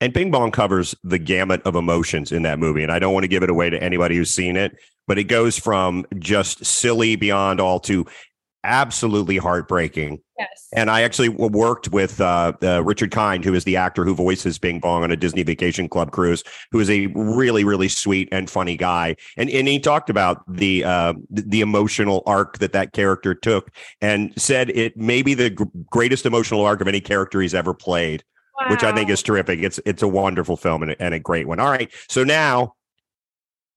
And 0.00 0.12
Bing 0.12 0.30
Bong 0.30 0.50
covers 0.50 0.94
the 1.04 1.18
gamut 1.18 1.62
of 1.64 1.76
emotions 1.76 2.32
in 2.32 2.42
that 2.42 2.58
movie. 2.58 2.82
And 2.82 2.90
I 2.90 2.98
don't 2.98 3.14
want 3.14 3.24
to 3.24 3.28
give 3.28 3.42
it 3.42 3.50
away 3.50 3.70
to 3.70 3.82
anybody 3.82 4.16
who's 4.16 4.30
seen 4.30 4.56
it, 4.56 4.76
but 5.06 5.18
it 5.18 5.24
goes 5.24 5.58
from 5.58 6.04
just 6.18 6.64
silly 6.64 7.16
beyond 7.16 7.60
all 7.60 7.78
to 7.80 8.06
absolutely 8.64 9.36
heartbreaking. 9.36 10.20
Yes. 10.42 10.68
And 10.72 10.90
I 10.90 11.02
actually 11.02 11.28
worked 11.28 11.90
with 11.90 12.20
uh, 12.20 12.52
uh, 12.62 12.82
Richard 12.82 13.12
Kind, 13.12 13.44
who 13.44 13.54
is 13.54 13.62
the 13.62 13.76
actor 13.76 14.04
who 14.04 14.14
voices 14.14 14.58
Bing 14.58 14.80
Bong 14.80 15.04
on 15.04 15.10
a 15.12 15.16
Disney 15.16 15.44
Vacation 15.44 15.88
Club 15.88 16.10
cruise, 16.10 16.42
who 16.72 16.80
is 16.80 16.90
a 16.90 17.06
really, 17.14 17.62
really 17.62 17.88
sweet 17.88 18.28
and 18.32 18.50
funny 18.50 18.76
guy. 18.76 19.14
And 19.36 19.48
and 19.50 19.68
he 19.68 19.78
talked 19.78 20.10
about 20.10 20.42
the 20.52 20.84
uh, 20.84 21.14
the 21.30 21.60
emotional 21.60 22.22
arc 22.26 22.58
that 22.58 22.72
that 22.72 22.92
character 22.92 23.34
took, 23.34 23.70
and 24.00 24.32
said 24.36 24.70
it 24.70 24.96
may 24.96 25.22
be 25.22 25.34
the 25.34 25.50
gr- 25.50 25.64
greatest 25.90 26.26
emotional 26.26 26.64
arc 26.64 26.80
of 26.80 26.88
any 26.88 27.00
character 27.00 27.40
he's 27.40 27.54
ever 27.54 27.72
played, 27.72 28.24
which 28.68 28.82
I 28.82 28.92
think 28.92 29.10
is 29.10 29.22
terrific. 29.22 29.60
It's 29.62 29.78
it's 29.86 30.02
a 30.02 30.08
wonderful 30.08 30.56
film 30.56 30.82
and 30.82 30.96
and 30.98 31.14
a 31.14 31.20
great 31.20 31.46
one. 31.46 31.60
All 31.60 31.70
right, 31.70 31.90
so 32.08 32.24
now. 32.24 32.74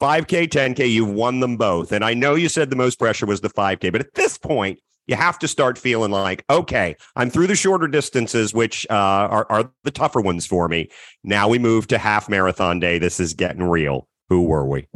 5K, 0.02 0.50
10K, 0.50 0.92
you've 0.92 1.10
won 1.10 1.40
them 1.40 1.56
both. 1.56 1.94
And 1.94 2.04
I 2.04 2.14
know 2.14 2.36
you 2.36 2.50
said 2.50 2.70
the 2.70 2.76
most 2.76 3.00
pressure 3.00 3.26
was 3.26 3.40
the 3.40 3.50
5K, 3.50 3.94
but 3.94 4.02
at 4.02 4.14
this 4.14 4.38
point, 4.38 4.82
you 5.08 5.16
have 5.16 5.40
to 5.40 5.48
start 5.48 5.78
feeling 5.78 6.12
like, 6.12 6.44
okay, 6.50 6.96
I'm 7.16 7.30
through 7.30 7.48
the 7.48 7.56
shorter 7.56 7.88
distances, 7.88 8.54
which 8.54 8.86
uh, 8.90 8.94
are, 8.94 9.46
are 9.50 9.72
the 9.84 9.92
tougher 9.92 10.22
ones 10.22 10.46
for 10.46 10.68
me. 10.68 10.90
Now 11.24 11.48
we 11.48 11.60
move 11.60 11.88
to 11.88 11.98
half 11.98 12.30
marathon 12.30 12.80
day. 12.80 13.00
This 13.00 13.20
is 13.20 13.34
getting 13.34 13.64
real. 13.64 14.08
Who 14.30 14.44
were 14.44 14.66
we? 14.66 14.88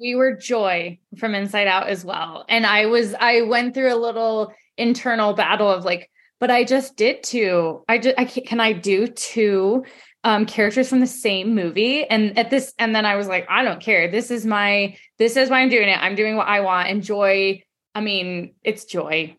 we 0.00 0.14
were 0.14 0.36
joy 0.36 0.98
from 1.18 1.34
inside 1.34 1.66
out 1.66 1.88
as 1.88 2.04
well 2.04 2.44
and 2.48 2.66
i 2.66 2.86
was 2.86 3.14
i 3.14 3.42
went 3.42 3.74
through 3.74 3.92
a 3.92 3.96
little 3.96 4.52
internal 4.76 5.32
battle 5.32 5.70
of 5.70 5.84
like 5.84 6.10
but 6.40 6.50
i 6.50 6.64
just 6.64 6.96
did 6.96 7.22
two 7.22 7.82
i 7.88 7.98
just 7.98 8.18
i 8.18 8.24
can, 8.24 8.44
can 8.44 8.60
i 8.60 8.72
do 8.72 9.06
two 9.06 9.84
um 10.24 10.46
characters 10.46 10.88
from 10.88 11.00
the 11.00 11.06
same 11.06 11.54
movie 11.54 12.04
and 12.04 12.36
at 12.38 12.50
this 12.50 12.74
and 12.78 12.94
then 12.94 13.06
i 13.06 13.16
was 13.16 13.28
like 13.28 13.46
i 13.48 13.62
don't 13.62 13.80
care 13.80 14.10
this 14.10 14.30
is 14.30 14.44
my 14.44 14.96
this 15.18 15.36
is 15.36 15.48
why 15.48 15.60
i'm 15.60 15.68
doing 15.68 15.88
it 15.88 15.98
i'm 16.00 16.14
doing 16.14 16.36
what 16.36 16.48
i 16.48 16.60
want 16.60 16.88
and 16.88 17.02
joy 17.02 17.62
i 17.94 18.00
mean 18.00 18.54
it's 18.62 18.84
joy 18.84 19.34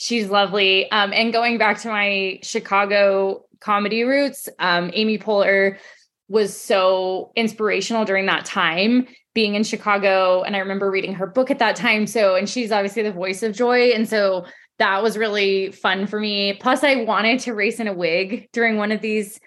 she's 0.00 0.28
lovely. 0.28 0.90
Um 0.90 1.12
and 1.12 1.32
going 1.32 1.58
back 1.58 1.78
to 1.82 1.88
my 1.88 2.40
chicago 2.42 3.44
comedy 3.60 4.04
roots 4.04 4.48
um 4.58 4.90
amy 4.94 5.18
poehler 5.18 5.76
was 6.28 6.58
so 6.58 7.32
inspirational 7.36 8.04
during 8.04 8.26
that 8.26 8.44
time 8.44 9.06
being 9.34 9.54
in 9.54 9.62
Chicago 9.62 10.42
and 10.42 10.56
I 10.56 10.60
remember 10.60 10.90
reading 10.90 11.14
her 11.14 11.26
book 11.26 11.50
at 11.50 11.58
that 11.58 11.76
time 11.76 12.06
so 12.06 12.36
and 12.36 12.48
she's 12.48 12.72
obviously 12.72 13.02
the 13.02 13.12
voice 13.12 13.42
of 13.42 13.54
joy 13.54 13.90
and 13.90 14.08
so 14.08 14.46
that 14.78 15.02
was 15.02 15.18
really 15.18 15.70
fun 15.72 16.06
for 16.06 16.18
me. 16.18 16.54
Plus 16.54 16.82
I 16.82 17.04
wanted 17.04 17.40
to 17.40 17.52
race 17.52 17.80
in 17.80 17.86
a 17.86 17.92
wig 17.92 18.48
during 18.52 18.76
one 18.76 18.92
of 18.92 19.00
these 19.00 19.38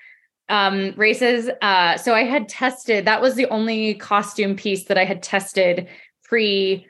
um 0.50 0.94
races 0.98 1.50
uh 1.62 1.98
so 1.98 2.13
I 2.13 2.26
had 2.26 2.50
tested 2.50 3.06
that 3.06 3.22
was 3.22 3.36
the 3.36 3.48
only 3.48 3.96
costume 3.96 4.56
piece 4.56 4.86
that 4.86 4.98
I 4.98 5.06
had 5.06 5.24
tested 5.24 5.88
pre 6.24 6.86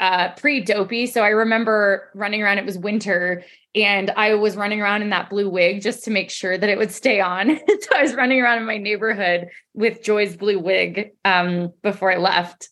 uh 0.00 0.30
pre 0.32 0.60
dopey. 0.60 1.06
So 1.06 1.22
I 1.22 1.28
remember 1.28 2.10
running 2.14 2.42
around 2.42 2.58
it 2.58 2.66
was 2.66 2.78
winter 2.78 3.44
and 3.74 4.10
I 4.10 4.34
was 4.34 4.56
running 4.56 4.80
around 4.80 5.02
in 5.02 5.10
that 5.10 5.30
blue 5.30 5.48
wig 5.48 5.82
just 5.82 6.04
to 6.04 6.10
make 6.10 6.30
sure 6.30 6.56
that 6.56 6.68
it 6.68 6.78
would 6.78 6.92
stay 6.92 7.20
on. 7.20 7.58
So 7.68 7.96
I 7.96 8.02
was 8.02 8.14
running 8.14 8.40
around 8.40 8.58
in 8.58 8.66
my 8.66 8.78
neighborhood 8.78 9.48
with 9.74 10.02
Joy's 10.02 10.36
blue 10.36 10.58
wig 10.58 11.12
um 11.24 11.72
before 11.82 12.12
I 12.12 12.16
left. 12.16 12.68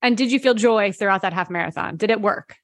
And 0.00 0.16
did 0.16 0.32
you 0.32 0.40
feel 0.40 0.54
joy 0.54 0.92
throughout 0.92 1.22
that 1.22 1.32
half 1.32 1.50
marathon? 1.50 1.96
Did 1.96 2.10
it 2.10 2.20
work? 2.20 2.56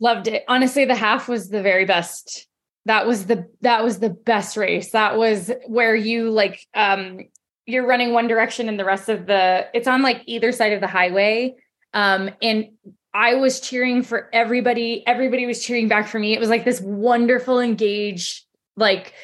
loved 0.00 0.26
it. 0.28 0.44
Honestly 0.48 0.84
the 0.84 0.94
half 0.94 1.28
was 1.28 1.48
the 1.48 1.62
very 1.62 1.84
best. 1.84 2.46
That 2.86 3.06
was 3.06 3.26
the 3.26 3.48
that 3.62 3.82
was 3.82 4.00
the 4.00 4.10
best 4.10 4.56
race. 4.56 4.90
That 4.90 5.16
was 5.16 5.50
where 5.66 5.94
you 5.94 6.30
like 6.30 6.66
um 6.74 7.20
you're 7.66 7.86
running 7.86 8.12
one 8.12 8.28
direction 8.28 8.68
and 8.68 8.78
the 8.78 8.84
rest 8.84 9.08
of 9.08 9.26
the 9.26 9.66
it's 9.72 9.88
on 9.88 10.02
like 10.02 10.22
either 10.26 10.52
side 10.52 10.72
of 10.72 10.80
the 10.80 10.86
highway 10.86 11.54
um 11.94 12.30
and 12.42 12.68
i 13.14 13.34
was 13.34 13.60
cheering 13.60 14.02
for 14.02 14.28
everybody 14.32 15.06
everybody 15.06 15.46
was 15.46 15.64
cheering 15.64 15.88
back 15.88 16.06
for 16.06 16.18
me 16.18 16.34
it 16.34 16.40
was 16.40 16.50
like 16.50 16.64
this 16.64 16.80
wonderful 16.80 17.60
engaged 17.60 18.44
like 18.76 19.14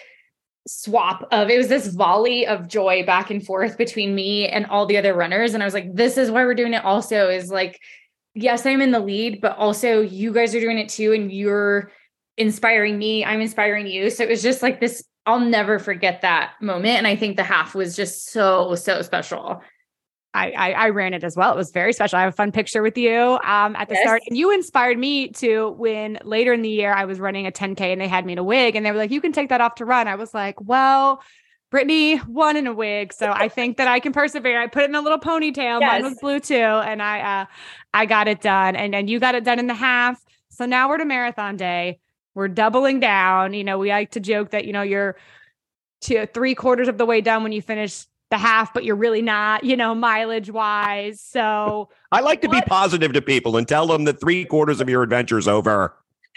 swap 0.66 1.26
of 1.32 1.50
it 1.50 1.58
was 1.58 1.68
this 1.68 1.88
volley 1.88 2.46
of 2.46 2.68
joy 2.68 3.04
back 3.04 3.30
and 3.30 3.44
forth 3.44 3.76
between 3.76 4.14
me 4.14 4.46
and 4.48 4.66
all 4.66 4.86
the 4.86 4.96
other 4.96 5.14
runners 5.14 5.52
and 5.52 5.62
i 5.62 5.66
was 5.66 5.74
like 5.74 5.94
this 5.94 6.16
is 6.16 6.30
why 6.30 6.44
we're 6.44 6.54
doing 6.54 6.74
it 6.74 6.84
also 6.84 7.28
is 7.28 7.50
like 7.50 7.78
yes, 8.34 8.66
I'm 8.66 8.80
in 8.80 8.90
the 8.90 9.00
lead, 9.00 9.40
but 9.40 9.56
also 9.56 10.00
you 10.00 10.32
guys 10.32 10.54
are 10.54 10.60
doing 10.60 10.78
it 10.78 10.88
too. 10.88 11.12
And 11.12 11.32
you're 11.32 11.90
inspiring 12.36 12.98
me. 12.98 13.24
I'm 13.24 13.40
inspiring 13.40 13.86
you. 13.86 14.10
So 14.10 14.24
it 14.24 14.30
was 14.30 14.42
just 14.42 14.62
like 14.62 14.80
this, 14.80 15.04
I'll 15.26 15.40
never 15.40 15.78
forget 15.78 16.22
that 16.22 16.52
moment. 16.60 16.98
And 16.98 17.06
I 17.06 17.16
think 17.16 17.36
the 17.36 17.44
half 17.44 17.74
was 17.74 17.96
just 17.96 18.30
so, 18.30 18.74
so 18.74 19.02
special. 19.02 19.62
I, 20.32 20.50
I 20.52 20.70
I 20.72 20.88
ran 20.90 21.12
it 21.14 21.24
as 21.24 21.36
well. 21.36 21.52
It 21.52 21.56
was 21.56 21.72
very 21.72 21.92
special. 21.92 22.18
I 22.18 22.22
have 22.22 22.32
a 22.32 22.36
fun 22.36 22.52
picture 22.52 22.82
with 22.82 22.96
you 22.96 23.18
um, 23.42 23.74
at 23.76 23.88
the 23.88 23.94
Yes. 23.94 24.02
start. 24.04 24.22
And 24.28 24.36
you 24.38 24.52
inspired 24.52 24.98
me 24.98 25.28
to 25.30 25.70
when 25.70 26.18
later 26.24 26.52
in 26.52 26.62
the 26.62 26.68
year 26.68 26.92
I 26.92 27.04
was 27.04 27.18
running 27.18 27.46
a 27.46 27.50
10K 27.50 27.80
and 27.92 28.00
they 28.00 28.06
had 28.08 28.24
me 28.24 28.32
in 28.34 28.38
a 28.38 28.44
wig 28.44 28.76
and 28.76 28.86
they 28.86 28.92
were 28.92 28.98
like, 28.98 29.10
you 29.10 29.20
can 29.20 29.32
take 29.32 29.48
that 29.48 29.60
off 29.60 29.74
to 29.76 29.84
run. 29.84 30.06
I 30.06 30.14
was 30.14 30.32
like, 30.32 30.60
well, 30.60 31.20
Brittany 31.70 32.20
won 32.28 32.56
in 32.56 32.66
a 32.66 32.72
wig. 32.72 33.12
So 33.12 33.30
I 33.30 33.48
think 33.48 33.76
that 33.78 33.88
I 33.88 33.98
can 34.00 34.12
persevere. 34.12 34.60
I 34.60 34.66
put 34.68 34.82
it 34.84 34.88
in 34.90 34.94
a 34.94 35.00
little 35.00 35.18
ponytail. 35.18 35.80
Mine 35.80 36.02
was 36.02 36.18
blue 36.20 36.38
too. 36.40 36.54
And 36.54 37.02
I 37.02 37.40
uh 37.42 37.46
I 37.92 38.06
got 38.06 38.28
it 38.28 38.40
done. 38.40 38.76
And 38.76 38.94
and 38.94 39.10
you 39.10 39.18
got 39.18 39.34
it 39.34 39.44
done 39.44 39.58
in 39.58 39.66
the 39.66 39.74
half. 39.74 40.20
So 40.50 40.64
now 40.66 40.88
we're 40.88 40.98
to 40.98 41.04
marathon 41.04 41.56
day. 41.56 41.98
We're 42.34 42.48
doubling 42.48 43.00
down. 43.00 43.54
You 43.54 43.64
know, 43.64 43.78
we 43.78 43.88
like 43.88 44.12
to 44.12 44.20
joke 44.20 44.50
that, 44.50 44.64
you 44.64 44.72
know, 44.72 44.82
you're 44.82 45.16
to 46.02 46.26
three 46.26 46.54
quarters 46.54 46.88
of 46.88 46.98
the 46.98 47.04
way 47.06 47.20
done 47.20 47.42
when 47.42 47.52
you 47.52 47.62
finish 47.62 48.04
the 48.30 48.38
half, 48.38 48.72
but 48.72 48.84
you're 48.84 48.96
really 48.96 49.22
not, 49.22 49.64
you 49.64 49.76
know, 49.76 49.94
mileage 49.94 50.50
wise. 50.50 51.20
So 51.20 51.88
I 52.12 52.20
like 52.20 52.40
to 52.42 52.48
be 52.48 52.60
positive 52.62 53.12
to 53.14 53.22
people 53.22 53.56
and 53.56 53.66
tell 53.66 53.86
them 53.86 54.04
that 54.04 54.20
three 54.20 54.44
quarters 54.44 54.80
of 54.80 54.88
your 54.88 55.02
adventure's 55.02 55.48
over. 55.48 55.96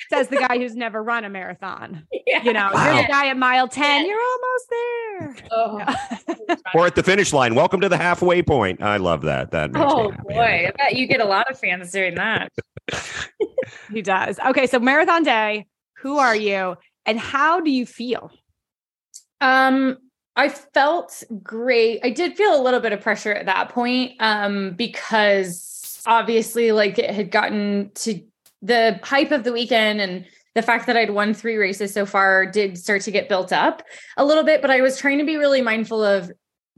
says 0.10 0.28
the 0.28 0.38
guy 0.38 0.58
who's 0.58 0.76
never 0.76 1.04
run 1.04 1.24
a 1.24 1.30
marathon. 1.30 2.08
Yeah. 2.26 2.42
You 2.44 2.54
know, 2.54 2.70
Wow. 2.74 2.86
you're 2.94 3.02
the 3.04 3.08
guy 3.10 3.28
at 3.28 3.38
mile 3.38 3.68
10, 3.68 4.06
you're 4.08 4.20
almost 4.20 4.70
there. 4.70 5.36
Oh, 5.52 5.78
Yeah. 5.78 6.56
Or 6.74 6.88
at 6.88 6.96
the 6.96 7.04
finish 7.04 7.32
line. 7.34 7.54
Welcome 7.54 7.82
to 7.82 7.90
the 7.90 7.98
halfway 7.98 8.42
point. 8.42 8.82
I 8.82 8.98
love 8.98 9.22
that. 9.24 9.52
That 9.52 9.72
oh 9.76 10.12
boy. 10.28 10.68
I 10.68 10.72
bet 10.78 10.96
you 10.96 11.06
get 11.06 11.20
a 11.22 11.26
lot 11.26 11.52
of 11.52 11.60
fans 11.60 11.92
doing 11.92 12.16
that. 12.16 12.52
he 13.92 14.02
does. 14.02 14.40
Okay, 14.40 14.66
so 14.68 14.80
marathon 14.80 15.22
day, 15.24 15.68
who 15.98 16.18
are 16.18 16.36
you 16.36 16.76
and 17.06 17.20
how 17.20 17.60
do 17.60 17.70
you 17.70 17.86
feel? 17.86 18.32
Um, 19.42 19.98
I 20.36 20.50
felt 20.50 21.24
great. 21.44 22.00
I 22.04 22.10
did 22.10 22.36
feel 22.36 22.60
a 22.60 22.62
little 22.62 22.80
bit 22.80 22.92
of 22.92 23.02
pressure 23.02 23.34
at 23.34 23.46
that 23.46 23.70
point 23.70 24.14
um, 24.20 24.72
because 24.72 26.02
obviously, 26.06 26.72
like 26.72 26.98
it 26.98 27.12
had 27.12 27.30
gotten 27.30 27.92
to 27.96 28.22
the 28.62 29.00
hype 29.04 29.32
of 29.32 29.44
the 29.44 29.54
weekend 29.54 30.02
and 30.02 30.26
the 30.56 30.62
fact 30.62 30.88
that 30.88 30.98
I'd 30.98 31.12
won 31.12 31.34
three 31.34 31.58
races 31.58 31.94
so 31.94 32.06
far 32.06 32.46
did 32.46 32.78
start 32.78 33.02
to 33.04 33.12
get 33.12 33.30
built 33.30 33.52
up 33.52 33.84
a 34.18 34.26
little 34.26 34.44
bit. 34.44 34.62
But 34.62 34.72
I 34.72 34.82
was 34.82 34.98
trying 34.98 35.20
to 35.20 35.26
be 35.26 35.38
really 35.38 35.62
mindful 35.62 36.04
of 36.04 36.32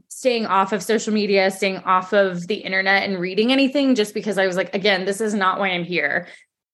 staying 0.08 0.46
off 0.46 0.72
of 0.72 0.82
social 0.82 1.12
media, 1.12 1.50
staying 1.50 1.78
off 1.78 2.12
of 2.12 2.46
the 2.46 2.54
internet 2.54 3.08
and 3.08 3.18
reading 3.18 3.52
anything 3.52 3.94
just 3.94 4.14
because 4.14 4.38
I 4.38 4.46
was 4.46 4.56
like, 4.56 4.74
again, 4.74 5.04
this 5.04 5.20
is 5.20 5.34
not 5.34 5.58
why 5.58 5.68
I'm 5.68 5.84
here. 5.84 6.26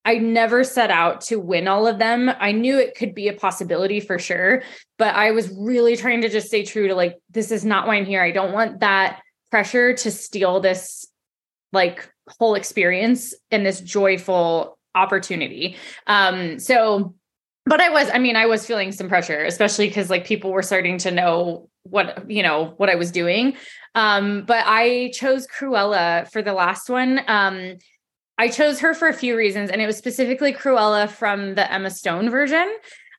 I 0.05 0.19
never 0.19 0.65
set 0.65 0.91
out 0.91 1.21
to 1.23 1.37
win 1.37 1.69
all 1.69 1.87
of 1.87 1.99
them. 1.99 2.31
I 2.41 2.53
knew 2.53 2.79
it 2.79 2.97
could 2.97 3.15
be 3.15 3.29
a 3.29 3.33
possibility 3.33 4.01
for 4.01 4.19
sure, 4.19 4.63
but 4.99 5.15
I 5.15 5.31
was 5.31 5.55
really 5.57 5.97
trying 5.97 6.23
to 6.23 6.29
just 6.29 6.49
stay 6.49 6.65
true 6.65 6.89
to 6.89 6.95
like, 6.95 7.19
this 7.31 7.53
is 7.53 7.65
not 7.65 7.87
why 7.87 7.97
I'm 7.97 8.05
here. 8.05 8.23
I 8.23 8.33
don't 8.33 8.53
want 8.53 8.81
that 8.81 9.21
pressure 9.51 9.95
to 9.95 10.11
steal 10.11 10.61
this 10.61 11.07
like 11.73 12.09
whole 12.39 12.55
experience 12.55 13.35
and 13.51 13.65
this 13.65 13.81
joyful 13.81 14.79
opportunity. 14.95 15.77
Um, 16.07 16.59
so, 16.59 17.15
but 17.65 17.81
I 17.81 17.91
was, 17.91 18.11
I 18.13 18.19
mean, 18.19 18.35
I 18.35 18.47
was 18.47 18.67
feeling 18.67 18.91
some 18.91 19.09
pressure, 19.09 19.45
especially 19.45 19.87
because 19.87 20.11
like 20.11 20.25
people 20.25 20.51
were 20.51 20.63
starting 20.63 20.99
to 20.99 21.11
know 21.13 21.69
what, 21.85 22.29
you 22.31 22.43
know, 22.43 22.75
what 22.77 22.91
I 22.91 22.97
was 22.97 23.13
doing. 23.13 23.57
Um, 23.95 24.45
but 24.47 24.65
I 24.67 25.13
chose 25.15 25.47
Cruella 25.47 26.31
for 26.33 26.43
the 26.43 26.55
last 26.55 26.89
one. 26.89 27.21
Um, 27.29 27.77
I 28.39 28.49
chose 28.49 28.81
her 28.81 28.95
for 28.95 29.09
a 29.09 29.15
few 29.15 29.37
reasons, 29.37 29.71
and 29.71 29.81
it 29.81 29.87
was 29.87 29.97
specifically 29.97 30.53
Cruella 30.53 31.09
from 31.09 31.55
the 31.55 31.71
Emma 31.71 31.91
Stone 31.91 32.31
version. 32.31 32.77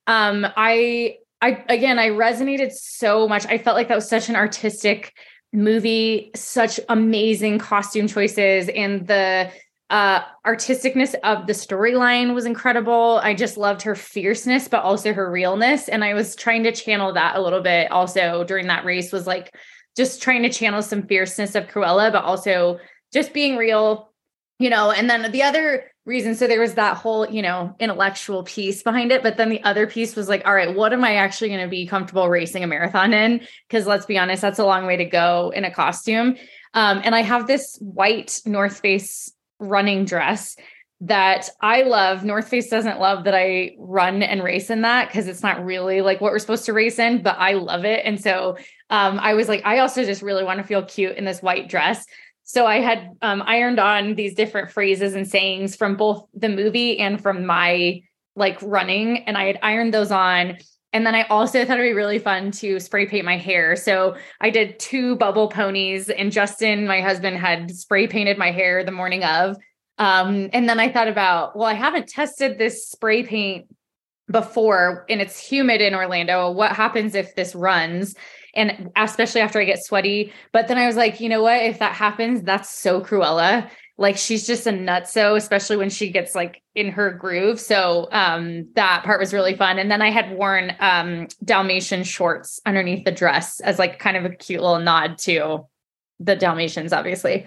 Um, 0.08 0.46
I, 0.58 1.18
I 1.42 1.64
again, 1.70 2.00
I 2.00 2.10
resonated 2.10 2.72
so 2.72 3.28
much. 3.28 3.46
I 3.46 3.58
felt 3.58 3.76
like 3.76 3.88
that 3.90 3.96
was 3.96 4.10
such 4.10 4.30
an 4.30 4.36
artistic 4.36 5.14
movie, 5.54 6.32
such 6.36 6.80
amazing 6.90 7.60
costume 7.60 8.08
choices, 8.08 8.70
and 8.70 9.08
the 9.08 9.52
uh, 9.90 10.22
artisticness 10.46 11.14
of 11.24 11.46
the 11.46 11.54
storyline 11.54 12.34
was 12.34 12.46
incredible. 12.46 13.20
I 13.22 13.36
just 13.36 13.58
loved 13.58 13.84
her 13.84 13.94
fierceness, 13.94 14.68
but 14.68 14.84
also 14.84 15.14
her 15.14 15.30
realness, 15.30 15.88
and 15.88 16.04
I 16.04 16.16
was 16.16 16.36
trying 16.36 16.64
to 16.64 16.72
channel 16.72 17.14
that 17.14 17.36
a 17.36 17.42
little 17.42 17.62
bit. 17.62 17.92
Also 17.92 18.44
during 18.44 18.68
that 18.68 18.86
race, 18.86 19.12
was 19.12 19.28
like 19.28 19.56
just 19.96 20.24
trying 20.24 20.42
to 20.42 20.50
channel 20.50 20.82
some 20.82 21.04
fierceness 21.04 21.54
of 21.54 21.68
Cruella, 21.68 22.12
but 22.12 22.24
also 22.24 22.80
just 23.14 23.32
being 23.34 23.58
real 23.58 24.13
you 24.60 24.70
know 24.70 24.92
and 24.92 25.10
then 25.10 25.32
the 25.32 25.44
other 25.44 25.92
reason 26.06 26.36
so 26.36 26.48
there 26.48 26.60
was 26.60 26.76
that 26.76 26.98
whole 26.98 27.30
you 27.30 27.42
know 27.42 27.76
intellectual 27.80 28.44
piece 28.44 28.84
behind 28.84 29.12
it 29.12 29.24
but 29.24 29.38
then 29.38 29.50
the 29.50 29.64
other 29.64 29.88
piece 29.88 30.16
was 30.16 30.30
like 30.30 30.46
all 30.46 30.54
right 30.54 30.76
what 30.76 30.94
am 30.94 31.04
i 31.04 31.16
actually 31.16 31.50
going 31.50 31.62
to 31.62 31.68
be 31.68 31.88
comfortable 31.88 32.30
racing 32.30 32.64
a 32.64 32.68
marathon 32.68 33.14
in 33.14 33.42
because 33.68 33.88
let's 33.88 34.06
be 34.06 34.18
honest 34.18 34.42
that's 34.42 34.60
a 34.60 34.66
long 34.66 34.86
way 34.86 34.98
to 34.98 35.06
go 35.06 35.52
in 35.56 35.64
a 35.64 35.72
costume 35.72 36.36
um, 36.74 37.02
and 37.04 37.16
i 37.16 37.22
have 37.22 37.48
this 37.48 37.78
white 37.80 38.42
north 38.46 38.80
face 38.80 39.32
running 39.60 40.06
dress 40.06 40.56
that 41.06 41.50
I 41.60 41.82
love. 41.82 42.24
North 42.24 42.48
Face 42.48 42.70
doesn't 42.70 43.00
love 43.00 43.26
that 43.26 43.36
I 43.36 43.76
run 43.78 44.24
and 44.24 44.42
race 44.42 44.70
in 44.70 44.84
that 44.84 45.10
because 45.10 45.28
it's 45.28 45.44
not 45.44 45.66
really 45.66 46.02
like 46.02 46.22
what 46.22 46.32
we're 46.32 46.40
supposed 46.40 46.66
to 46.66 46.74
race 46.74 46.98
in, 46.98 47.22
but 47.22 47.36
I 47.38 47.54
love 47.54 47.84
it. 47.84 48.06
And 48.06 48.22
so 48.22 48.58
um, 48.90 49.20
I 49.20 49.34
was 49.34 49.50
like, 49.50 49.64
I 49.66 49.80
also 49.80 50.06
just 50.06 50.22
really 50.22 50.46
want 50.46 50.60
to 50.60 50.64
feel 50.64 50.82
cute 50.82 51.18
in 51.18 51.26
this 51.26 51.42
white 51.42 51.68
dress. 51.68 52.06
So 52.44 52.66
I 52.66 52.80
had 52.80 53.10
um, 53.22 53.42
ironed 53.46 53.80
on 53.80 54.16
these 54.16 54.36
different 54.36 54.72
phrases 54.72 55.16
and 55.16 55.28
sayings 55.28 55.76
from 55.76 55.96
both 55.96 56.26
the 56.34 56.50
movie 56.50 57.00
and 57.00 57.22
from 57.22 57.46
my 57.46 58.02
like 58.36 58.62
running, 58.62 59.20
and 59.26 59.38
I 59.38 59.46
had 59.46 59.60
ironed 59.62 59.94
those 59.94 60.12
on. 60.12 60.58
And 60.92 61.08
then 61.08 61.16
I 61.16 61.24
also 61.24 61.66
thought 61.66 61.80
it'd 61.80 61.90
be 61.90 61.94
really 61.94 62.20
fun 62.20 62.52
to 62.52 62.80
spray 62.80 63.08
paint 63.08 63.26
my 63.26 63.38
hair. 63.38 63.76
So 63.76 64.16
I 64.42 64.52
did 64.52 64.78
two 64.80 65.16
bubble 65.16 65.48
ponies, 65.48 66.10
and 66.10 66.32
Justin, 66.32 66.86
my 66.86 67.02
husband, 67.02 67.38
had 67.38 67.72
spray 67.72 68.08
painted 68.08 68.38
my 68.38 68.52
hair 68.52 68.84
the 68.84 68.92
morning 68.92 69.24
of. 69.24 69.56
Um, 69.98 70.50
and 70.54 70.68
then 70.68 70.80
I 70.80 70.92
thought 70.92 71.08
about, 71.08 71.56
well, 71.56 71.68
I 71.68 71.74
haven't 71.74 72.08
tested 72.08 72.58
this 72.58 72.88
spray 72.88 73.24
paint 73.24 73.66
before, 74.32 75.06
and 75.10 75.22
it's 75.22 75.40
humid 75.40 75.82
in 75.82 75.96
Orlando. 75.96 76.52
What 76.52 76.72
happens 76.72 77.16
if 77.16 77.36
this 77.36 77.56
runs? 77.56 78.16
And 78.54 78.92
especially 78.96 79.42
after 79.42 79.60
I 79.60 79.66
get 79.66 79.84
sweaty. 79.84 80.32
But 80.52 80.68
then 80.68 80.78
I 80.78 80.86
was 80.86 80.96
like, 80.96 81.20
you 81.20 81.30
know 81.30 81.42
what? 81.42 81.62
If 81.62 81.80
that 81.80 81.96
happens, 81.96 82.44
that's 82.44 82.70
so 82.70 83.02
Cruella. 83.02 83.70
Like 83.98 84.18
she's 84.18 84.48
just 84.48 84.66
a 84.66 84.72
nutso, 84.72 85.38
especially 85.38 85.78
when 85.78 85.90
she 85.90 86.10
gets 86.10 86.34
like 86.34 86.62
in 86.74 86.92
her 86.92 87.12
groove. 87.12 87.60
So 87.60 88.08
um 88.12 88.68
that 88.74 89.04
part 89.04 89.20
was 89.20 89.34
really 89.34 89.56
fun. 89.56 89.78
And 89.78 89.90
then 89.90 90.02
I 90.02 90.10
had 90.10 90.32
worn 90.32 90.76
um 90.80 91.28
Dalmatian 91.44 92.04
shorts 92.04 92.60
underneath 92.66 93.06
the 93.06 93.12
dress 93.12 93.60
as 93.60 93.78
like 93.78 94.00
kind 94.00 94.18
of 94.18 94.26
a 94.26 94.30
cute 94.30 94.62
little 94.62 94.80
nod 94.80 95.20
to 95.20 95.68
the 96.20 96.36
Dalmatians, 96.36 96.92
obviously. 96.92 97.46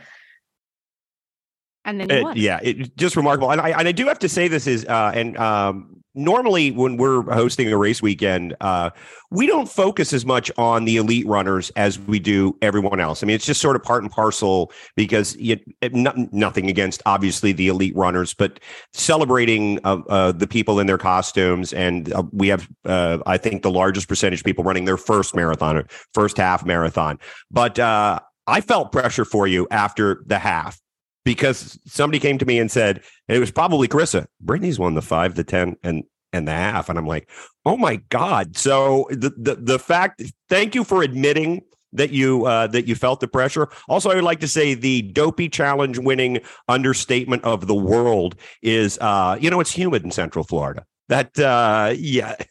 And 1.85 2.01
then 2.01 2.11
it, 2.11 2.37
yeah, 2.37 2.59
it 2.63 2.97
just 2.97 3.17
remarkable. 3.17 3.51
And 3.51 3.61
I 3.61 3.71
and 3.71 3.89
I 3.89 3.93
do 3.93 4.07
have 4.07 4.19
to 4.21 4.29
say 4.29 4.49
this 4.49 4.67
is 4.67 4.85
uh 4.85 5.13
and 5.15 5.37
um 5.37 6.03
normally 6.17 6.71
when 6.71 6.97
we're 6.97 7.23
hosting 7.23 7.71
a 7.71 7.77
race 7.77 8.01
weekend, 8.01 8.57
uh, 8.61 8.91
we 9.31 9.47
don't 9.47 9.69
focus 9.69 10.13
as 10.13 10.25
much 10.25 10.51
on 10.57 10.87
the 10.87 10.97
elite 10.97 11.27
runners 11.27 11.71
as 11.77 11.99
we 11.99 12.19
do 12.19 12.57
everyone 12.63 12.99
else. 12.99 13.23
I 13.23 13.27
mean, 13.27 13.37
it's 13.37 13.45
just 13.45 13.61
sort 13.61 13.77
of 13.77 13.83
part 13.83 14.03
and 14.03 14.11
parcel 14.11 14.73
because 14.97 15.37
you, 15.37 15.59
it, 15.81 15.95
nothing 15.95 16.71
against 16.71 17.03
obviously 17.07 17.53
the 17.53 17.69
elite 17.69 17.95
runners, 17.95 18.35
but 18.35 18.59
celebrating 18.95 19.79
uh, 19.85 19.99
uh, 20.09 20.33
the 20.33 20.47
people 20.47 20.81
in 20.81 20.87
their 20.87 20.99
costumes. 20.99 21.73
And 21.73 22.13
uh, 22.13 22.25
we 22.33 22.49
have, 22.49 22.67
uh, 22.87 23.19
I 23.27 23.37
think, 23.37 23.63
the 23.63 23.71
largest 23.71 24.09
percentage 24.09 24.41
of 24.41 24.45
people 24.45 24.65
running 24.65 24.87
their 24.87 24.97
first 24.97 25.37
marathon, 25.37 25.77
or 25.77 25.87
first 26.15 26.39
half 26.39 26.65
marathon. 26.65 27.19
But 27.51 27.79
uh, 27.79 28.21
I 28.47 28.63
felt 28.63 28.91
pressure 28.91 29.25
for 29.25 29.47
you 29.47 29.67
after 29.71 30.23
the 30.27 30.39
half 30.39 30.81
because 31.27 31.77
somebody 31.87 32.21
came 32.21 32.39
to 32.39 32.47
me 32.47 32.59
and 32.59 32.71
said 32.71 33.03
it 33.29 33.41
was 33.41 33.51
probably 33.51 33.89
Carissa. 33.89 34.27
Brittany's 34.41 34.79
won 34.79 34.95
the 34.95 35.03
five, 35.03 35.35
the 35.35 35.45
ten, 35.45 35.77
and 35.83 36.05
and 36.33 36.47
the 36.47 36.53
half, 36.53 36.89
and 36.89 36.99
I'm 36.99 37.07
like, 37.07 37.29
oh 37.67 37.77
my 37.77 37.97
god. 38.09 38.57
So 38.57 39.09
the 39.11 39.33
the 39.37 39.57
the 39.57 39.79
fact. 39.79 40.23
Thank 40.49 40.77
you 40.77 40.85
for 40.85 41.03
admitting 41.03 41.63
that 41.93 42.11
you 42.11 42.47
uh, 42.47 42.69
that 42.69 42.87
you 42.87 42.95
felt 42.95 43.19
the 43.19 43.29
pressure. 43.29 43.69
Also, 43.89 44.09
I 44.09 44.15
would 44.15 44.25
like 44.25 44.39
to 44.41 44.49
say 44.49 44.75
the 44.75 45.03
dopey 45.03 45.49
challenge 45.49 45.99
winning 45.99 46.39
understatement 46.69 47.43
of 47.43 47.67
the 47.67 47.75
world 47.75 48.37
is 48.63 48.97
uh, 49.01 49.37
you 49.41 49.51
know 49.51 49.59
it's 49.59 49.73
humid 49.73 50.05
in 50.05 50.13
Central 50.13 50.45
Florida. 50.45 50.87
That 51.09 51.39
uh, 51.39 51.93
yeah. 51.99 52.37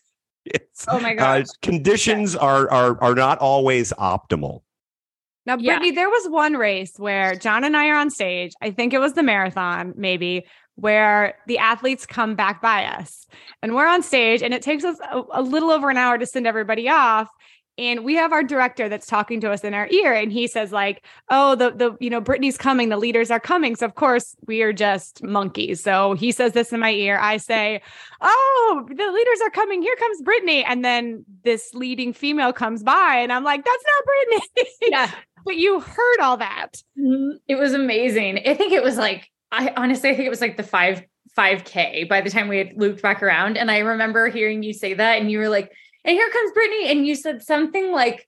It's, 0.47 0.85
oh 0.87 0.99
my 0.99 1.15
god! 1.15 1.41
Uh, 1.41 1.45
conditions 1.63 2.35
yeah. 2.35 2.41
are 2.41 2.69
are 2.69 3.01
are 3.01 3.15
not 3.15 3.39
always 3.39 3.91
optimal. 3.93 4.61
Now, 5.45 5.57
Brittany, 5.57 5.89
yeah. 5.89 5.95
there 5.95 6.09
was 6.09 6.27
one 6.27 6.53
race 6.53 6.93
where 6.97 7.35
John 7.35 7.63
and 7.63 7.77
I 7.77 7.89
are 7.89 7.97
on 7.97 8.09
stage. 8.09 8.53
I 8.61 8.71
think 8.71 8.93
it 8.93 8.99
was 8.99 9.13
the 9.13 9.21
marathon, 9.21 9.93
maybe, 9.95 10.45
where 10.75 11.35
the 11.47 11.59
athletes 11.59 12.05
come 12.05 12.35
back 12.35 12.61
by 12.61 12.85
us. 12.85 13.27
And 13.61 13.75
we're 13.75 13.87
on 13.87 14.01
stage 14.01 14.41
and 14.41 14.53
it 14.53 14.61
takes 14.61 14.83
us 14.83 14.97
a, 15.11 15.21
a, 15.33 15.41
little 15.41 15.71
over 15.71 15.89
an 15.89 15.97
hour 15.97 16.17
to 16.17 16.25
send 16.25 16.47
everybody 16.47 16.89
off. 16.89 17.29
And 17.77 18.05
we 18.05 18.15
have 18.15 18.31
our 18.31 18.43
director 18.43 18.87
that's 18.87 19.05
talking 19.05 19.41
to 19.41 19.51
us 19.51 19.65
in 19.65 19.73
our 19.73 19.87
ear 19.89 20.13
and 20.13 20.31
he 20.31 20.47
says 20.47 20.71
like 20.71 21.05
oh 21.29 21.55
the 21.55 21.71
the 21.71 21.97
you 21.99 22.09
know 22.09 22.21
brittany's 22.21 22.57
coming. 22.57 22.87
The 22.87 22.95
leaders 22.95 23.29
are 23.29 23.39
coming. 23.39 23.75
So 23.75 23.85
of 23.85 23.95
course 23.95 24.33
we 24.47 24.61
are 24.61 24.71
just 24.71 25.21
monkeys. 25.23 25.83
So 25.83 26.13
he 26.13 26.31
says 26.31 26.53
this 26.53 26.71
in 26.71 26.79
my 26.79 26.91
ear. 26.91 27.19
I 27.19 27.35
say 27.35 27.81
oh 28.21 28.85
the 28.87 29.11
leaders 29.11 29.41
are 29.43 29.49
coming. 29.49 29.81
Here 29.81 29.95
comes 29.97 30.21
brittany. 30.21 30.63
And 30.63 30.85
then 30.85 31.25
this 31.43 31.73
leading 31.73 32.13
female 32.13 32.53
comes 32.53 32.81
by 32.81 33.17
and 33.17 33.33
i'm 33.33 33.43
like 33.43 33.65
that's 33.65 33.83
not 33.83 34.05
brittany. 34.05 34.69
Yeah 34.83 35.11
but 35.45 35.55
you 35.55 35.79
heard 35.79 36.19
all 36.21 36.37
that. 36.37 36.81
Mm-hmm. 36.99 37.37
It 37.47 37.55
was 37.55 37.73
amazing. 37.73 38.39
I 38.45 38.55
think 38.55 38.73
it 38.73 38.83
was 38.83 38.97
like, 38.97 39.29
I 39.51 39.71
honestly, 39.77 40.09
I 40.09 40.15
think 40.15 40.25
it 40.25 40.31
was 40.31 40.41
like 40.41 40.57
the 40.57 40.63
five, 40.63 41.03
5K 41.37 42.09
by 42.09 42.21
the 42.21 42.29
time 42.29 42.47
we 42.47 42.57
had 42.57 42.73
looped 42.75 43.01
back 43.01 43.21
around. 43.21 43.57
And 43.57 43.69
I 43.69 43.79
remember 43.79 44.27
hearing 44.27 44.63
you 44.63 44.73
say 44.73 44.95
that, 44.95 45.19
and 45.19 45.31
you 45.31 45.39
were 45.39 45.49
like, 45.49 45.71
and 46.03 46.13
here 46.13 46.29
comes 46.29 46.51
Brittany. 46.51 46.91
And 46.91 47.05
you 47.05 47.15
said 47.15 47.43
something 47.43 47.91
like, 47.91 48.27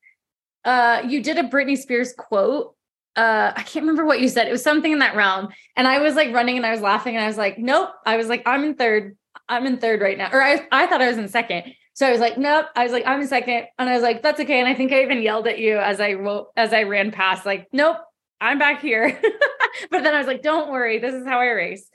uh, 0.65 1.03
you 1.07 1.21
did 1.21 1.37
a 1.37 1.43
Britney 1.43 1.77
Spears 1.77 2.13
quote. 2.17 2.75
Uh, 3.15 3.51
I 3.55 3.63
can't 3.63 3.83
remember 3.83 4.05
what 4.05 4.19
you 4.19 4.29
said. 4.29 4.47
It 4.47 4.51
was 4.51 4.63
something 4.63 4.91
in 4.91 4.99
that 4.99 5.15
realm. 5.15 5.49
And 5.75 5.87
I 5.87 5.99
was 5.99 6.15
like 6.15 6.33
running 6.33 6.57
and 6.57 6.65
I 6.65 6.71
was 6.71 6.81
laughing 6.81 7.15
and 7.15 7.23
I 7.23 7.27
was 7.27 7.37
like, 7.37 7.57
nope. 7.57 7.89
I 8.05 8.17
was 8.17 8.27
like, 8.27 8.43
I'm 8.45 8.63
in 8.63 8.75
third. 8.75 9.17
I'm 9.49 9.65
in 9.65 9.77
third 9.77 10.01
right 10.01 10.17
now. 10.17 10.29
Or 10.31 10.43
I, 10.43 10.67
I 10.71 10.85
thought 10.87 11.01
I 11.01 11.07
was 11.07 11.17
in 11.17 11.27
second. 11.29 11.73
So 11.97 12.05
I 12.05 12.11
was 12.11 12.19
like, 12.19 12.37
nope. 12.37 12.67
I 12.75 12.83
was 12.83 12.91
like, 12.91 13.07
I'm 13.07 13.21
in 13.21 13.27
second. 13.27 13.65
And 13.79 13.89
I 13.89 13.95
was 13.95 14.03
like, 14.03 14.21
that's 14.21 14.39
okay. 14.39 14.59
And 14.59 14.69
I 14.69 14.75
think 14.75 14.91
I 14.91 15.01
even 15.01 15.19
yelled 15.19 15.47
at 15.47 15.57
you 15.57 15.79
as 15.79 15.99
I 15.99 16.15
as 16.55 16.71
I 16.71 16.83
ran 16.83 17.11
past, 17.11 17.43
like, 17.43 17.65
nope, 17.73 17.97
I'm 18.39 18.59
back 18.59 18.81
here. 18.81 19.19
but 19.89 20.03
then 20.03 20.13
I 20.13 20.19
was 20.19 20.27
like, 20.27 20.43
don't 20.43 20.69
worry. 20.69 20.99
This 20.99 21.15
is 21.15 21.25
how 21.25 21.39
I 21.39 21.47
race. 21.47 21.89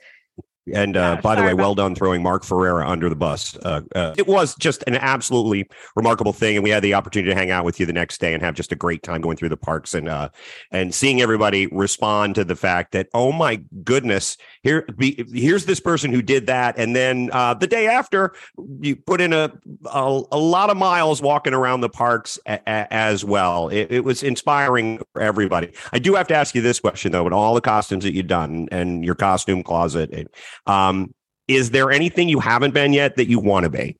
And 0.71 0.95
uh, 0.95 1.15
yeah, 1.15 1.21
by 1.21 1.35
the 1.35 1.43
way, 1.43 1.53
well 1.53 1.75
done 1.75 1.93
throwing 1.93 2.23
Mark 2.23 2.45
Ferreira 2.45 2.87
under 2.87 3.09
the 3.09 3.15
bus. 3.15 3.57
Uh, 3.57 3.81
uh, 3.95 4.13
it 4.17 4.27
was 4.27 4.55
just 4.55 4.81
an 4.87 4.95
absolutely 4.95 5.67
remarkable 5.95 6.31
thing, 6.31 6.55
and 6.55 6.63
we 6.63 6.69
had 6.69 6.81
the 6.81 6.93
opportunity 6.93 7.31
to 7.31 7.35
hang 7.35 7.51
out 7.51 7.65
with 7.65 7.81
you 7.81 7.85
the 7.85 7.93
next 7.93 8.21
day 8.21 8.33
and 8.33 8.41
have 8.41 8.55
just 8.55 8.71
a 8.71 8.75
great 8.75 9.03
time 9.03 9.19
going 9.19 9.35
through 9.35 9.49
the 9.49 9.57
parks 9.57 9.93
and 9.93 10.07
uh, 10.07 10.29
and 10.71 10.95
seeing 10.95 11.21
everybody 11.21 11.67
respond 11.67 12.35
to 12.35 12.45
the 12.45 12.55
fact 12.55 12.93
that 12.93 13.09
oh 13.13 13.33
my 13.33 13.61
goodness, 13.83 14.37
here 14.61 14.83
be, 14.97 15.25
here's 15.33 15.65
this 15.65 15.81
person 15.81 16.13
who 16.13 16.21
did 16.21 16.47
that, 16.47 16.77
and 16.77 16.95
then 16.95 17.29
uh, 17.33 17.53
the 17.53 17.67
day 17.67 17.87
after 17.87 18.33
you 18.79 18.95
put 18.95 19.19
in 19.19 19.33
a, 19.33 19.51
a, 19.91 20.21
a 20.31 20.39
lot 20.39 20.69
of 20.69 20.77
miles 20.77 21.21
walking 21.21 21.53
around 21.53 21.81
the 21.81 21.89
parks 21.89 22.39
a, 22.47 22.53
a, 22.65 22.93
as 22.93 23.25
well. 23.25 23.67
It, 23.67 23.91
it, 23.91 24.03
was 24.05 24.23
inspiring 24.23 25.01
for 25.11 25.21
everybody. 25.21 25.71
I 25.91 25.99
do 25.99 26.13
have 26.15 26.27
to 26.27 26.35
ask 26.35 26.55
you 26.55 26.61
this 26.61 26.79
question 26.79 27.11
though: 27.11 27.25
with 27.25 27.33
all 27.33 27.53
the 27.53 27.61
costumes 27.61 28.05
that 28.05 28.13
you've 28.13 28.27
done 28.27 28.69
and 28.71 29.03
your 29.03 29.15
costume 29.15 29.61
closet. 29.61 30.29
Um, 30.65 31.13
is 31.47 31.71
there 31.71 31.91
anything 31.91 32.29
you 32.29 32.39
haven't 32.39 32.73
been 32.73 32.93
yet 32.93 33.15
that 33.17 33.27
you 33.27 33.39
want 33.39 33.63
to 33.65 33.69
be? 33.69 33.97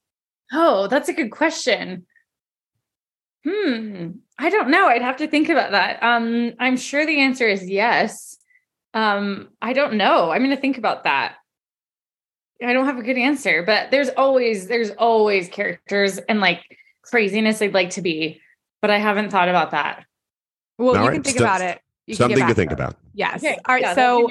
Oh, 0.51 0.87
that's 0.87 1.09
a 1.09 1.13
good 1.13 1.31
question. 1.31 2.05
Hmm. 3.45 4.11
I 4.39 4.49
don't 4.49 4.69
know. 4.69 4.87
I'd 4.87 5.01
have 5.01 5.17
to 5.17 5.27
think 5.27 5.49
about 5.49 5.71
that. 5.71 6.01
Um, 6.01 6.53
I'm 6.59 6.77
sure 6.77 7.05
the 7.05 7.19
answer 7.19 7.47
is 7.47 7.69
yes. 7.69 8.37
Um, 8.93 9.49
I 9.61 9.73
don't 9.73 9.95
know. 9.95 10.31
I'm 10.31 10.43
going 10.43 10.55
to 10.55 10.61
think 10.61 10.77
about 10.77 11.03
that. 11.03 11.35
I 12.63 12.71
don't 12.71 12.85
have 12.85 12.97
a 12.97 13.03
good 13.03 13.17
answer, 13.17 13.63
but 13.63 13.91
there's 13.91 14.09
always 14.09 14.67
there's 14.67 14.91
always 14.91 15.49
characters 15.49 16.17
and 16.17 16.39
like 16.39 16.63
craziness 17.01 17.61
I'd 17.61 17.73
like 17.73 17.89
to 17.91 18.01
be, 18.01 18.39
but 18.81 18.89
I 18.89 18.99
haven't 18.99 19.31
thought 19.31 19.49
about 19.49 19.71
that. 19.71 20.05
Well, 20.77 20.89
All 20.89 20.95
you 20.95 21.01
right. 21.01 21.13
can 21.15 21.23
think 21.23 21.39
about 21.39 21.61
it. 21.61 21.81
You 22.05 22.15
something 22.15 22.47
to 22.47 22.53
think 22.53 22.71
about. 22.71 22.95
Yes. 23.13 23.43
Okay. 23.43 23.59
All 23.65 23.75
right. 23.75 23.81
Yeah, 23.81 23.95
so 23.95 24.29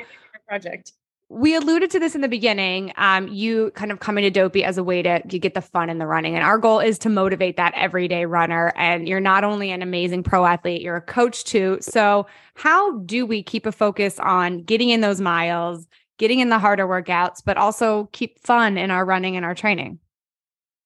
project 0.49 0.93
we 1.33 1.55
alluded 1.55 1.91
to 1.91 1.99
this 1.99 2.15
in 2.15 2.21
the 2.21 2.29
beginning. 2.29 2.93
Um, 2.97 3.27
you 3.29 3.71
kind 3.75 3.91
of 3.91 4.01
coming 4.01 4.23
to 4.23 4.31
Dopey 4.31 4.65
as 4.65 4.77
a 4.77 4.85
way 4.85 5.01
to 5.01 5.21
get 5.27 5.55
the 5.55 5.63
fun 5.63 5.89
in 5.89 5.97
the 5.97 6.07
running. 6.07 6.35
And 6.35 6.45
our 6.45 6.59
goal 6.59 6.79
is 6.79 6.99
to 7.01 7.09
motivate 7.09 7.57
that 7.57 7.73
everyday 7.75 8.27
runner. 8.27 8.73
And 8.77 9.09
you're 9.09 9.19
not 9.19 9.43
only 9.43 9.71
an 9.71 9.81
amazing 9.81 10.25
pro 10.25 10.45
athlete, 10.45 10.83
you're 10.83 10.97
a 10.97 11.01
coach 11.01 11.45
too. 11.45 11.79
So, 11.81 12.27
how 12.55 12.99
do 12.99 13.25
we 13.25 13.43
keep 13.43 13.65
a 13.65 13.73
focus 13.73 14.21
on 14.21 14.63
getting 14.63 14.91
in 14.91 15.01
those 15.01 15.23
miles, 15.23 15.87
getting 16.19 16.41
in 16.41 16.51
the 16.51 16.59
harder 16.59 16.87
workouts, 16.87 17.43
but 17.43 17.57
also 17.57 18.11
keep 18.13 18.39
fun 18.39 18.77
in 18.77 18.91
our 18.91 19.05
running 19.05 19.35
and 19.37 19.45
our 19.45 19.55
training? 19.55 19.99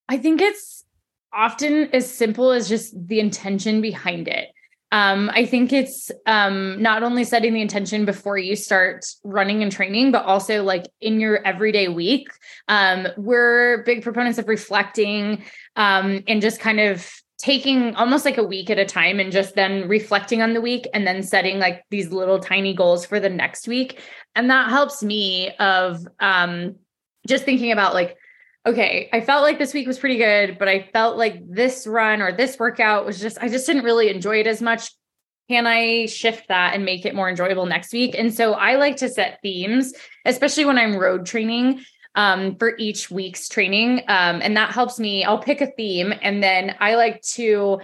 I 0.09 0.16
think 0.16 0.40
it's 0.40 0.84
often 1.32 1.90
as 1.92 2.09
simple 2.09 2.53
as 2.53 2.68
just 2.68 2.94
the 3.09 3.18
intention 3.18 3.80
behind 3.80 4.28
it. 4.28 4.51
Um, 4.97 5.30
I 5.34 5.44
think 5.44 5.74
it's 5.74 6.11
um, 6.24 6.80
not 6.80 7.03
only 7.03 7.22
setting 7.24 7.53
the 7.53 7.61
intention 7.61 8.07
before 8.07 8.38
you 8.38 8.57
start 8.57 9.05
running 9.24 9.62
and 9.62 9.70
training, 9.70 10.11
but 10.11 10.24
also 10.24 10.62
like 10.62 10.86
in 11.03 11.20
your 11.20 11.47
everyday 11.47 11.88
week. 11.88 12.28
Um, 12.68 13.07
we're 13.18 13.82
big 13.82 14.03
proponents 14.03 14.38
of 14.38 14.49
reflecting 14.49 15.44
um, 15.76 16.24
and 16.26 16.40
just 16.40 16.61
kind 16.61 16.80
of 16.80 17.07
taking 17.36 17.94
almost 17.97 18.24
like 18.24 18.38
a 18.38 18.42
week 18.42 18.70
at 18.70 18.78
a 18.78 18.86
time 18.86 19.20
and 19.20 19.30
just 19.30 19.55
then 19.55 19.86
reflecting 19.86 20.40
on 20.40 20.55
the 20.55 20.62
week 20.62 20.88
and 20.94 21.07
then 21.07 21.22
setting 21.22 21.59
like 21.59 21.84
these 21.90 22.11
little 22.11 22.38
tiny 22.38 22.72
goals 22.72 23.05
for 23.05 23.20
the 23.20 23.28
next 23.28 23.68
week. 23.68 24.01
And 24.34 24.49
that 24.49 24.70
helps 24.70 25.03
me 25.03 25.51
of 25.57 26.09
um, 26.20 26.76
just 27.28 27.44
thinking 27.44 27.70
about 27.70 27.92
like, 27.92 28.16
okay, 28.66 29.08
I 29.12 29.20
felt 29.20 29.42
like 29.42 29.58
this 29.58 29.72
week 29.72 29.86
was 29.86 29.98
pretty 29.98 30.16
good, 30.16 30.58
but 30.58 30.68
I 30.68 30.82
felt 30.92 31.16
like 31.16 31.40
this 31.48 31.86
run 31.86 32.20
or 32.20 32.32
this 32.32 32.58
workout 32.58 33.06
was 33.06 33.20
just, 33.20 33.38
I 33.40 33.48
just 33.48 33.66
didn't 33.66 33.84
really 33.84 34.10
enjoy 34.10 34.40
it 34.40 34.46
as 34.46 34.60
much. 34.60 34.90
can 35.48 35.66
I 35.66 36.06
shift 36.06 36.48
that 36.48 36.74
and 36.74 36.84
make 36.84 37.06
it 37.06 37.14
more 37.14 37.28
enjoyable 37.28 37.66
next 37.66 37.92
week? 37.92 38.16
And 38.18 38.34
so 38.34 38.54
I 38.54 38.74
like 38.74 38.96
to 38.96 39.08
set 39.08 39.38
themes, 39.42 39.94
especially 40.24 40.64
when 40.64 40.76
I'm 40.76 40.96
road 40.96 41.24
training 41.24 41.84
um, 42.16 42.56
for 42.56 42.76
each 42.78 43.10
week's 43.10 43.48
training. 43.48 44.00
Um, 44.08 44.40
and 44.42 44.56
that 44.56 44.72
helps 44.72 44.98
me. 44.98 45.22
I'll 45.22 45.38
pick 45.38 45.60
a 45.60 45.70
theme 45.70 46.12
and 46.20 46.42
then 46.42 46.74
I 46.80 46.96
like 46.96 47.22
to 47.34 47.80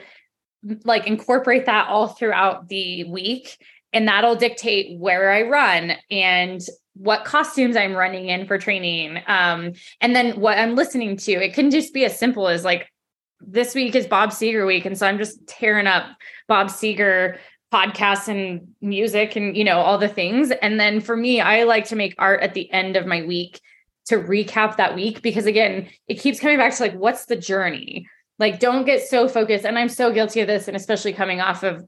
like 0.85 1.07
incorporate 1.07 1.67
that 1.67 1.89
all 1.89 2.09
throughout 2.09 2.69
the 2.69 3.05
week. 3.05 3.59
And 3.93 4.09
that'll 4.09 4.37
dictate 4.37 4.99
where 4.99 5.31
I 5.31 5.43
run 5.43 5.93
and 6.11 6.61
what 6.95 7.25
costumes 7.25 7.77
I'm 7.77 7.95
running 7.95 8.29
in 8.29 8.47
for 8.47 8.59
training. 8.59 9.23
Um, 9.27 9.73
and 10.01 10.15
then 10.15 10.41
what 10.41 10.59
I'm 10.59 10.75
listening 10.75 11.17
to. 11.19 11.33
It 11.33 11.55
can 11.55 11.71
just 11.71 11.95
be 11.95 12.05
as 12.05 12.19
simple 12.19 12.49
as 12.49 12.65
like 12.65 12.91
this 13.41 13.75
week 13.75 13.95
is 13.95 14.07
Bob 14.07 14.31
Seger 14.31 14.67
week. 14.67 14.85
And 14.85 14.97
so 14.97 15.07
I'm 15.07 15.19
just 15.19 15.47
tearing 15.47 15.87
up 15.87 16.05
Bob 16.49 16.69
Seger 16.69 17.39
podcasts 17.73 18.29
and 18.29 18.69
music 18.83 19.35
and 19.35 19.57
you 19.57 19.65
know 19.65 19.79
all 19.79 19.97
the 19.97 20.07
things 20.07 20.51
and 20.51 20.79
then 20.79 21.01
for 21.01 21.17
me 21.17 21.41
i 21.41 21.63
like 21.63 21.87
to 21.87 21.97
make 21.97 22.15
art 22.19 22.43
at 22.43 22.53
the 22.53 22.71
end 22.71 22.97
of 22.97 23.07
my 23.07 23.23
week 23.23 23.59
to 24.05 24.17
recap 24.17 24.77
that 24.77 24.95
week 24.95 25.23
because 25.23 25.47
again 25.47 25.89
it 26.07 26.21
keeps 26.21 26.39
coming 26.39 26.59
back 26.59 26.75
to 26.77 26.83
like 26.83 26.93
what's 26.93 27.25
the 27.25 27.37
journey 27.37 28.07
like 28.39 28.61
don't 28.61 28.85
get 28.85 29.01
so 29.01 29.27
focused 29.27 29.65
and 29.65 29.79
i'm 29.79 29.89
so 29.89 30.13
guilty 30.13 30.41
of 30.41 30.47
this 30.47 30.69
and 30.69 30.77
especially 30.77 31.15
coming 31.15 31.41
off 31.41 31.63
of 31.63 31.83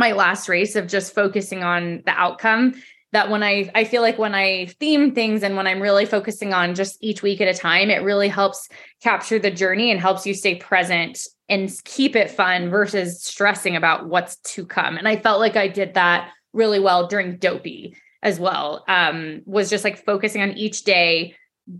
my 0.00 0.12
last 0.12 0.48
race 0.48 0.74
of 0.74 0.88
just 0.88 1.14
focusing 1.14 1.62
on 1.62 2.02
the 2.06 2.12
outcome 2.12 2.74
that 3.12 3.30
when 3.30 3.42
i 3.42 3.70
i 3.74 3.84
feel 3.84 4.02
like 4.02 4.18
when 4.18 4.34
i 4.34 4.66
theme 4.80 5.14
things 5.14 5.42
and 5.44 5.56
when 5.56 5.66
i'm 5.66 5.80
really 5.80 6.06
focusing 6.06 6.52
on 6.52 6.74
just 6.74 6.96
each 7.00 7.22
week 7.22 7.40
at 7.40 7.48
a 7.48 7.58
time 7.58 7.90
it 7.90 8.02
really 8.02 8.28
helps 8.28 8.68
capture 9.02 9.38
the 9.38 9.50
journey 9.50 9.90
and 9.90 10.00
helps 10.00 10.26
you 10.26 10.34
stay 10.34 10.56
present 10.56 11.26
and 11.50 11.68
keep 11.84 12.14
it 12.14 12.30
fun 12.30 12.70
versus 12.70 13.22
stressing 13.24 13.74
about 13.74 14.08
what's 14.08 14.36
to 14.36 14.64
come. 14.64 14.96
And 14.96 15.08
I 15.08 15.16
felt 15.16 15.40
like 15.40 15.56
I 15.56 15.66
did 15.66 15.94
that 15.94 16.30
really 16.52 16.78
well 16.78 17.08
during 17.08 17.38
Dopey 17.38 17.96
as 18.22 18.38
well. 18.38 18.84
Um, 18.86 19.42
was 19.46 19.68
just 19.68 19.82
like 19.82 20.04
focusing 20.04 20.42
on 20.42 20.52
each 20.52 20.84
day 20.84 21.34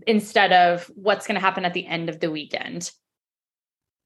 instead 0.05 0.51
of 0.51 0.91
what's 0.93 1.25
going 1.25 1.35
to 1.35 1.41
happen 1.41 1.63
at 1.63 1.73
the 1.73 1.87
end 1.87 2.09
of 2.09 2.19
the 2.19 2.29
weekend. 2.29 2.91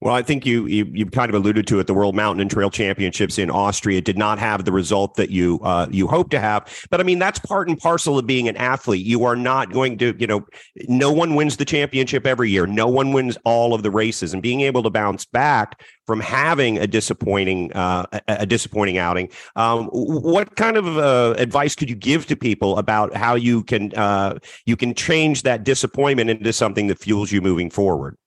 Well, 0.02 0.14
I 0.14 0.20
think 0.20 0.44
you, 0.44 0.66
you, 0.66 0.86
you 0.92 1.06
kind 1.06 1.30
of 1.30 1.34
alluded 1.34 1.66
to 1.68 1.78
it. 1.78 1.86
The 1.86 1.94
World 1.94 2.14
Mountain 2.14 2.42
and 2.42 2.50
Trail 2.50 2.68
Championships 2.68 3.38
in 3.38 3.50
Austria 3.50 4.02
did 4.02 4.18
not 4.18 4.38
have 4.38 4.66
the 4.66 4.72
result 4.72 5.14
that 5.14 5.30
you 5.30 5.58
uh, 5.62 5.86
you 5.90 6.06
hope 6.06 6.28
to 6.30 6.38
have. 6.38 6.70
But 6.90 7.00
I 7.00 7.02
mean, 7.02 7.18
that's 7.18 7.38
part 7.38 7.66
and 7.68 7.78
parcel 7.78 8.18
of 8.18 8.26
being 8.26 8.46
an 8.46 8.58
athlete. 8.58 9.06
You 9.06 9.24
are 9.24 9.36
not 9.36 9.72
going 9.72 9.96
to, 9.98 10.14
you 10.18 10.26
know, 10.26 10.46
no 10.86 11.10
one 11.10 11.34
wins 11.34 11.56
the 11.56 11.64
championship 11.64 12.26
every 12.26 12.50
year. 12.50 12.66
No 12.66 12.86
one 12.86 13.14
wins 13.14 13.38
all 13.44 13.72
of 13.72 13.82
the 13.82 13.90
races, 13.90 14.34
and 14.34 14.42
being 14.42 14.60
able 14.60 14.82
to 14.82 14.90
bounce 14.90 15.24
back 15.24 15.80
from 16.06 16.20
having 16.20 16.76
a 16.76 16.86
disappointing 16.86 17.72
uh, 17.72 18.04
a, 18.28 18.44
disappointing 18.44 18.98
outing. 18.98 19.30
Um, 19.56 19.86
what 19.86 20.56
kind 20.56 20.76
of 20.76 20.98
uh, 20.98 21.36
advice 21.38 21.74
could 21.74 21.88
you 21.88 21.96
give 21.96 22.26
to 22.26 22.36
people 22.36 22.76
about 22.76 23.16
how 23.16 23.34
you 23.34 23.64
can 23.64 23.94
uh, 23.94 24.40
you 24.66 24.76
can 24.76 24.92
change 24.92 25.42
that 25.44 25.64
disappointment 25.64 26.28
into 26.28 26.52
something 26.52 26.88
that 26.88 26.98
fuels 26.98 27.32
you 27.32 27.40
moving 27.40 27.70
forward? 27.70 28.18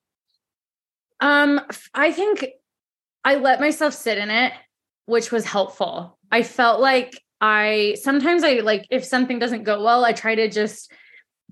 Um, 1.20 1.61
I 1.93 2.11
think 2.11 2.45
I 3.24 3.36
let 3.36 3.59
myself 3.59 3.93
sit 3.93 4.17
in 4.17 4.30
it, 4.30 4.53
which 5.05 5.32
was 5.32 5.45
helpful. 5.45 6.17
I 6.32 6.43
felt 6.43 6.80
like 6.80 7.22
I 7.41 7.97
sometimes 8.01 8.43
I 8.43 8.59
like 8.59 8.86
if 8.89 9.03
something 9.05 9.39
doesn't 9.39 9.63
go 9.63 9.84
well, 9.84 10.05
I 10.05 10.13
try 10.13 10.36
to 10.36 10.49
just 10.49 10.91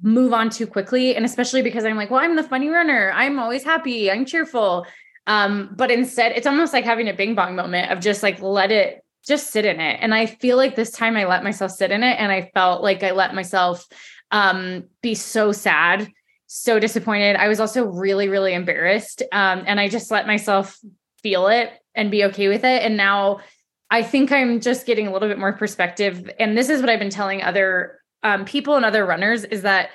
move 0.01 0.34
on 0.34 0.49
too 0.49 0.68
quickly. 0.68 1.15
And 1.15 1.26
especially 1.26 1.61
because 1.61 1.86
I'm 1.86 1.97
like, 1.97 2.11
well, 2.11 2.24
I'm 2.24 2.36
the 2.36 2.43
funny 2.43 2.70
runner. 2.70 3.11
I'm 3.13 3.39
always 3.39 3.63
happy. 3.63 4.11
I'm 4.11 4.26
cheerful. 4.26 4.86
Um, 5.26 5.74
but 5.76 5.91
instead, 5.91 6.34
it's 6.34 6.47
almost 6.47 6.72
like 6.72 6.86
having 6.86 7.09
a 7.09 7.13
bing 7.13 7.36
bong 7.36 7.55
moment 7.55 7.91
of 7.91 7.99
just 7.99 8.24
like 8.24 8.41
let 8.41 8.72
it 8.72 9.03
just 9.26 9.51
sit 9.51 9.65
in 9.65 9.82
it. 9.82 9.99
And 10.01 10.13
I 10.13 10.26
feel 10.26 10.55
like 10.55 10.76
this 10.76 10.91
time 10.91 11.18
I 11.18 11.26
let 11.26 11.43
myself 11.43 11.72
sit 11.72 11.91
in 11.91 12.03
it 12.03 12.18
and 12.20 12.32
I 12.32 12.49
felt 12.53 12.82
like 12.82 13.03
I 13.03 13.11
let 13.11 13.36
myself 13.36 13.86
um 14.32 14.86
be 15.01 15.15
so 15.15 15.51
sad 15.51 16.07
so 16.48 16.80
disappointed. 16.80 17.36
I 17.36 17.50
was 17.50 17.60
also 17.60 17.86
really, 17.86 18.30
really 18.30 18.54
embarrassed. 18.54 19.22
Um, 19.32 19.64
and 19.68 19.80
I 19.80 19.89
just 19.89 20.10
let 20.10 20.26
myself 20.26 20.80
feel 21.22 21.48
it 21.48 21.72
and 21.93 22.10
be 22.10 22.24
okay 22.26 22.48
with 22.48 22.64
it. 22.64 22.84
And 22.84 22.98
now 22.98 23.41
I 23.89 24.02
think 24.02 24.32
I'm 24.32 24.62
just 24.62 24.86
getting 24.86 25.08
a 25.08 25.14
little 25.14 25.28
bit 25.28 25.39
more 25.39 25.54
perspective. 25.54 26.30
And 26.39 26.58
this 26.58 26.70
is 26.70 26.82
what 26.82 26.89
I've 26.89 27.00
been 27.00 27.10
telling 27.10 27.41
other 27.41 28.00
um, 28.24 28.45
people 28.45 28.76
and 28.76 28.86
other 28.86 29.06
runners 29.06 29.43
is 29.43 29.62
that 29.62 29.89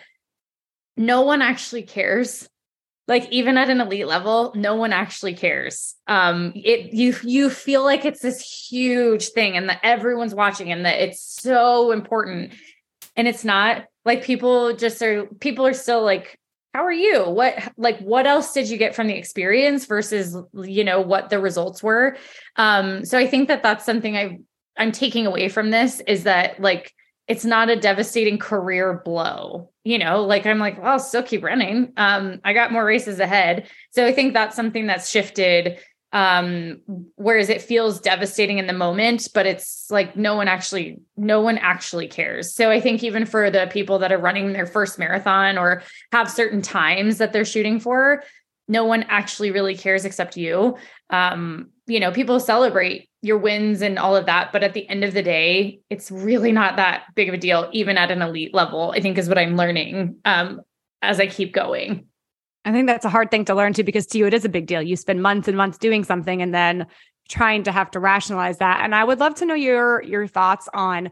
no 0.97 1.23
one 1.23 1.43
actually 1.43 1.83
cares. 1.83 2.49
Like 3.09 3.31
even 3.33 3.59
at 3.59 3.69
an 3.69 3.81
elite 3.81 4.07
level, 4.07 4.53
no 4.55 4.77
one 4.77 4.93
actually 4.93 5.35
cares. 5.35 5.97
Um, 6.07 6.53
it 6.55 6.93
you 6.93 7.15
you 7.25 7.51
feel 7.51 7.83
like 7.83 8.05
it's 8.05 8.21
this 8.21 8.41
huge 8.71 9.31
thing 9.31 9.57
and 9.57 9.69
that 9.69 9.81
everyone's 9.83 10.35
watching 10.35 10.71
and 10.71 10.87
that 10.87 11.01
it's 11.03 11.21
so 11.21 11.91
important. 11.91 12.53
And 13.17 13.27
it's 13.27 13.45
not 13.45 13.87
like 14.05 14.23
people 14.23 14.75
just 14.75 15.03
are 15.03 15.27
people 15.41 15.67
are 15.67 15.75
still 15.75 16.03
like 16.03 16.39
how 16.75 16.85
are 16.85 16.93
you? 16.93 17.25
What 17.25 17.73
like 17.77 17.99
what 17.99 18.27
else 18.27 18.53
did 18.53 18.69
you 18.69 18.79
get 18.79 18.95
from 18.95 19.07
the 19.07 19.17
experience 19.17 19.85
versus 19.87 20.37
you 20.55 20.85
know 20.85 21.01
what 21.01 21.29
the 21.29 21.39
results 21.39 21.83
were? 21.83 22.17
Um 22.57 23.05
so 23.05 23.19
i 23.19 23.27
think 23.27 23.49
that 23.49 23.63
that's 23.63 23.85
something 23.85 24.17
i 24.17 24.39
i'm 24.77 24.93
taking 24.93 25.27
away 25.27 25.49
from 25.49 25.71
this 25.71 26.01
is 26.07 26.25
that 26.25 26.61
like 26.61 26.93
it's 27.29 27.45
not 27.45 27.71
a 27.71 27.77
devastating 27.77 28.39
career 28.39 29.03
blow 29.05 29.69
you 29.85 29.99
know? 29.99 30.25
Like 30.25 30.47
i'm 30.47 30.59
like 30.59 30.79
well 30.79 30.93
i'll 30.93 30.99
still 30.99 31.23
keep 31.23 31.43
running. 31.43 31.93
Um 31.97 32.41
i 32.45 32.53
got 32.53 32.73
more 32.73 32.85
races 32.85 33.21
ahead. 33.21 33.69
So 33.91 34.07
i 34.07 34.13
think 34.13 34.33
that's 34.33 34.57
something 34.57 34.87
that's 34.87 35.11
shifted 35.11 35.79
um 36.13 36.81
whereas 37.17 37.49
it 37.49 37.63
feels 37.63 38.01
devastating 38.01 38.59
in 38.59 38.67
the 38.67 38.73
moment 38.73 39.29
but 39.33 39.47
it's 39.47 39.87
like 39.91 40.15
no 40.15 40.37
one 40.37 40.49
actually 40.49 41.01
no 41.17 41.41
one 41.41 41.59
actually 41.59 42.09
cares. 42.09 42.55
So 42.55 42.71
i 42.71 42.81
think 42.81 43.03
even 43.03 43.25
for 43.25 43.51
the 43.51 43.69
people 43.73 43.99
that 44.01 44.13
are 44.13 44.19
running 44.19 44.53
their 44.53 44.67
first 44.67 44.99
marathon 44.99 45.59
or 45.59 45.83
have 46.13 46.31
certain 46.31 46.63
times 46.63 47.19
that 47.19 47.33
they're 47.33 47.45
shooting 47.45 47.81
for 47.81 48.23
no 48.69 48.85
one 48.85 49.05
actually 49.09 49.51
really 49.51 49.77
cares 49.77 50.05
except 50.05 50.37
you. 50.37 50.77
Um 51.11 51.71
you 51.87 52.01
know 52.01 52.13
people 52.13 52.39
celebrate 52.41 53.09
your 53.23 53.39
wins 53.39 53.83
and 53.83 53.99
all 53.99 54.17
of 54.17 54.27
that 54.27 54.53
but 54.53 54.63
at 54.63 54.75
the 54.75 54.89
end 54.89 55.05
of 55.05 55.15
the 55.15 55.23
day 55.23 55.81
it's 55.91 56.11
really 56.11 56.53
not 56.53 56.77
that 56.77 57.05
big 57.15 57.29
of 57.29 57.35
a 57.35 57.39
deal 57.39 57.69
even 57.73 57.97
at 57.99 58.11
an 58.11 58.23
elite 58.23 58.55
level 58.55 58.93
i 58.97 59.01
think 59.01 59.19
is 59.19 59.29
what 59.29 59.39
i'm 59.39 59.57
learning 59.57 60.17
um 60.25 60.61
as 61.03 61.21
i 61.21 61.27
keep 61.27 61.53
going 61.53 62.07
I 62.65 62.73
think 62.73 62.87
that's 62.87 63.05
a 63.05 63.11
hard 63.11 63.31
thing 63.31 63.45
to 63.47 63.55
learn 63.55 63.73
too, 63.73 63.83
because 63.83 64.07
to 64.09 64.19
you, 64.19 64.27
it 64.27 64.35
is 64.35 64.45
a 64.45 64.49
big 64.49 64.67
deal. 64.67 64.83
You 64.83 64.97
spend 64.97 65.23
months 65.23 65.49
and 65.49 65.57
months 65.57 65.79
doing 65.79 66.05
something 66.05 66.41
and 66.41 66.55
then 66.55 66.87
trying 67.29 67.63
to 67.65 67.73
have 67.73 67.91
to 67.93 68.01
rationalize 68.01 68.59
that. 68.59 68.81
And 68.83 68.95
I 68.95 69.05
would 69.05 69.21
love 69.21 69.35
to 69.37 69.47
know 69.47 69.55
your 69.55 70.03
your 70.03 70.27
thoughts 70.27 70.69
on 70.75 71.11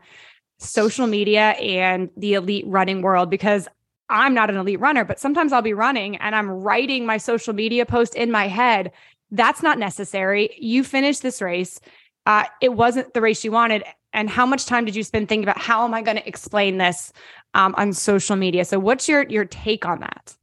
social 0.58 1.06
media 1.06 1.50
and 1.52 2.10
the 2.16 2.34
elite 2.34 2.64
running 2.66 3.02
world 3.02 3.30
because 3.30 3.66
I'm 4.10 4.34
not 4.34 4.50
an 4.50 4.56
elite 4.56 4.80
runner, 4.80 5.04
but 5.04 5.18
sometimes 5.18 5.52
I'll 5.52 5.62
be 5.62 5.72
running 5.72 6.16
and 6.16 6.34
I'm 6.34 6.50
writing 6.50 7.06
my 7.06 7.16
social 7.16 7.54
media 7.54 7.86
post 7.86 8.14
in 8.14 8.30
my 8.30 8.48
head. 8.48 8.92
That's 9.30 9.62
not 9.62 9.78
necessary. 9.78 10.50
You 10.58 10.84
finished 10.84 11.22
this 11.22 11.40
race. 11.40 11.80
Uh, 12.26 12.44
it 12.60 12.74
wasn't 12.74 13.14
the 13.14 13.20
race 13.20 13.44
you 13.44 13.52
wanted. 13.52 13.84
And 14.12 14.28
how 14.28 14.44
much 14.44 14.66
time 14.66 14.84
did 14.84 14.96
you 14.96 15.04
spend 15.04 15.28
thinking 15.28 15.44
about 15.44 15.58
how 15.58 15.84
am 15.84 15.94
I 15.94 16.02
going 16.02 16.16
to 16.16 16.28
explain 16.28 16.78
this 16.78 17.12
um, 17.54 17.74
on 17.78 17.92
social 17.92 18.34
media? 18.36 18.64
So, 18.64 18.78
what's 18.80 19.08
your 19.08 19.22
your 19.28 19.44
take 19.44 19.86
on 19.86 20.00
that? 20.00 20.36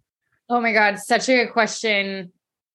Oh 0.49 0.61
my 0.61 0.71
God, 0.71 0.99
such 0.99 1.29
a 1.29 1.35
good 1.35 1.53
question. 1.53 2.31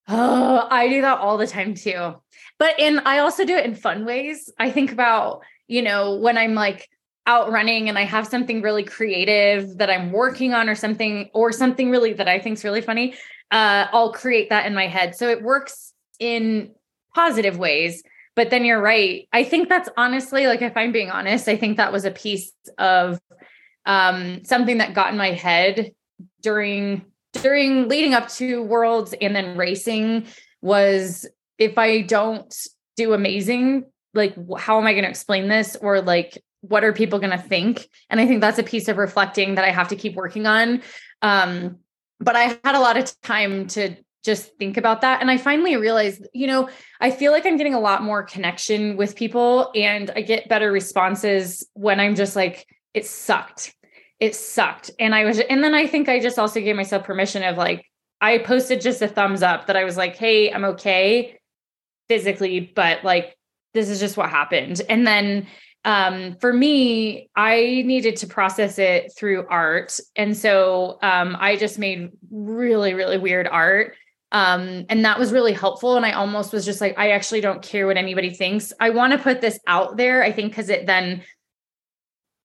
Oh, 0.08 0.66
I 0.70 0.88
do 0.88 1.00
that 1.02 1.18
all 1.18 1.38
the 1.38 1.46
time 1.46 1.74
too. 1.74 2.14
But 2.58 2.78
in 2.78 3.00
I 3.00 3.18
also 3.18 3.44
do 3.44 3.56
it 3.56 3.64
in 3.64 3.74
fun 3.74 4.04
ways. 4.04 4.52
I 4.58 4.70
think 4.70 4.92
about, 4.92 5.42
you 5.68 5.82
know, 5.82 6.16
when 6.16 6.36
I'm 6.36 6.54
like 6.54 6.88
out 7.26 7.50
running 7.50 7.88
and 7.88 7.98
I 7.98 8.02
have 8.02 8.26
something 8.26 8.62
really 8.62 8.82
creative 8.82 9.78
that 9.78 9.90
I'm 9.90 10.12
working 10.12 10.54
on 10.54 10.68
or 10.68 10.74
something, 10.74 11.30
or 11.32 11.52
something 11.52 11.90
really 11.90 12.12
that 12.14 12.28
I 12.28 12.40
think 12.40 12.58
is 12.58 12.64
really 12.64 12.80
funny, 12.80 13.14
uh, 13.50 13.86
I'll 13.92 14.12
create 14.12 14.50
that 14.50 14.66
in 14.66 14.74
my 14.74 14.88
head. 14.88 15.14
So 15.14 15.28
it 15.30 15.42
works 15.42 15.92
in 16.18 16.72
positive 17.14 17.58
ways. 17.58 18.02
But 18.34 18.50
then 18.50 18.64
you're 18.64 18.80
right. 18.80 19.28
I 19.32 19.44
think 19.44 19.68
that's 19.68 19.90
honestly, 19.96 20.46
like, 20.46 20.62
if 20.62 20.74
I'm 20.74 20.90
being 20.90 21.10
honest, 21.10 21.48
I 21.48 21.56
think 21.56 21.76
that 21.76 21.92
was 21.92 22.06
a 22.06 22.10
piece 22.10 22.50
of 22.78 23.20
um, 23.84 24.44
something 24.44 24.78
that 24.78 24.94
got 24.94 25.12
in 25.12 25.18
my 25.18 25.32
head 25.32 25.92
during 26.40 27.04
during 27.32 27.88
leading 27.88 28.14
up 28.14 28.28
to 28.28 28.62
worlds 28.62 29.14
and 29.20 29.34
then 29.34 29.56
racing 29.56 30.26
was 30.60 31.26
if 31.58 31.78
I 31.78 32.02
don't 32.02 32.54
do 32.96 33.14
amazing, 33.14 33.86
like 34.14 34.34
how 34.58 34.78
am 34.78 34.86
I 34.86 34.92
going 34.92 35.04
to 35.04 35.10
explain 35.10 35.48
this 35.48 35.76
or 35.76 36.00
like 36.00 36.42
what 36.60 36.84
are 36.84 36.92
people 36.92 37.18
going 37.18 37.30
to 37.30 37.38
think? 37.38 37.88
And 38.08 38.20
I 38.20 38.26
think 38.26 38.40
that's 38.40 38.58
a 38.58 38.62
piece 38.62 38.88
of 38.88 38.96
reflecting 38.96 39.56
that 39.56 39.64
I 39.64 39.70
have 39.70 39.88
to 39.88 39.96
keep 39.96 40.14
working 40.14 40.46
on. 40.46 40.82
Um, 41.20 41.78
but 42.20 42.36
I 42.36 42.58
had 42.64 42.74
a 42.74 42.80
lot 42.80 42.96
of 42.96 43.20
time 43.22 43.66
to 43.68 43.96
just 44.24 44.56
think 44.58 44.76
about 44.76 45.00
that. 45.00 45.20
And 45.20 45.30
I 45.30 45.38
finally 45.38 45.76
realized, 45.76 46.26
you 46.32 46.46
know, 46.46 46.68
I 47.00 47.10
feel 47.10 47.32
like 47.32 47.44
I'm 47.44 47.56
getting 47.56 47.74
a 47.74 47.80
lot 47.80 48.04
more 48.04 48.22
connection 48.22 48.96
with 48.96 49.16
people 49.16 49.72
and 49.74 50.10
I 50.14 50.20
get 50.20 50.48
better 50.48 50.70
responses 50.70 51.66
when 51.72 51.98
I'm 51.98 52.14
just 52.14 52.36
like, 52.36 52.66
it 52.94 53.06
sucked 53.06 53.74
it 54.22 54.36
sucked. 54.36 54.88
And 55.00 55.16
I 55.16 55.24
was, 55.24 55.40
and 55.40 55.64
then 55.64 55.74
I 55.74 55.88
think 55.88 56.08
I 56.08 56.20
just 56.20 56.38
also 56.38 56.60
gave 56.60 56.76
myself 56.76 57.02
permission 57.02 57.42
of 57.42 57.56
like, 57.56 57.84
I 58.20 58.38
posted 58.38 58.80
just 58.80 59.02
a 59.02 59.08
thumbs 59.08 59.42
up 59.42 59.66
that 59.66 59.76
I 59.76 59.82
was 59.82 59.96
like, 59.96 60.14
hey, 60.14 60.52
I'm 60.52 60.64
okay 60.64 61.40
physically, 62.08 62.60
but 62.60 63.02
like 63.02 63.36
this 63.74 63.88
is 63.88 63.98
just 63.98 64.16
what 64.16 64.30
happened. 64.30 64.80
And 64.88 65.04
then 65.04 65.48
um, 65.84 66.36
for 66.40 66.52
me, 66.52 67.30
I 67.34 67.82
needed 67.84 68.14
to 68.18 68.28
process 68.28 68.78
it 68.78 69.12
through 69.18 69.44
art. 69.50 69.98
And 70.14 70.36
so 70.36 70.98
um, 71.02 71.36
I 71.40 71.56
just 71.56 71.80
made 71.80 72.12
really, 72.30 72.94
really 72.94 73.18
weird 73.18 73.48
art. 73.48 73.96
Um, 74.30 74.86
and 74.88 75.04
that 75.04 75.18
was 75.18 75.32
really 75.32 75.52
helpful. 75.52 75.96
And 75.96 76.06
I 76.06 76.12
almost 76.12 76.52
was 76.52 76.64
just 76.64 76.80
like, 76.80 76.96
I 76.96 77.10
actually 77.10 77.40
don't 77.40 77.60
care 77.60 77.88
what 77.88 77.96
anybody 77.96 78.30
thinks. 78.30 78.72
I 78.78 78.90
want 78.90 79.14
to 79.14 79.18
put 79.18 79.40
this 79.40 79.58
out 79.66 79.96
there, 79.96 80.22
I 80.22 80.30
think, 80.30 80.52
because 80.52 80.68
it 80.68 80.86
then 80.86 81.24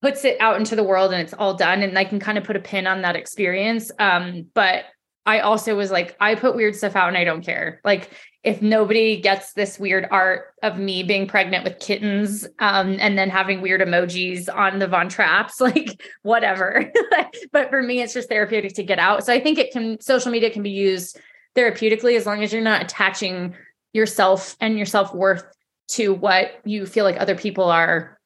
puts 0.01 0.23
it 0.25 0.39
out 0.39 0.57
into 0.57 0.75
the 0.75 0.83
world 0.83 1.11
and 1.11 1.21
it's 1.21 1.33
all 1.33 1.53
done. 1.53 1.81
And 1.81 1.97
I 1.97 2.03
can 2.03 2.19
kind 2.19 2.37
of 2.37 2.43
put 2.43 2.55
a 2.55 2.59
pin 2.59 2.87
on 2.87 3.01
that 3.01 3.15
experience. 3.15 3.91
Um, 3.99 4.47
but 4.53 4.85
I 5.25 5.39
also 5.39 5.75
was 5.75 5.91
like, 5.91 6.15
I 6.19 6.35
put 6.35 6.55
weird 6.55 6.75
stuff 6.75 6.95
out 6.95 7.09
and 7.09 7.17
I 7.17 7.23
don't 7.23 7.45
care. 7.45 7.81
Like, 7.83 8.11
if 8.43 8.61
nobody 8.61 9.19
gets 9.19 9.51
this 9.51 9.77
weird 9.77 10.07
art 10.09 10.53
of 10.63 10.77
me 10.79 11.03
being 11.03 11.27
pregnant 11.27 11.65
with 11.65 11.79
kittens 11.79 12.47
um, 12.59 12.95
and 12.97 13.17
then 13.17 13.29
having 13.29 13.59
weird 13.59 13.81
emojis 13.81 14.47
on 14.53 14.79
the 14.79 14.87
Von 14.87 15.09
Traps, 15.09 15.59
like 15.61 16.01
whatever. 16.21 16.89
but 17.51 17.69
for 17.69 17.83
me, 17.83 18.01
it's 18.01 18.13
just 18.13 18.29
therapeutic 18.29 18.73
to 18.75 18.83
get 18.83 18.99
out. 18.99 19.25
So 19.25 19.33
I 19.33 19.41
think 19.41 19.57
it 19.57 19.73
can, 19.73 19.99
social 19.99 20.31
media 20.31 20.49
can 20.49 20.63
be 20.63 20.69
used 20.69 21.19
therapeutically 21.57 22.15
as 22.15 22.25
long 22.25 22.41
as 22.41 22.53
you're 22.53 22.61
not 22.61 22.83
attaching 22.83 23.53
yourself 23.91 24.55
and 24.61 24.77
your 24.77 24.85
self 24.85 25.13
worth 25.13 25.43
to 25.89 26.13
what 26.13 26.61
you 26.63 26.85
feel 26.85 27.03
like 27.03 27.19
other 27.19 27.35
people 27.35 27.65
are 27.65 28.16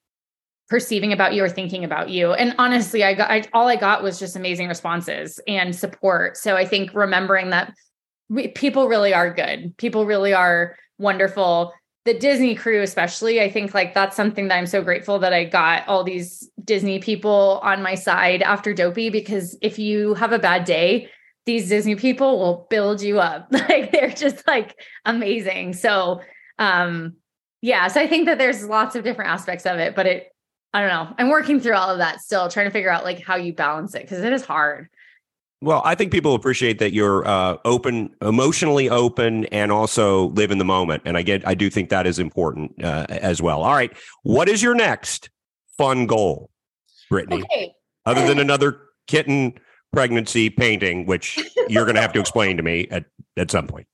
perceiving 0.71 1.11
about 1.11 1.33
you 1.33 1.43
or 1.43 1.49
thinking 1.49 1.83
about 1.83 2.09
you. 2.09 2.31
And 2.31 2.55
honestly, 2.57 3.03
I 3.03 3.13
got 3.13 3.29
I, 3.29 3.43
all 3.51 3.67
I 3.67 3.75
got 3.75 4.01
was 4.01 4.17
just 4.17 4.37
amazing 4.37 4.69
responses 4.69 5.37
and 5.45 5.75
support. 5.75 6.37
So 6.37 6.55
I 6.55 6.65
think 6.65 6.93
remembering 6.93 7.49
that 7.49 7.73
we, 8.29 8.47
people 8.47 8.87
really 8.87 9.13
are 9.13 9.33
good. 9.33 9.75
People 9.75 10.05
really 10.05 10.33
are 10.33 10.77
wonderful. 10.97 11.73
The 12.05 12.17
Disney 12.17 12.55
crew, 12.55 12.81
especially, 12.83 13.41
I 13.41 13.51
think 13.51 13.73
like 13.73 13.93
that's 13.93 14.15
something 14.15 14.47
that 14.47 14.55
I'm 14.55 14.65
so 14.65 14.81
grateful 14.81 15.19
that 15.19 15.33
I 15.33 15.43
got 15.43 15.85
all 15.89 16.05
these 16.05 16.49
Disney 16.63 16.99
people 16.99 17.59
on 17.63 17.83
my 17.83 17.95
side 17.95 18.41
after 18.41 18.73
Dopey 18.73 19.09
because 19.09 19.57
if 19.61 19.77
you 19.77 20.13
have 20.13 20.31
a 20.31 20.39
bad 20.39 20.63
day, 20.63 21.09
these 21.45 21.67
Disney 21.67 21.97
people 21.97 22.39
will 22.39 22.65
build 22.69 23.01
you 23.01 23.19
up. 23.19 23.47
like 23.51 23.91
they're 23.91 24.09
just 24.09 24.47
like 24.47 24.79
amazing. 25.03 25.73
So, 25.73 26.21
um, 26.59 27.17
yeah, 27.61 27.89
so 27.89 27.99
I 27.99 28.07
think 28.07 28.25
that 28.27 28.37
there's 28.37 28.65
lots 28.65 28.95
of 28.95 29.03
different 29.03 29.31
aspects 29.31 29.65
of 29.65 29.77
it, 29.77 29.95
but 29.95 30.05
it 30.05 30.31
I 30.73 30.81
don't 30.81 30.89
know. 30.89 31.15
I'm 31.17 31.29
working 31.29 31.59
through 31.59 31.75
all 31.75 31.89
of 31.89 31.97
that 31.97 32.21
still, 32.21 32.47
trying 32.49 32.67
to 32.67 32.71
figure 32.71 32.89
out 32.89 33.03
like 33.03 33.21
how 33.21 33.35
you 33.35 33.53
balance 33.53 33.93
it 33.93 34.03
because 34.03 34.19
it 34.19 34.31
is 34.31 34.45
hard. 34.45 34.89
Well, 35.63 35.81
I 35.85 35.93
think 35.93 36.11
people 36.11 36.33
appreciate 36.33 36.79
that 36.79 36.91
you're 36.91 37.27
uh, 37.27 37.57
open, 37.65 38.15
emotionally 38.21 38.89
open, 38.89 39.45
and 39.47 39.71
also 39.71 40.29
live 40.29 40.49
in 40.49 40.57
the 40.57 40.65
moment. 40.65 41.03
And 41.05 41.17
I 41.17 41.21
get, 41.21 41.47
I 41.47 41.53
do 41.53 41.69
think 41.69 41.89
that 41.89 42.07
is 42.07 42.17
important 42.17 42.83
uh, 42.83 43.05
as 43.09 43.41
well. 43.41 43.61
All 43.61 43.73
right, 43.73 43.95
what 44.23 44.49
is 44.49 44.63
your 44.63 44.73
next 44.73 45.29
fun 45.77 46.07
goal, 46.07 46.49
Brittany? 47.09 47.43
Okay. 47.43 47.73
Other 48.05 48.25
than 48.25 48.39
another 48.39 48.81
kitten 49.05 49.53
pregnancy 49.93 50.49
painting, 50.49 51.05
which 51.05 51.37
you're 51.67 51.85
going 51.85 51.95
to 51.95 52.01
have 52.01 52.13
to 52.13 52.19
explain 52.19 52.57
to 52.57 52.63
me 52.63 52.87
at 52.89 53.05
at 53.37 53.51
some 53.51 53.67
point 53.67 53.85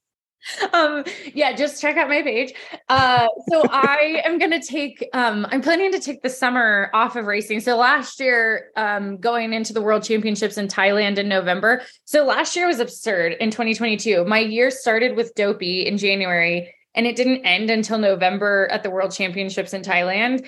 um 0.72 1.04
yeah 1.34 1.52
just 1.52 1.80
check 1.80 1.96
out 1.96 2.08
my 2.08 2.22
page. 2.22 2.54
Uh 2.88 3.26
so 3.50 3.62
i 3.70 4.22
am 4.24 4.38
gonna 4.38 4.62
take 4.62 5.06
um 5.12 5.46
i'm 5.50 5.60
planning 5.60 5.92
to 5.92 6.00
take 6.00 6.22
the 6.22 6.30
summer 6.30 6.90
off 6.94 7.16
of 7.16 7.26
racing. 7.26 7.60
So 7.60 7.76
last 7.76 8.20
year 8.20 8.70
um 8.76 9.18
going 9.18 9.52
into 9.52 9.72
the 9.72 9.82
world 9.82 10.02
championships 10.02 10.56
in 10.58 10.68
thailand 10.68 11.18
in 11.18 11.28
november 11.28 11.82
so 12.04 12.24
last 12.24 12.56
year 12.56 12.66
was 12.66 12.80
absurd 12.80 13.32
in 13.40 13.50
2022 13.50 14.24
my 14.24 14.38
year 14.38 14.70
started 14.70 15.16
with 15.16 15.34
dopey 15.34 15.86
in 15.86 15.98
january 15.98 16.74
and 16.94 17.06
it 17.06 17.16
didn't 17.16 17.44
end 17.44 17.70
until 17.70 17.98
november 17.98 18.68
at 18.70 18.82
the 18.82 18.90
world 18.90 19.12
championships 19.12 19.72
in 19.72 19.82
thailand 19.82 20.46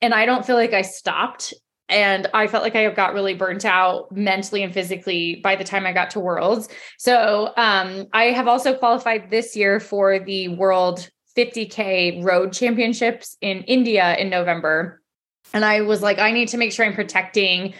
and 0.00 0.14
i 0.14 0.26
don't 0.26 0.46
feel 0.46 0.56
like 0.56 0.72
i 0.72 0.82
stopped 0.82 1.54
and 1.92 2.28
I 2.34 2.46
felt 2.46 2.62
like 2.62 2.74
I 2.74 2.90
got 2.90 3.14
really 3.14 3.34
burnt 3.34 3.64
out 3.64 4.10
mentally 4.10 4.62
and 4.62 4.72
physically 4.72 5.40
by 5.44 5.56
the 5.56 5.64
time 5.64 5.86
I 5.86 5.92
got 5.92 6.10
to 6.10 6.20
Worlds. 6.20 6.68
So 6.98 7.52
um, 7.56 8.06
I 8.12 8.24
have 8.26 8.48
also 8.48 8.74
qualified 8.74 9.30
this 9.30 9.54
year 9.54 9.78
for 9.78 10.18
the 10.18 10.48
World 10.48 11.08
50K 11.36 12.24
Road 12.24 12.52
Championships 12.52 13.36
in 13.40 13.62
India 13.64 14.16
in 14.16 14.30
November. 14.30 15.00
And 15.54 15.64
I 15.64 15.82
was 15.82 16.02
like, 16.02 16.18
I 16.18 16.32
need 16.32 16.48
to 16.48 16.56
make 16.56 16.72
sure 16.72 16.86
I'm 16.86 16.94
protecting 16.94 17.74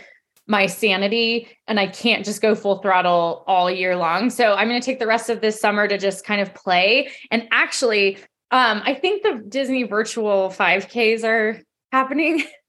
my 0.46 0.66
sanity 0.66 1.48
and 1.66 1.78
I 1.78 1.86
can't 1.86 2.24
just 2.24 2.42
go 2.42 2.54
full 2.54 2.78
throttle 2.78 3.44
all 3.46 3.70
year 3.70 3.96
long. 3.96 4.28
So 4.28 4.54
I'm 4.54 4.68
going 4.68 4.80
to 4.80 4.84
take 4.84 4.98
the 4.98 5.06
rest 5.06 5.30
of 5.30 5.40
this 5.40 5.60
summer 5.60 5.86
to 5.88 5.98
just 5.98 6.26
kind 6.26 6.40
of 6.40 6.52
play. 6.54 7.10
And 7.30 7.48
actually, 7.52 8.16
um, 8.50 8.82
I 8.84 8.94
think 8.94 9.22
the 9.22 9.42
Disney 9.48 9.84
virtual 9.84 10.50
5Ks 10.50 11.24
are 11.24 11.62
happening 11.90 12.42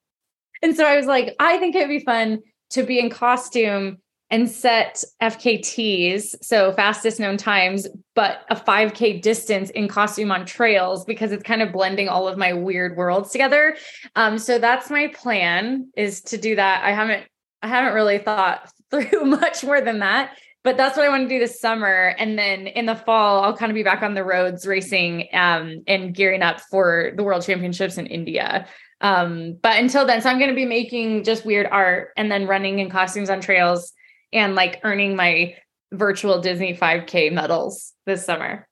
And 0.63 0.75
so 0.75 0.85
I 0.85 0.97
was 0.97 1.05
like, 1.05 1.35
I 1.39 1.57
think 1.57 1.75
it 1.75 1.79
would 1.79 1.89
be 1.89 2.03
fun 2.03 2.39
to 2.71 2.83
be 2.83 2.99
in 2.99 3.09
costume 3.09 3.97
and 4.31 4.49
set 4.49 5.03
FKTs, 5.21 6.43
so 6.43 6.71
fastest 6.71 7.19
known 7.19 7.37
times, 7.37 7.87
but 8.15 8.39
a 8.49 8.55
5K 8.55 9.21
distance 9.21 9.69
in 9.69 9.87
costume 9.87 10.31
on 10.31 10.43
trails 10.47 11.05
because 11.05 11.31
it's 11.31 11.43
kind 11.43 11.61
of 11.61 11.71
blending 11.71 12.09
all 12.09 12.27
of 12.27 12.35
my 12.35 12.51
weird 12.51 12.97
worlds 12.97 13.29
together. 13.29 13.77
Um, 14.15 14.39
so 14.39 14.57
that's 14.57 14.89
my 14.89 15.09
plan 15.09 15.91
is 15.95 16.21
to 16.21 16.37
do 16.37 16.55
that. 16.55 16.83
I 16.83 16.93
haven't 16.93 17.25
I 17.61 17.67
haven't 17.67 17.93
really 17.93 18.17
thought 18.17 18.71
through 18.89 19.25
much 19.25 19.63
more 19.63 19.81
than 19.81 19.99
that, 19.99 20.35
but 20.63 20.77
that's 20.77 20.97
what 20.97 21.05
I 21.05 21.09
want 21.09 21.29
to 21.29 21.29
do 21.29 21.39
this 21.39 21.59
summer. 21.59 22.15
And 22.17 22.37
then 22.37 22.65
in 22.65 22.87
the 22.87 22.95
fall, 22.95 23.43
I'll 23.43 23.55
kind 23.55 23.71
of 23.71 23.75
be 23.75 23.83
back 23.83 24.01
on 24.01 24.15
the 24.15 24.23
roads 24.23 24.65
racing 24.65 25.27
um, 25.33 25.83
and 25.85 26.13
gearing 26.13 26.41
up 26.41 26.59
for 26.71 27.11
the 27.15 27.23
World 27.23 27.43
Championships 27.43 27.99
in 27.99 28.07
India. 28.07 28.65
Um, 29.03 29.59
but 29.61 29.77
until 29.79 30.05
then, 30.05 30.21
so 30.21 30.29
I'm 30.29 30.39
going 30.39 30.49
to 30.49 30.55
be 30.55 30.65
making 30.65 31.25
just 31.25 31.45
weird 31.45 31.67
art 31.69 32.11
and 32.15 32.31
then 32.31 32.47
running 32.47 32.79
in 32.79 32.89
costumes 32.89 33.29
on 33.29 33.41
trails 33.41 33.91
and 34.31 34.55
like 34.55 34.79
earning 34.83 35.15
my 35.15 35.55
virtual 35.91 36.39
Disney 36.39 36.75
5K 36.75 37.31
medals 37.31 37.93
this 38.05 38.25
summer. 38.25 38.65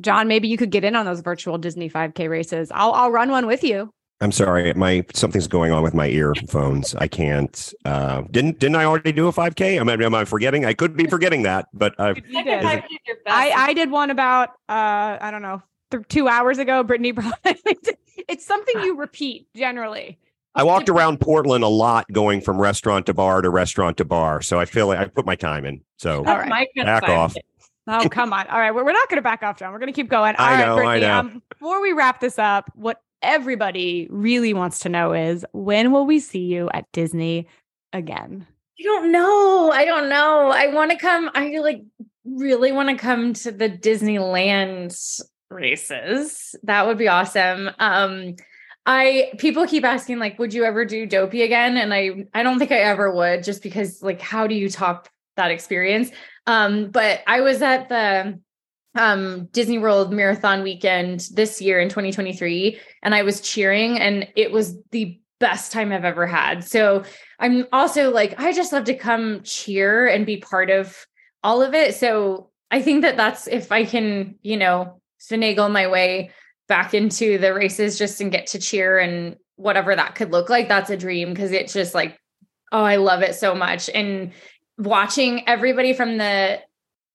John, 0.00 0.26
maybe 0.26 0.48
you 0.48 0.56
could 0.56 0.70
get 0.70 0.82
in 0.82 0.96
on 0.96 1.04
those 1.04 1.20
virtual 1.20 1.58
Disney 1.58 1.90
5K 1.90 2.28
races. 2.28 2.72
I'll 2.74 2.92
I'll 2.92 3.12
run 3.12 3.30
one 3.30 3.46
with 3.46 3.62
you. 3.62 3.90
I'm 4.20 4.32
sorry, 4.32 4.72
my 4.74 5.04
something's 5.12 5.46
going 5.46 5.72
on 5.72 5.82
with 5.82 5.92
my 5.92 6.08
earphones. 6.08 6.94
I 6.94 7.06
can't. 7.06 7.72
Uh, 7.84 8.22
didn't 8.30 8.58
didn't 8.58 8.76
I 8.76 8.84
already 8.84 9.12
do 9.12 9.28
a 9.28 9.32
5K? 9.32 9.78
Am 9.78 9.88
I, 9.88 9.92
am 9.92 10.14
I 10.14 10.24
forgetting? 10.24 10.64
I 10.64 10.72
could 10.72 10.96
be 10.96 11.06
forgetting 11.06 11.42
that, 11.42 11.68
but 11.74 11.94
I've, 12.00 12.16
I, 12.34 12.82
I 13.26 13.74
did 13.74 13.90
one 13.90 14.10
about 14.10 14.48
uh, 14.68 15.18
I 15.20 15.30
don't 15.30 15.42
know 15.42 15.62
th- 15.90 16.04
two 16.08 16.28
hours 16.28 16.58
ago. 16.58 16.82
Brittany 16.82 17.10
brought 17.12 17.38
it's 18.28 18.46
something 18.46 18.80
you 18.82 18.96
repeat 18.96 19.48
generally. 19.54 20.18
I 20.56 20.62
walked 20.62 20.88
around 20.88 21.20
Portland 21.20 21.64
a 21.64 21.68
lot, 21.68 22.06
going 22.12 22.40
from 22.40 22.60
restaurant 22.60 23.06
to 23.06 23.14
bar 23.14 23.42
to 23.42 23.50
restaurant 23.50 23.96
to 23.96 24.04
bar. 24.04 24.40
So 24.40 24.60
I 24.60 24.66
feel 24.66 24.86
like 24.86 24.98
I 24.98 25.06
put 25.06 25.26
my 25.26 25.34
time 25.34 25.64
in. 25.64 25.80
So 25.98 26.18
All 26.18 26.38
right. 26.38 26.68
back 26.76 27.08
off. 27.08 27.34
Oh, 27.88 28.08
come 28.10 28.32
on. 28.32 28.46
All 28.46 28.58
right. 28.58 28.72
We're, 28.72 28.84
we're 28.84 28.92
not 28.92 29.08
going 29.08 29.18
to 29.18 29.22
back 29.22 29.42
off, 29.42 29.58
John. 29.58 29.72
We're 29.72 29.80
going 29.80 29.92
to 29.92 29.94
keep 29.94 30.08
going. 30.08 30.36
All 30.36 30.46
I 30.46 30.54
right, 30.54 30.66
know, 30.66 30.76
Brittany, 30.76 31.06
I 31.06 31.08
know. 31.08 31.18
Um, 31.18 31.42
before 31.48 31.82
we 31.82 31.92
wrap 31.92 32.20
this 32.20 32.38
up, 32.38 32.70
what 32.76 33.00
everybody 33.22 34.06
really 34.10 34.54
wants 34.54 34.78
to 34.80 34.88
know 34.88 35.12
is 35.12 35.44
when 35.52 35.90
will 35.90 36.06
we 36.06 36.20
see 36.20 36.44
you 36.44 36.70
at 36.72 36.84
Disney 36.92 37.48
again? 37.92 38.46
I 38.78 38.82
don't 38.82 39.10
know. 39.10 39.72
I 39.72 39.84
don't 39.84 40.08
know. 40.08 40.50
I 40.50 40.68
want 40.68 40.92
to 40.92 40.96
come. 40.96 41.30
I 41.34 41.58
like 41.58 41.82
really 42.24 42.72
want 42.72 42.90
to 42.90 42.96
come 42.96 43.32
to 43.34 43.52
the 43.52 43.68
Disneyland 43.68 45.20
races. 45.50 46.54
That 46.62 46.86
would 46.86 46.98
be 46.98 47.08
awesome. 47.08 47.70
Um, 47.78 48.36
I 48.86 49.32
people 49.38 49.66
keep 49.66 49.84
asking 49.84 50.18
like, 50.18 50.38
would 50.38 50.52
you 50.52 50.64
ever 50.64 50.84
do 50.84 51.06
Dopey 51.06 51.42
again? 51.42 51.76
And 51.76 51.94
I 51.94 52.26
I 52.34 52.42
don't 52.42 52.58
think 52.58 52.72
I 52.72 52.78
ever 52.78 53.10
would, 53.10 53.42
just 53.42 53.62
because 53.62 54.02
like, 54.02 54.20
how 54.20 54.46
do 54.46 54.54
you 54.54 54.68
top 54.68 55.08
that 55.36 55.50
experience? 55.50 56.10
Um, 56.46 56.90
but 56.90 57.22
I 57.26 57.40
was 57.40 57.62
at 57.62 57.88
the 57.88 58.38
um 58.94 59.46
Disney 59.52 59.78
World 59.78 60.12
Marathon 60.12 60.62
weekend 60.62 61.28
this 61.32 61.62
year 61.62 61.80
in 61.80 61.88
2023, 61.88 62.78
and 63.02 63.14
I 63.14 63.22
was 63.22 63.40
cheering, 63.40 63.98
and 63.98 64.28
it 64.36 64.52
was 64.52 64.76
the 64.90 65.18
best 65.40 65.72
time 65.72 65.92
I've 65.92 66.04
ever 66.04 66.26
had. 66.26 66.64
So 66.64 67.04
I'm 67.38 67.66
also 67.72 68.10
like, 68.10 68.38
I 68.38 68.52
just 68.52 68.72
love 68.72 68.84
to 68.84 68.94
come 68.94 69.42
cheer 69.42 70.06
and 70.06 70.24
be 70.24 70.36
part 70.36 70.70
of 70.70 70.96
all 71.42 71.62
of 71.62 71.74
it. 71.74 71.94
So 71.94 72.50
I 72.70 72.80
think 72.82 73.02
that 73.02 73.16
that's 73.16 73.46
if 73.46 73.72
I 73.72 73.84
can, 73.84 74.36
you 74.42 74.56
know, 74.56 75.00
finagle 75.30 75.70
my 75.70 75.86
way 75.86 76.30
back 76.68 76.94
into 76.94 77.38
the 77.38 77.52
races 77.52 77.98
just 77.98 78.20
and 78.20 78.32
get 78.32 78.46
to 78.48 78.58
cheer 78.58 78.98
and 78.98 79.36
whatever 79.56 79.94
that 79.94 80.14
could 80.14 80.32
look 80.32 80.48
like. 80.48 80.68
That's 80.68 80.90
a 80.90 80.96
dream 80.96 81.30
because 81.30 81.52
it's 81.52 81.72
just 81.72 81.94
like 81.94 82.18
oh 82.72 82.82
i 82.82 82.96
love 82.96 83.22
it 83.22 83.34
so 83.34 83.54
much. 83.54 83.88
And 83.88 84.32
watching 84.76 85.48
everybody 85.48 85.94
from 85.94 86.18
the 86.18 86.60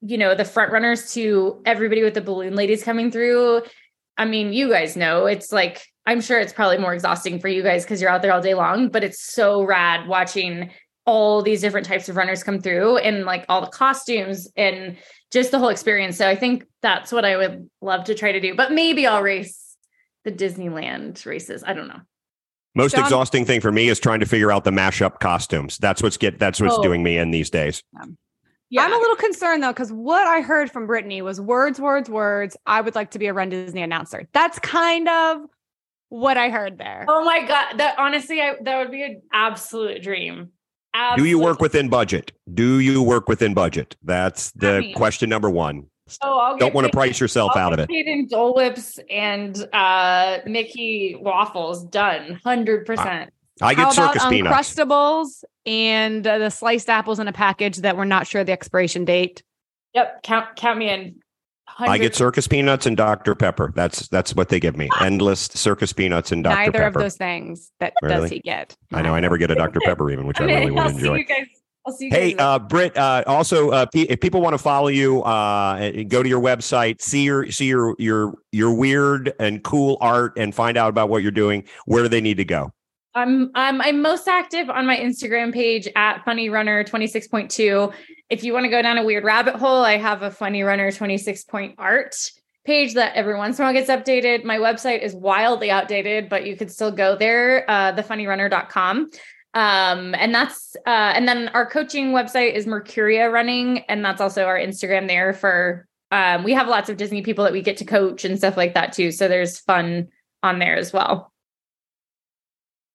you 0.02 0.18
know 0.18 0.34
the 0.34 0.46
front 0.46 0.72
runners 0.72 1.14
to 1.14 1.62
everybody 1.66 2.04
with 2.04 2.14
the 2.14 2.22
balloon 2.22 2.56
ladies 2.56 2.82
coming 2.84 3.12
through 3.12 3.62
i 4.18 4.24
mean 4.24 4.54
you 4.54 4.70
guys 4.70 4.96
know 4.96 5.26
it's 5.26 5.52
like 5.52 5.86
i'm 6.06 6.22
sure 6.22 6.40
it's 6.40 6.54
probably 6.54 6.78
more 6.78 6.94
exhausting 6.94 7.38
for 7.38 7.50
you 7.50 7.62
guys 7.62 7.84
because 7.84 8.02
you're 8.02 8.10
out 8.10 8.22
there 8.22 8.32
all 8.32 8.40
day 8.40 8.54
long 8.54 8.88
but 8.88 9.04
it's 9.04 9.22
so 9.22 9.62
rad 9.62 10.08
watching 10.08 10.70
all 11.06 11.42
these 11.42 11.60
different 11.60 11.86
types 11.86 12.08
of 12.08 12.16
runners 12.16 12.44
come 12.44 12.62
through 12.62 12.96
and 13.00 13.26
like 13.26 13.44
all 13.50 13.60
the 13.60 13.68
costumes 13.68 14.48
and 14.56 14.96
just 15.32 15.52
the 15.52 15.60
whole 15.60 15.70
experience. 15.70 16.18
So 16.18 16.28
I 16.28 16.36
think 16.36 16.66
that's 16.82 17.12
what 17.12 17.26
I 17.26 17.38
would 17.38 17.70
love 17.82 18.06
to 18.06 18.16
try 18.16 18.32
to 18.32 18.40
do. 18.40 18.56
But 18.56 18.72
maybe 18.72 19.06
I'll 19.08 19.22
race 19.22 19.76
the 20.26 20.32
Disneyland 20.32 21.26
races. 21.26 21.64
I 21.66 21.74
don't 21.74 21.88
know. 21.88 22.02
Most 22.76 22.96
John- 22.96 23.04
exhausting 23.04 23.46
thing 23.46 23.62
for 23.62 23.72
me 23.72 23.90
is 23.90 24.00
trying 24.00 24.20
to 24.20 24.26
figure 24.26 24.52
out 24.52 24.64
the 24.64 24.72
mashup 24.72 25.20
costumes. 25.20 25.78
That's 25.78 26.02
what's 26.04 26.18
get 26.18 26.40
that's 26.40 26.62
what's 26.62 26.76
Oh. 26.76 26.84
doing 26.84 27.04
me 27.04 27.18
in 27.18 27.32
these 27.32 27.50
days. 27.50 27.84
Yeah. 28.72 28.84
I'm 28.84 28.94
a 28.94 28.98
little 28.98 29.16
concerned 29.16 29.64
though, 29.64 29.72
because 29.74 29.92
what 29.92 30.28
I 30.28 30.42
heard 30.42 30.70
from 30.72 30.86
Brittany 30.86 31.22
was 31.24 31.42
words, 31.42 31.80
words, 31.80 32.10
words. 32.10 32.56
I 32.68 32.82
would 32.82 32.94
like 32.94 33.12
to 33.12 33.20
be 33.20 33.26
a 33.28 33.34
runDisney 33.34 33.84
announcer. 33.84 34.28
That's 34.34 34.60
kind 34.60 35.10
of 35.10 35.42
what 36.10 36.38
I 36.38 36.50
heard 36.50 36.78
there. 36.78 37.06
oh 37.08 37.24
my 37.24 37.46
god, 37.46 37.78
that 37.78 37.98
honestly, 37.98 38.42
I, 38.42 38.56
that 38.64 38.78
would 38.80 38.92
be 38.92 39.04
an 39.04 39.22
absolute 39.34 40.02
dream. 40.04 40.52
Do 41.16 41.26
you 41.26 41.40
work 41.40 41.60
within 41.60 41.90
budget? 41.90 42.32
Do 42.54 42.80
you 42.80 43.02
work 43.02 43.28
within 43.28 43.54
budget? 43.54 43.96
That's 44.04 44.52
the 44.52 44.70
I 44.70 44.80
mean- 44.80 44.96
question 44.96 45.30
number 45.30 45.50
one. 45.50 45.88
Oh, 46.24 46.40
I'll 46.40 46.58
Don't 46.58 46.74
want 46.74 46.88
to 46.88 46.92
price 46.92 47.20
yourself 47.20 47.52
I'll 47.54 47.68
out 47.68 47.74
of 47.74 47.80
it. 47.80 47.88
Paid 47.88 48.08
in 48.08 48.28
Dole 48.28 48.56
Whips 48.56 49.00
and 49.12 49.56
uh, 49.74 50.40
Mickey 50.46 51.16
waffles. 51.20 51.86
Done, 51.86 52.40
hundred 52.44 52.88
percent. 52.88 53.32
I 53.62 53.76
get 53.76 53.96
How 53.96 54.12
about 54.12 54.30
peanuts. 54.32 54.74
Uncrustables 54.74 55.44
and 55.68 56.26
uh, 56.26 56.40
the 56.40 56.50
sliced 56.50 56.90
apples 56.90 57.20
in 57.20 57.28
a 57.28 57.34
package 57.34 57.78
that 57.78 57.96
we're 57.96 58.06
not 58.06 58.26
sure 58.26 58.44
the 58.44 58.52
expiration 58.52 59.06
date? 59.06 59.44
Yep, 59.94 60.24
count 60.24 60.56
count 60.56 60.80
me 60.80 60.90
in. 60.90 61.20
I 61.80 61.98
get 61.98 62.16
circus 62.16 62.48
peanuts 62.48 62.86
and 62.86 62.98
Dr. 62.98 63.36
Pepper. 63.36 63.72
That's 63.76 64.08
that's 64.10 64.36
what 64.36 64.50
they 64.50 64.60
give 64.60 64.76
me. 64.78 64.90
Endless 65.02 65.42
circus 65.42 65.94
peanuts 65.94 66.32
and 66.32 66.44
Dr. 66.44 66.56
Neither 66.56 66.72
Pepper. 66.72 66.84
Neither 66.84 66.88
of 67.00 67.04
those 67.04 67.18
things 67.18 67.72
that 67.80 67.94
does 68.02 68.30
he 68.30 68.40
get. 68.40 68.76
I 68.94 69.02
know 69.02 69.14
I 69.16 69.20
never 69.20 69.38
get 69.38 69.52
a 69.52 69.56
Dr. 69.56 69.80
Pepper 69.82 70.12
even, 70.12 70.28
which 70.28 70.40
I 70.42 70.44
really 70.46 70.72
would 70.72 70.80
I'll 70.80 70.90
see 70.90 70.98
enjoy. 70.98 71.16
you 71.16 71.26
guys. 71.26 71.48
I'll 71.88 71.94
see 71.94 72.06
you 72.06 72.12
Hey, 72.12 72.36
uh, 72.36 72.60
Britt. 72.60 72.98
Uh, 72.98 73.24
also, 73.26 73.70
uh, 73.70 73.86
pe- 73.86 74.02
if 74.02 74.20
people 74.20 74.42
want 74.42 74.54
to 74.54 74.58
follow 74.58 74.90
you, 74.90 75.24
uh, 75.24 75.92
go 76.08 76.22
to 76.22 76.28
your 76.30 76.42
website, 76.42 77.02
see 77.02 77.24
your 77.24 77.50
see 77.52 77.66
your 77.68 77.96
your 77.98 78.34
your 78.52 78.74
weird 78.74 79.34
and 79.40 79.64
cool 79.64 79.98
art, 80.02 80.34
and 80.38 80.54
find 80.54 80.78
out 80.78 80.90
about 80.90 81.10
what 81.10 81.24
you're 81.24 81.32
doing. 81.32 81.64
Where 81.86 82.04
do 82.04 82.10
they 82.10 82.22
need 82.22 82.38
to 82.38 82.46
go? 82.46 82.72
I'm 83.16 83.50
I'm 83.56 83.82
I'm 83.82 84.02
most 84.02 84.28
active 84.28 84.70
on 84.70 84.86
my 84.86 84.98
Instagram 84.98 85.54
page 85.54 85.88
at 85.96 86.24
Funny 86.26 86.50
Runner 86.50 86.84
26.2. 86.84 87.92
If 88.30 88.44
you 88.44 88.54
want 88.54 88.66
to 88.66 88.70
go 88.70 88.82
down 88.82 88.98
a 88.98 89.04
weird 89.04 89.24
rabbit 89.24 89.56
hole, 89.56 89.84
I 89.84 89.98
have 89.98 90.22
a 90.22 90.30
Funny 90.30 90.64
Runner 90.64 90.92
26 90.92 91.46
point 91.46 91.76
art 91.78 92.16
page 92.66 92.94
that 92.94 93.16
every 93.16 93.36
once 93.36 93.58
in 93.58 93.64
a 93.64 93.68
while 93.68 93.74
gets 93.74 93.90
updated. 93.90 94.44
My 94.44 94.58
website 94.58 95.02
is 95.02 95.16
wildly 95.16 95.72
outdated, 95.72 96.30
but 96.30 96.46
you 96.46 96.56
could 96.56 96.72
still 96.72 96.92
go 96.92 97.16
there, 97.16 97.70
uh, 97.70 97.94
thefunnyrunner.com. 97.94 99.10
Um, 99.56 100.14
and 100.14 100.34
that's 100.34 100.76
uh, 100.86 101.14
and 101.16 101.28
then 101.28 101.48
our 101.50 101.66
coaching 101.66 102.12
website 102.12 102.54
is 102.54 102.68
Mercuria 102.68 103.32
Running, 103.32 103.80
and 103.90 104.06
that's 104.06 104.22
also 104.22 104.46
our 104.46 104.60
Instagram 104.60 105.08
there 105.08 105.34
for 105.34 105.88
um, 106.12 106.44
we 106.44 106.54
have 106.54 106.68
lots 106.68 106.90
of 106.90 106.98
Disney 106.98 107.22
people 107.22 107.44
that 107.46 107.54
we 107.54 107.62
get 107.62 107.78
to 107.78 107.86
coach 107.86 108.26
and 108.26 108.38
stuff 108.38 108.58
like 108.58 108.76
that 108.76 108.94
too. 108.94 109.12
So 109.12 109.28
there's 109.28 109.60
fun 109.60 110.10
on 110.44 110.60
there 110.60 110.76
as 110.76 110.94
well. 110.94 111.32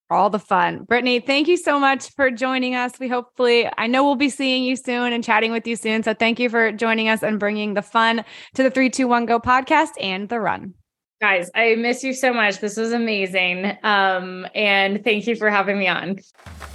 All 0.09 0.29
the 0.29 0.39
fun. 0.39 0.83
Brittany, 0.83 1.19
thank 1.19 1.47
you 1.47 1.57
so 1.57 1.79
much 1.79 2.11
for 2.11 2.29
joining 2.31 2.75
us. 2.75 2.99
We 2.99 3.07
hopefully, 3.07 3.69
I 3.77 3.87
know 3.87 4.03
we'll 4.03 4.15
be 4.15 4.29
seeing 4.29 4.63
you 4.63 4.75
soon 4.75 5.13
and 5.13 5.23
chatting 5.23 5.51
with 5.51 5.65
you 5.65 5.75
soon. 5.75 6.03
So 6.03 6.13
thank 6.13 6.39
you 6.39 6.49
for 6.49 6.71
joining 6.71 7.09
us 7.09 7.23
and 7.23 7.39
bringing 7.39 7.73
the 7.73 7.81
fun 7.81 8.23
to 8.53 8.63
the 8.63 8.69
321 8.69 9.25
Go 9.25 9.39
podcast 9.39 9.91
and 9.99 10.29
the 10.29 10.39
run. 10.39 10.73
Guys, 11.21 11.49
I 11.55 11.75
miss 11.75 12.03
you 12.03 12.13
so 12.13 12.33
much. 12.33 12.59
This 12.59 12.77
was 12.77 12.91
amazing. 12.91 13.77
Um, 13.83 14.45
and 14.53 15.03
thank 15.03 15.25
you 15.27 15.35
for 15.35 15.49
having 15.49 15.79
me 15.79 15.87
on. 15.87 16.19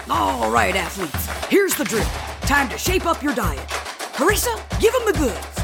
All 0.09 0.51
right, 0.51 0.75
athletes, 0.75 1.47
here's 1.49 1.75
the 1.75 1.85
drill. 1.85 2.05
Time 2.43 2.69
to 2.71 2.79
shape 2.79 3.07
up 3.07 3.23
your 3.23 3.35
diet. 3.35 3.69
Carissa, 4.15 4.81
give 4.81 4.93
them 4.93 5.07
the 5.07 5.19
goods. 5.19 5.60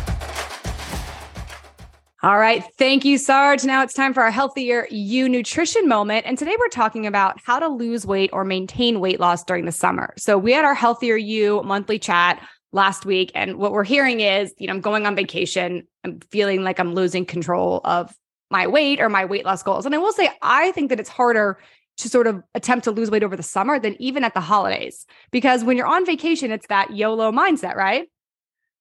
All 2.26 2.38
right. 2.38 2.64
Thank 2.76 3.04
you, 3.04 3.18
Sarge. 3.18 3.62
Now 3.62 3.84
it's 3.84 3.94
time 3.94 4.12
for 4.12 4.20
our 4.20 4.32
healthier 4.32 4.88
you 4.90 5.28
nutrition 5.28 5.86
moment. 5.86 6.26
And 6.26 6.36
today 6.36 6.56
we're 6.58 6.66
talking 6.66 7.06
about 7.06 7.40
how 7.44 7.60
to 7.60 7.68
lose 7.68 8.04
weight 8.04 8.30
or 8.32 8.44
maintain 8.44 8.98
weight 8.98 9.20
loss 9.20 9.44
during 9.44 9.64
the 9.64 9.70
summer. 9.70 10.12
So 10.18 10.36
we 10.36 10.52
had 10.52 10.64
our 10.64 10.74
healthier 10.74 11.14
you 11.14 11.62
monthly 11.62 12.00
chat 12.00 12.44
last 12.72 13.06
week. 13.06 13.30
And 13.36 13.58
what 13.58 13.70
we're 13.70 13.84
hearing 13.84 14.18
is, 14.18 14.52
you 14.58 14.66
know, 14.66 14.72
I'm 14.72 14.80
going 14.80 15.06
on 15.06 15.14
vacation. 15.14 15.86
I'm 16.02 16.18
feeling 16.32 16.64
like 16.64 16.80
I'm 16.80 16.94
losing 16.94 17.24
control 17.24 17.80
of 17.84 18.12
my 18.50 18.66
weight 18.66 19.00
or 19.00 19.08
my 19.08 19.24
weight 19.24 19.44
loss 19.44 19.62
goals. 19.62 19.86
And 19.86 19.94
I 19.94 19.98
will 19.98 20.12
say, 20.12 20.28
I 20.42 20.72
think 20.72 20.88
that 20.88 20.98
it's 20.98 21.08
harder 21.08 21.60
to 21.98 22.08
sort 22.08 22.26
of 22.26 22.42
attempt 22.56 22.86
to 22.86 22.90
lose 22.90 23.08
weight 23.08 23.22
over 23.22 23.36
the 23.36 23.44
summer 23.44 23.78
than 23.78 23.94
even 24.02 24.24
at 24.24 24.34
the 24.34 24.40
holidays. 24.40 25.06
Because 25.30 25.62
when 25.62 25.76
you're 25.76 25.86
on 25.86 26.04
vacation, 26.04 26.50
it's 26.50 26.66
that 26.66 26.90
YOLO 26.90 27.30
mindset, 27.30 27.76
right? 27.76 28.08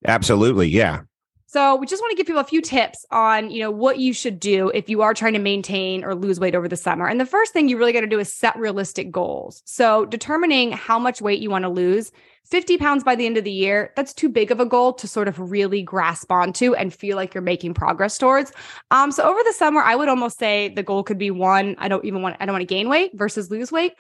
Absolutely, 0.04 0.68
yeah. 0.68 1.02
So 1.48 1.76
we 1.76 1.86
just 1.86 2.02
want 2.02 2.12
to 2.12 2.18
give 2.18 2.26
people 2.26 2.42
a 2.42 2.46
few 2.46 2.62
tips 2.62 3.06
on, 3.12 3.52
you 3.52 3.60
know, 3.62 3.70
what 3.70 4.00
you 4.00 4.14
should 4.14 4.40
do 4.40 4.70
if 4.70 4.90
you 4.90 5.04
are 5.04 5.14
trying 5.14 5.34
to 5.34 5.40
maintain 5.40 6.04
or 6.04 6.16
lose 6.16 6.40
weight 6.40 6.56
over 6.56 6.68
the 6.68 6.76
summer. 6.76 7.08
And 7.08 7.20
the 7.20 7.26
first 7.26 7.54
thing 7.54 7.70
you 7.70 7.78
really 7.78 7.94
got 7.94 8.02
to 8.02 8.08
do 8.08 8.20
is 8.20 8.34
set 8.34 8.58
realistic 8.58 9.12
goals. 9.12 9.62
So 9.64 10.06
determining 10.06 10.72
how 10.72 10.98
much 10.98 11.22
weight 11.22 11.40
you 11.40 11.52
want 11.52 11.64
to 11.64 11.70
lose, 11.70 12.12
50 12.46 12.78
pounds 12.78 13.04
by 13.04 13.16
the 13.16 13.26
end 13.26 13.38
of 13.38 13.44
the 13.44 13.52
year, 13.52 13.94
that's 13.96 14.14
too 14.14 14.28
big 14.28 14.52
of 14.52 14.60
a 14.60 14.66
goal 14.66 14.94
to 14.94 15.08
sort 15.08 15.28
of 15.28 15.40
really 15.40 15.82
grasp 15.82 16.32
onto 16.32 16.74
and 16.74 16.94
feel 16.94 17.16
like 17.16 17.34
you're 17.34 17.42
making 17.42 17.74
progress 17.74 18.18
towards. 18.18 18.52
Um, 18.92 19.12
so 19.12 19.24
over 19.24 19.40
the 19.44 19.54
summer, 19.54 19.82
I 19.82 19.96
would 19.96 20.10
almost 20.10 20.40
say 20.40 20.70
the 20.70 20.84
goal 20.84 21.04
could 21.04 21.18
be 21.18 21.32
one, 21.32 21.76
I 21.78 21.88
don't 21.88 22.06
even 22.06 22.22
want, 22.22 22.38
I 22.40 22.46
don't 22.46 22.54
want 22.54 22.62
to 22.62 22.74
gain 22.74 22.90
weight 22.90 23.12
versus 23.14 23.52
lose 23.52 23.72
weight, 23.72 23.94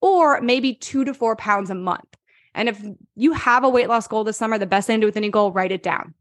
or 0.00 0.40
maybe 0.40 0.74
two 0.74 1.04
to 1.04 1.14
four 1.14 1.36
pounds 1.36 1.70
a 1.70 1.74
month. 1.74 2.16
And 2.54 2.68
if 2.68 2.82
you 3.14 3.32
have 3.32 3.62
a 3.62 3.68
weight 3.68 3.88
loss 3.88 4.08
goal 4.08 4.24
this 4.24 4.36
summer, 4.36 4.58
the 4.58 4.66
best 4.66 4.86
thing 4.88 4.98
to 4.98 5.00
do 5.02 5.06
with 5.06 5.16
any 5.16 5.30
goal, 5.30 5.52
write 5.52 5.72
it 5.72 5.82
down 5.82 6.14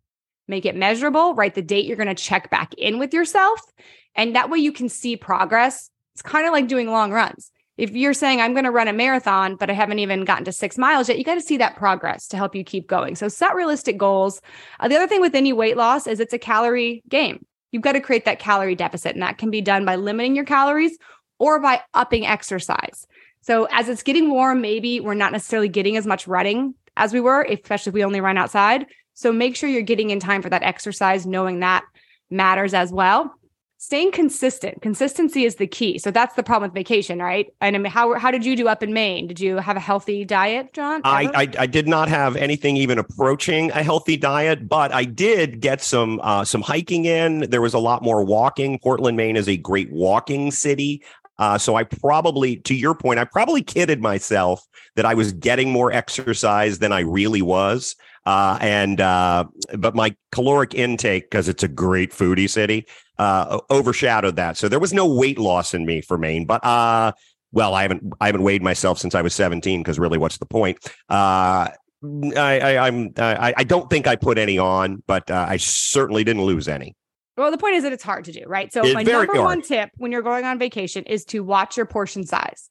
make 0.48 0.66
it 0.66 0.76
measurable, 0.76 1.36
write 1.36 1.56
the 1.56 1.62
date 1.62 1.86
you're 1.86 1.98
going 1.98 2.08
to 2.08 2.16
check 2.16 2.50
back 2.50 2.74
in 2.76 3.00
with 3.00 3.14
yourself. 3.14 3.62
And 4.16 4.36
that 4.36 4.50
way 4.50 4.60
you 4.60 4.72
can 4.72 4.90
see 4.90 5.16
progress. 5.16 5.90
It's 6.16 6.22
kind 6.22 6.48
of 6.48 6.54
like 6.54 6.68
doing 6.68 6.90
long 6.90 7.12
runs. 7.12 7.52
If 7.78 7.92
you're 7.92 8.14
saying, 8.14 8.42
I'm 8.42 8.54
going 8.54 8.66
to 8.66 8.72
run 8.72 8.88
a 8.88 8.94
marathon, 8.94 9.56
but 9.56 9.70
I 9.70 9.74
haven't 9.74 10.00
even 10.00 10.26
gotten 10.26 10.46
to 10.46 10.52
six 10.52 10.80
miles 10.80 11.08
yet, 11.08 11.20
you 11.20 11.24
got 11.24 11.36
to 11.36 11.42
see 11.42 11.58
that 11.58 11.76
progress 11.76 12.28
to 12.30 12.38
help 12.38 12.56
you 12.56 12.64
keep 12.64 12.88
going. 12.88 13.16
So 13.16 13.28
set 13.28 13.54
realistic 13.54 14.00
goals. 14.00 14.42
Uh, 14.80 14.88
the 14.88 14.96
other 14.96 15.08
thing 15.08 15.22
with 15.22 15.36
any 15.36 15.54
weight 15.54 15.78
loss 15.78 16.08
is 16.08 16.20
it's 16.20 16.34
a 16.34 16.40
calorie 16.40 17.04
game. 17.08 17.46
You've 17.72 17.84
got 17.84 17.92
to 17.92 18.02
create 18.02 18.26
that 18.26 18.40
calorie 18.40 18.74
deficit, 18.74 19.14
and 19.14 19.22
that 19.22 19.38
can 19.38 19.52
be 19.52 19.62
done 19.62 19.86
by 19.86 19.96
limiting 19.96 20.36
your 20.36 20.46
calories 20.46 20.98
or 21.38 21.60
by 21.60 21.82
upping 21.94 22.26
exercise. 22.26 23.06
So 23.42 23.68
as 23.72 23.90
it's 23.90 24.04
getting 24.04 24.32
warm, 24.32 24.60
maybe 24.60 25.00
we're 25.00 25.14
not 25.14 25.32
necessarily 25.32 25.70
getting 25.70 25.98
as 25.98 26.08
much 26.08 26.28
running 26.28 26.74
as 26.96 27.14
we 27.14 27.22
were, 27.22 27.44
especially 27.44 27.92
if 27.92 27.94
we 27.94 28.04
only 28.04 28.22
run 28.22 28.38
outside. 28.38 28.88
So 29.18 29.32
make 29.32 29.56
sure 29.56 29.68
you're 29.68 29.82
getting 29.82 30.12
in 30.12 30.20
time 30.20 30.44
for 30.44 30.50
that 30.52 30.62
exercise, 30.62 31.26
knowing 31.26 31.62
that 31.62 31.84
matters 32.30 32.76
as 32.76 32.92
well. 32.92 33.34
Staying 33.80 34.12
consistent. 34.12 34.80
Consistency 34.84 35.44
is 35.44 35.56
the 35.56 35.66
key. 35.66 35.98
So 35.98 36.12
that's 36.12 36.36
the 36.36 36.44
problem 36.44 36.70
with 36.70 36.76
vacation, 36.76 37.18
right? 37.18 37.48
And 37.60 37.76
I 37.76 37.80
mean, 37.80 37.92
how 37.92 38.14
how 38.20 38.30
did 38.30 38.46
you 38.46 38.56
do 38.56 38.68
up 38.68 38.84
in 38.84 38.94
Maine? 38.94 39.26
Did 39.26 39.40
you 39.40 39.58
have 39.58 39.76
a 39.76 39.80
healthy 39.80 40.24
diet, 40.24 40.72
John? 40.72 41.02
I, 41.04 41.32
I 41.34 41.64
I 41.64 41.66
did 41.66 41.88
not 41.88 42.10
have 42.10 42.36
anything 42.36 42.78
even 42.78 43.00
approaching 43.00 43.72
a 43.72 43.82
healthy 43.82 44.18
diet, 44.18 44.70
but 44.70 44.92
I 44.94 45.04
did 45.04 45.62
get 45.62 45.82
some 45.82 46.20
uh, 46.22 46.46
some 46.46 46.62
hiking 46.62 47.06
in. 47.06 47.50
There 47.50 47.62
was 47.62 47.74
a 47.74 47.80
lot 47.80 48.04
more 48.04 48.24
walking. 48.24 48.78
Portland, 48.78 49.18
Maine 49.18 49.36
is 49.36 49.50
a 49.50 49.58
great 49.58 49.92
walking 49.92 50.52
city. 50.52 51.04
Uh, 51.40 51.58
so 51.58 51.76
I 51.76 51.84
probably, 51.84 52.58
to 52.58 52.74
your 52.74 52.96
point, 52.96 53.20
I 53.20 53.26
probably 53.26 53.62
kidded 53.62 54.02
myself 54.02 54.66
that 54.96 55.06
I 55.06 55.14
was 55.14 55.34
getting 55.34 55.72
more 55.72 55.92
exercise 55.92 56.80
than 56.80 56.92
I 56.92 57.02
really 57.02 57.44
was. 57.44 57.96
Uh, 58.28 58.58
and 58.60 59.00
uh, 59.00 59.46
but 59.78 59.96
my 59.96 60.14
caloric 60.34 60.74
intake, 60.74 61.32
because 61.32 61.48
it's 61.48 61.64
a 61.64 61.68
great 61.70 62.12
foodie 62.12 62.50
city, 62.50 62.86
uh, 63.20 63.62
overshadowed 63.72 64.36
that. 64.36 64.58
So 64.58 64.68
there 64.68 64.82
was 64.82 64.92
no 64.92 65.08
weight 65.08 65.40
loss 65.40 65.74
in 65.74 65.86
me 65.86 66.02
for 66.02 66.18
Maine. 66.18 66.46
But 66.46 66.62
uh, 66.66 67.14
well, 67.54 67.74
I 67.74 67.84
haven't 67.84 68.04
I 68.20 68.26
haven't 68.26 68.44
weighed 68.44 68.62
myself 68.62 69.00
since 69.00 69.16
I 69.16 69.22
was 69.22 69.34
17. 69.34 69.80
Because 69.80 69.98
really, 69.98 70.18
what's 70.18 70.40
the 70.40 70.46
point? 70.46 70.78
Uh, 71.10 71.70
I, 72.36 72.60
I 72.60 72.88
I'm 72.88 73.14
I, 73.18 73.54
I 73.56 73.64
don't 73.64 73.90
think 73.90 74.08
I 74.08 74.18
put 74.18 74.38
any 74.38 74.58
on, 74.58 75.02
but 75.08 75.32
uh, 75.32 75.46
I 75.48 75.56
certainly 75.56 76.26
didn't 76.26 76.44
lose 76.44 76.68
any. 76.68 76.98
Well, 77.38 77.50
the 77.50 77.58
point 77.58 77.76
is 77.76 77.84
that 77.84 77.94
it's 77.94 78.04
hard 78.04 78.26
to 78.26 78.34
do, 78.34 78.44
right? 78.46 78.74
So 78.74 78.84
It's 78.84 78.94
my 78.94 79.04
number 79.04 79.36
hard. 79.36 79.46
one 79.46 79.62
tip 79.62 79.92
when 79.96 80.12
you're 80.12 80.22
going 80.22 80.44
on 80.44 80.60
vacation 80.60 81.06
is 81.06 81.24
to 81.26 81.46
watch 81.46 81.78
your 81.78 81.86
portion 81.86 82.26
size. 82.26 82.70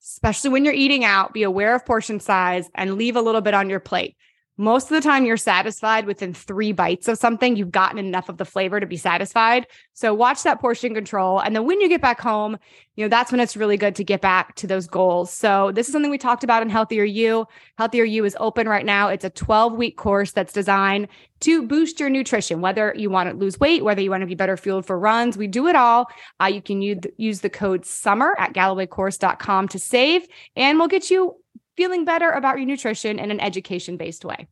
Especially 0.00 0.50
when 0.50 0.64
you're 0.64 0.74
eating 0.74 1.04
out, 1.04 1.32
be 1.32 1.42
aware 1.42 1.74
of 1.74 1.84
portion 1.84 2.20
size 2.20 2.68
and 2.76 2.94
leave 2.94 3.16
a 3.16 3.20
little 3.20 3.40
bit 3.40 3.54
on 3.54 3.68
your 3.68 3.80
plate. 3.80 4.16
Most 4.58 4.90
of 4.90 4.90
the 4.90 5.00
time 5.00 5.24
you're 5.24 5.36
satisfied 5.36 6.06
within 6.06 6.34
3 6.34 6.72
bites 6.72 7.08
of 7.08 7.18
something, 7.18 7.56
you've 7.56 7.70
gotten 7.70 7.98
enough 7.98 8.28
of 8.28 8.36
the 8.36 8.44
flavor 8.44 8.80
to 8.80 8.86
be 8.86 8.96
satisfied. 8.96 9.66
So 9.94 10.12
watch 10.12 10.42
that 10.42 10.60
portion 10.60 10.94
control 10.94 11.38
and 11.40 11.56
then 11.56 11.66
when 11.66 11.80
you 11.80 11.88
get 11.88 12.02
back 12.02 12.20
home, 12.20 12.58
you 12.94 13.04
know, 13.04 13.08
that's 13.08 13.32
when 13.32 13.40
it's 13.40 13.56
really 13.56 13.78
good 13.78 13.94
to 13.96 14.04
get 14.04 14.20
back 14.20 14.54
to 14.56 14.66
those 14.66 14.86
goals. 14.86 15.32
So 15.32 15.72
this 15.72 15.86
is 15.86 15.92
something 15.92 16.10
we 16.10 16.18
talked 16.18 16.44
about 16.44 16.62
in 16.62 16.68
Healthier 16.68 17.04
You. 17.04 17.46
Healthier 17.78 18.04
You 18.04 18.24
is 18.26 18.36
open 18.38 18.68
right 18.68 18.84
now. 18.84 19.08
It's 19.08 19.24
a 19.24 19.30
12-week 19.30 19.96
course 19.96 20.32
that's 20.32 20.52
designed 20.52 21.08
to 21.40 21.66
boost 21.66 21.98
your 21.98 22.10
nutrition, 22.10 22.60
whether 22.60 22.94
you 22.96 23.08
want 23.08 23.30
to 23.30 23.36
lose 23.36 23.58
weight, 23.58 23.82
whether 23.82 24.02
you 24.02 24.10
want 24.10 24.20
to 24.20 24.26
be 24.26 24.34
better 24.34 24.56
fueled 24.58 24.84
for 24.84 24.98
runs. 24.98 25.38
We 25.38 25.46
do 25.46 25.66
it 25.68 25.76
all. 25.76 26.06
Uh, 26.40 26.46
you 26.46 26.60
can 26.60 26.82
use, 26.82 27.00
use 27.16 27.40
the 27.40 27.50
code 27.50 27.86
SUMMER 27.86 28.36
at 28.38 28.52
GallowayCourse.com 28.52 29.68
to 29.68 29.78
save, 29.78 30.26
and 30.54 30.78
we'll 30.78 30.88
get 30.88 31.10
you 31.10 31.36
feeling 31.76 32.04
better 32.04 32.30
about 32.30 32.58
your 32.58 32.66
nutrition 32.66 33.18
in 33.18 33.30
an 33.30 33.40
education 33.40 33.96
based 33.96 34.24
way. 34.24 34.48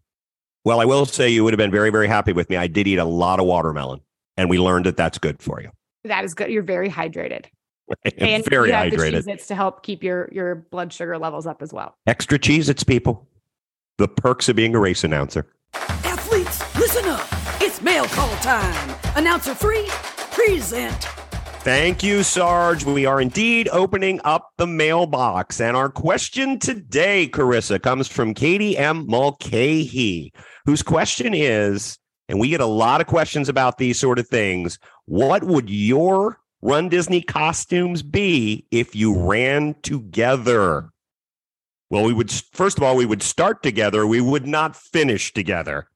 Well, 0.64 0.80
I 0.80 0.84
will 0.84 1.06
say 1.06 1.28
you 1.28 1.44
would 1.44 1.52
have 1.52 1.58
been 1.58 1.70
very 1.70 1.90
very 1.90 2.08
happy 2.08 2.32
with 2.32 2.50
me. 2.50 2.56
I 2.56 2.66
did 2.66 2.86
eat 2.86 2.98
a 2.98 3.04
lot 3.04 3.40
of 3.40 3.46
watermelon, 3.46 4.00
and 4.36 4.50
we 4.50 4.58
learned 4.58 4.86
that 4.86 4.96
that's 4.96 5.18
good 5.18 5.42
for 5.42 5.60
you. 5.60 5.70
That 6.04 6.24
is 6.24 6.34
good. 6.34 6.50
You're 6.50 6.62
very 6.62 6.90
hydrated. 6.90 7.46
And 8.18 8.44
very 8.44 8.68
you 8.68 8.74
have 8.74 8.92
hydrated. 8.92 9.24
The 9.24 9.32
Cheez-Its 9.32 9.46
to 9.48 9.56
help 9.56 9.82
keep 9.82 10.04
your 10.04 10.28
your 10.30 10.54
blood 10.54 10.92
sugar 10.92 11.18
levels 11.18 11.46
up 11.46 11.60
as 11.60 11.72
well. 11.72 11.96
Extra 12.06 12.38
cheese, 12.38 12.68
it's 12.68 12.84
people. 12.84 13.26
The 13.98 14.06
perks 14.06 14.48
of 14.48 14.54
being 14.56 14.74
a 14.76 14.78
race 14.78 15.02
announcer. 15.02 15.46
Athletes, 15.74 16.60
listen 16.76 17.04
up. 17.06 17.26
It's 17.60 17.82
mail 17.82 18.04
call 18.04 18.34
time. 18.36 18.96
Announcer 19.16 19.54
three, 19.54 19.88
present. 20.30 21.19
Thank 21.62 22.02
you, 22.02 22.22
Sarge. 22.22 22.84
We 22.84 23.04
are 23.04 23.20
indeed 23.20 23.68
opening 23.70 24.18
up 24.24 24.52
the 24.56 24.66
mailbox. 24.66 25.60
And 25.60 25.76
our 25.76 25.90
question 25.90 26.58
today, 26.58 27.28
Carissa, 27.28 27.80
comes 27.80 28.08
from 28.08 28.32
Katie 28.32 28.78
M. 28.78 29.06
Mulcahy, 29.06 30.32
whose 30.64 30.82
question 30.82 31.34
is, 31.34 31.98
and 32.30 32.40
we 32.40 32.48
get 32.48 32.62
a 32.62 32.66
lot 32.66 33.02
of 33.02 33.08
questions 33.08 33.50
about 33.50 33.76
these 33.76 34.00
sort 34.00 34.18
of 34.18 34.26
things. 34.26 34.78
What 35.04 35.44
would 35.44 35.68
your 35.68 36.40
runDisney 36.64 37.26
costumes 37.26 38.02
be 38.02 38.66
if 38.70 38.96
you 38.96 39.14
ran 39.18 39.74
together? 39.82 40.88
Well, 41.90 42.04
we 42.04 42.14
would, 42.14 42.30
first 42.30 42.78
of 42.78 42.84
all, 42.84 42.96
we 42.96 43.04
would 43.04 43.22
start 43.22 43.62
together. 43.62 44.06
We 44.06 44.22
would 44.22 44.46
not 44.46 44.76
finish 44.76 45.34
together. 45.34 45.89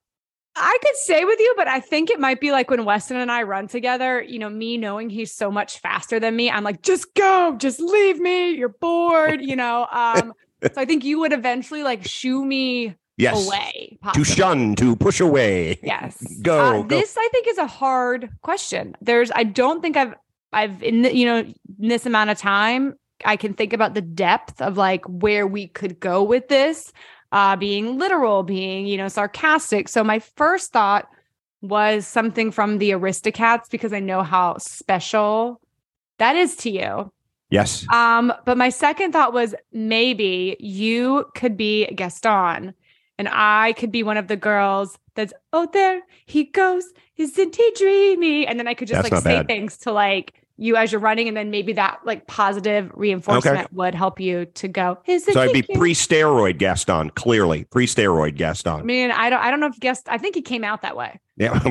I 0.56 0.78
could 0.82 0.96
stay 0.96 1.24
with 1.24 1.38
you, 1.40 1.54
but 1.56 1.66
I 1.66 1.80
think 1.80 2.10
it 2.10 2.20
might 2.20 2.40
be 2.40 2.52
like 2.52 2.70
when 2.70 2.84
Weston 2.84 3.16
and 3.16 3.30
I 3.30 3.42
run 3.42 3.66
together, 3.66 4.22
you 4.22 4.38
know, 4.38 4.48
me 4.48 4.76
knowing 4.78 5.10
he's 5.10 5.32
so 5.32 5.50
much 5.50 5.80
faster 5.80 6.20
than 6.20 6.36
me, 6.36 6.50
I'm 6.50 6.62
like, 6.62 6.82
just 6.82 7.12
go, 7.14 7.56
just 7.58 7.80
leave 7.80 8.20
me. 8.20 8.50
You're 8.50 8.68
bored, 8.68 9.40
you 9.42 9.56
know. 9.56 9.86
Um, 9.90 10.32
so 10.62 10.80
I 10.80 10.84
think 10.84 11.04
you 11.04 11.18
would 11.20 11.32
eventually 11.32 11.82
like 11.82 12.06
shoo 12.06 12.44
me 12.44 12.94
Yes. 13.16 13.46
away. 13.46 13.98
To 14.14 14.24
shun, 14.24 14.74
to 14.76 14.96
push 14.96 15.20
away. 15.20 15.78
Yes. 15.84 16.20
Go, 16.42 16.58
Uh, 16.58 16.82
go. 16.82 16.98
This 16.98 17.16
I 17.16 17.28
think 17.30 17.46
is 17.46 17.58
a 17.58 17.66
hard 17.66 18.28
question. 18.42 18.96
There's 19.00 19.30
I 19.32 19.44
don't 19.44 19.80
think 19.82 19.96
I've 19.96 20.14
I've 20.52 20.82
in 20.82 21.02
the, 21.02 21.16
you 21.16 21.24
know 21.26 21.38
in 21.38 21.54
this 21.78 22.06
amount 22.06 22.30
of 22.30 22.38
time 22.38 22.94
I 23.24 23.36
can 23.36 23.54
think 23.54 23.72
about 23.72 23.94
the 23.94 24.00
depth 24.02 24.60
of 24.60 24.76
like 24.76 25.04
where 25.06 25.46
we 25.46 25.68
could 25.68 26.00
go 26.00 26.24
with 26.24 26.48
this 26.48 26.92
uh 27.34 27.56
being 27.56 27.98
literal, 27.98 28.42
being, 28.44 28.86
you 28.86 28.96
know, 28.96 29.08
sarcastic. 29.08 29.88
So 29.88 30.02
my 30.02 30.20
first 30.20 30.72
thought 30.72 31.06
was 31.60 32.06
something 32.06 32.50
from 32.50 32.78
the 32.78 32.90
Aristocats 32.92 33.68
because 33.70 33.92
I 33.92 34.00
know 34.00 34.22
how 34.22 34.56
special 34.58 35.60
that 36.18 36.36
is 36.36 36.56
to 36.56 36.70
you. 36.70 37.10
Yes. 37.50 37.86
Um, 37.92 38.32
but 38.44 38.56
my 38.56 38.68
second 38.68 39.12
thought 39.12 39.32
was 39.32 39.54
maybe 39.72 40.56
you 40.60 41.26
could 41.34 41.56
be 41.56 41.86
Gaston 41.86 42.74
and 43.18 43.28
I 43.30 43.74
could 43.74 43.92
be 43.92 44.02
one 44.02 44.16
of 44.16 44.28
the 44.28 44.36
girls 44.36 44.98
that's, 45.14 45.32
oh, 45.52 45.68
there 45.72 46.02
he 46.26 46.44
goes. 46.44 46.84
Isn't 47.16 47.54
he 47.54 47.72
dreamy? 47.76 48.46
And 48.46 48.58
then 48.58 48.66
I 48.66 48.74
could 48.74 48.88
just 48.88 49.02
That's 49.02 49.12
like 49.12 49.22
say 49.22 49.36
bad. 49.36 49.46
things 49.46 49.76
to 49.78 49.92
like 49.92 50.34
you 50.56 50.76
as 50.76 50.92
you're 50.92 51.00
running. 51.00 51.28
And 51.28 51.36
then 51.36 51.50
maybe 51.50 51.72
that 51.74 52.00
like 52.04 52.26
positive 52.26 52.90
reinforcement 52.94 53.72
would 53.72 53.94
help 53.94 54.20
you 54.20 54.46
to 54.46 54.68
go, 54.68 54.98
So 55.06 55.40
I'd 55.40 55.52
be 55.52 55.62
cute?" 55.62 55.78
pre-steroid 55.78 56.58
Gaston, 56.58 57.10
clearly 57.10 57.64
pre-steroid 57.64 58.36
Gaston. 58.36 58.72
I 58.72 58.76
Gaston. 58.76 58.86
mean, 58.86 59.10
I 59.10 59.30
don't, 59.30 59.40
I 59.40 59.50
don't 59.50 59.60
know 59.60 59.66
if 59.66 59.78
guest, 59.80 60.08
I 60.08 60.18
think 60.18 60.34
he 60.34 60.42
came 60.42 60.64
out 60.64 60.82
that 60.82 60.96
way. 60.96 61.20
Yeah. 61.36 61.58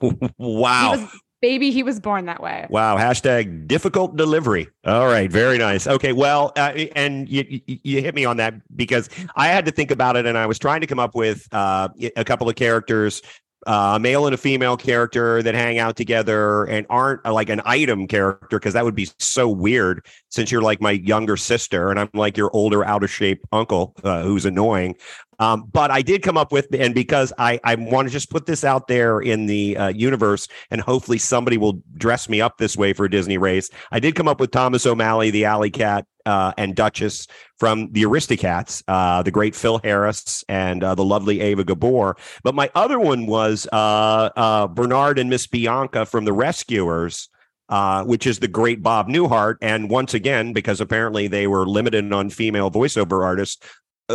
He 0.00 0.08
wow. 0.38 0.92
was, 0.92 1.20
baby, 1.42 1.70
he 1.70 1.82
was 1.82 2.00
born 2.00 2.26
that 2.26 2.42
way. 2.42 2.66
Wow. 2.70 2.96
Hashtag 2.96 3.66
difficult 3.66 4.16
delivery. 4.16 4.68
All 4.84 5.06
right. 5.06 5.30
Very 5.30 5.58
nice. 5.58 5.86
Okay. 5.86 6.12
Well, 6.12 6.52
uh, 6.56 6.72
and 6.94 7.28
you, 7.28 7.44
you 7.48 7.78
you 7.82 8.02
hit 8.02 8.14
me 8.14 8.24
on 8.24 8.36
that 8.38 8.54
because 8.76 9.08
I 9.36 9.48
had 9.48 9.64
to 9.66 9.72
think 9.72 9.90
about 9.90 10.16
it, 10.16 10.26
and 10.26 10.38
I 10.38 10.46
was 10.46 10.58
trying 10.58 10.80
to 10.82 10.86
come 10.86 10.98
up 10.98 11.14
with 11.14 11.48
uh, 11.52 11.88
a 12.16 12.24
couple 12.24 12.48
of 12.48 12.56
characters. 12.56 13.22
Uh, 13.66 13.92
a 13.96 14.00
male 14.00 14.24
and 14.26 14.34
a 14.34 14.38
female 14.38 14.76
character 14.76 15.42
that 15.42 15.54
hang 15.54 15.78
out 15.78 15.94
together 15.94 16.64
and 16.64 16.86
aren't 16.88 17.20
uh, 17.26 17.32
like 17.32 17.50
an 17.50 17.60
item 17.66 18.06
character 18.06 18.58
because 18.58 18.72
that 18.72 18.84
would 18.84 18.94
be 18.94 19.06
so 19.18 19.48
weird 19.48 20.04
since 20.30 20.50
you're 20.50 20.62
like 20.62 20.80
my 20.80 20.92
younger 20.92 21.36
sister 21.36 21.90
and 21.90 22.00
I'm 22.00 22.08
like 22.14 22.38
your 22.38 22.50
older 22.54 22.82
out 22.84 23.04
of 23.04 23.10
shape 23.10 23.44
uncle 23.52 23.94
uh, 24.02 24.22
who's 24.22 24.46
annoying. 24.46 24.96
Um, 25.40 25.68
but 25.72 25.90
I 25.90 26.02
did 26.02 26.22
come 26.22 26.36
up 26.36 26.52
with, 26.52 26.68
and 26.72 26.94
because 26.94 27.32
I, 27.38 27.58
I 27.64 27.74
want 27.74 28.06
to 28.08 28.12
just 28.12 28.30
put 28.30 28.46
this 28.46 28.62
out 28.62 28.86
there 28.86 29.20
in 29.20 29.46
the 29.46 29.76
uh, 29.76 29.88
universe, 29.88 30.46
and 30.70 30.80
hopefully 30.80 31.18
somebody 31.18 31.56
will 31.56 31.82
dress 31.96 32.28
me 32.28 32.40
up 32.40 32.58
this 32.58 32.76
way 32.76 32.92
for 32.92 33.06
a 33.06 33.10
Disney 33.10 33.38
race. 33.38 33.70
I 33.90 34.00
did 34.00 34.14
come 34.14 34.28
up 34.28 34.38
with 34.38 34.50
Thomas 34.50 34.84
O'Malley, 34.86 35.30
the 35.30 35.46
Alley 35.46 35.70
Cat, 35.70 36.06
uh, 36.26 36.52
and 36.58 36.76
Duchess 36.76 37.26
from 37.58 37.90
the 37.92 38.02
Aristocats, 38.02 38.82
uh, 38.86 39.22
the 39.22 39.30
great 39.30 39.56
Phil 39.56 39.80
Harris, 39.82 40.44
and 40.48 40.84
uh, 40.84 40.94
the 40.94 41.04
lovely 41.04 41.40
Eva 41.40 41.64
Gabor. 41.64 42.16
But 42.44 42.54
my 42.54 42.70
other 42.74 43.00
one 43.00 43.26
was 43.26 43.66
uh, 43.72 44.30
uh, 44.36 44.66
Bernard 44.68 45.18
and 45.18 45.30
Miss 45.30 45.46
Bianca 45.46 46.04
from 46.06 46.26
the 46.26 46.32
Rescuers. 46.32 47.28
Uh, 47.70 48.02
which 48.02 48.26
is 48.26 48.40
the 48.40 48.48
great 48.48 48.82
Bob 48.82 49.06
Newhart. 49.06 49.54
And 49.62 49.88
once 49.88 50.12
again, 50.12 50.52
because 50.52 50.80
apparently 50.80 51.28
they 51.28 51.46
were 51.46 51.64
limited 51.68 52.12
on 52.12 52.28
female 52.28 52.68
voiceover 52.68 53.24
artists, 53.24 53.64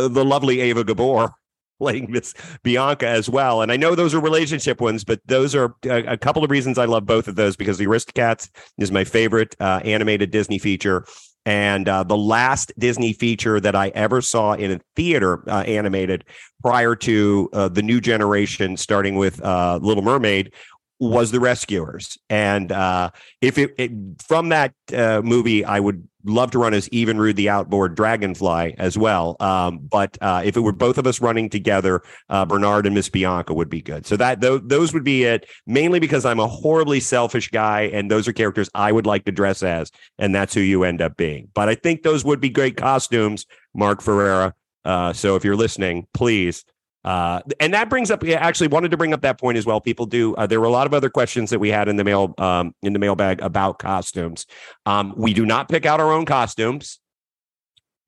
the 0.08 0.24
lovely 0.24 0.60
Eva 0.60 0.84
Gabor 0.84 1.32
playing 1.78 2.10
Miss 2.10 2.34
Bianca 2.62 3.06
as 3.06 3.28
well. 3.28 3.62
And 3.62 3.70
I 3.70 3.76
know 3.76 3.94
those 3.94 4.14
are 4.14 4.20
relationship 4.20 4.80
ones, 4.80 5.04
but 5.04 5.20
those 5.26 5.54
are 5.54 5.74
a, 5.84 6.12
a 6.12 6.16
couple 6.16 6.42
of 6.42 6.50
reasons 6.50 6.78
I 6.78 6.86
love 6.86 7.06
both 7.06 7.28
of 7.28 7.36
those 7.36 7.56
because 7.56 7.78
the 7.78 7.86
Aristocats 7.86 8.48
is 8.78 8.90
my 8.90 9.04
favorite 9.04 9.54
uh, 9.60 9.80
animated 9.84 10.30
Disney 10.30 10.58
feature. 10.58 11.04
And 11.44 11.88
uh, 11.88 12.02
the 12.02 12.16
last 12.16 12.72
Disney 12.76 13.12
feature 13.12 13.60
that 13.60 13.76
I 13.76 13.88
ever 13.88 14.20
saw 14.20 14.54
in 14.54 14.72
a 14.72 14.80
theater 14.96 15.48
uh, 15.48 15.62
animated 15.62 16.24
prior 16.60 16.96
to 16.96 17.48
uh, 17.52 17.68
the 17.68 17.82
new 17.82 18.00
generation, 18.00 18.76
starting 18.76 19.14
with 19.14 19.40
uh, 19.42 19.78
Little 19.80 20.02
Mermaid, 20.02 20.52
was 20.98 21.30
The 21.30 21.38
Rescuers. 21.40 22.18
And 22.28 22.72
uh, 22.72 23.10
if 23.40 23.58
it, 23.58 23.74
it 23.78 23.92
from 24.26 24.48
that 24.48 24.74
uh, 24.92 25.20
movie, 25.22 25.64
I 25.64 25.78
would 25.78 26.08
love 26.26 26.50
to 26.50 26.58
run 26.58 26.74
as 26.74 26.88
Evinrude 26.90 27.36
the 27.36 27.48
Outboard 27.48 27.94
Dragonfly 27.94 28.74
as 28.78 28.98
well. 28.98 29.36
Um, 29.40 29.78
but 29.78 30.18
uh, 30.20 30.42
if 30.44 30.56
it 30.56 30.60
were 30.60 30.72
both 30.72 30.98
of 30.98 31.06
us 31.06 31.20
running 31.20 31.48
together, 31.48 32.02
uh, 32.28 32.44
Bernard 32.44 32.86
and 32.86 32.94
Miss 32.94 33.08
Bianca 33.08 33.54
would 33.54 33.70
be 33.70 33.80
good. 33.80 34.06
So 34.06 34.16
that 34.16 34.40
th- 34.40 34.62
those 34.64 34.92
would 34.92 35.04
be 35.04 35.24
it. 35.24 35.48
Mainly 35.66 36.00
because 36.00 36.24
I'm 36.24 36.40
a 36.40 36.48
horribly 36.48 37.00
selfish 37.00 37.48
guy, 37.50 37.82
and 37.92 38.10
those 38.10 38.28
are 38.28 38.32
characters 38.32 38.68
I 38.74 38.92
would 38.92 39.06
like 39.06 39.24
to 39.24 39.32
dress 39.32 39.62
as, 39.62 39.90
and 40.18 40.34
that's 40.34 40.54
who 40.54 40.60
you 40.60 40.84
end 40.84 41.00
up 41.00 41.16
being. 41.16 41.48
But 41.54 41.68
I 41.68 41.74
think 41.74 42.02
those 42.02 42.24
would 42.24 42.40
be 42.40 42.50
great 42.50 42.76
costumes, 42.76 43.46
Mark 43.74 44.02
Ferreira 44.02 44.54
Uh, 44.84 45.12
so 45.12 45.34
if 45.34 45.44
you're 45.44 45.56
listening, 45.56 46.06
please. 46.14 46.64
Uh, 47.06 47.40
and 47.60 47.72
that 47.72 47.88
brings 47.88 48.10
up. 48.10 48.24
Yeah, 48.24 48.38
actually, 48.38 48.66
wanted 48.66 48.90
to 48.90 48.96
bring 48.96 49.12
up 49.14 49.22
that 49.22 49.38
point 49.38 49.56
as 49.56 49.64
well. 49.64 49.80
People 49.80 50.06
do. 50.06 50.34
Uh, 50.34 50.46
there 50.46 50.60
were 50.60 50.66
a 50.66 50.70
lot 50.70 50.88
of 50.88 50.92
other 50.92 51.08
questions 51.08 51.50
that 51.50 51.60
we 51.60 51.68
had 51.70 51.88
in 51.88 51.96
the 51.96 52.04
mail 52.04 52.34
um, 52.38 52.74
in 52.82 52.92
the 52.92 52.98
mailbag 52.98 53.40
about 53.40 53.78
costumes. 53.78 54.44
Um, 54.86 55.14
we 55.16 55.32
do 55.32 55.46
not 55.46 55.68
pick 55.68 55.86
out 55.86 56.00
our 56.00 56.12
own 56.12 56.26
costumes. 56.26 56.98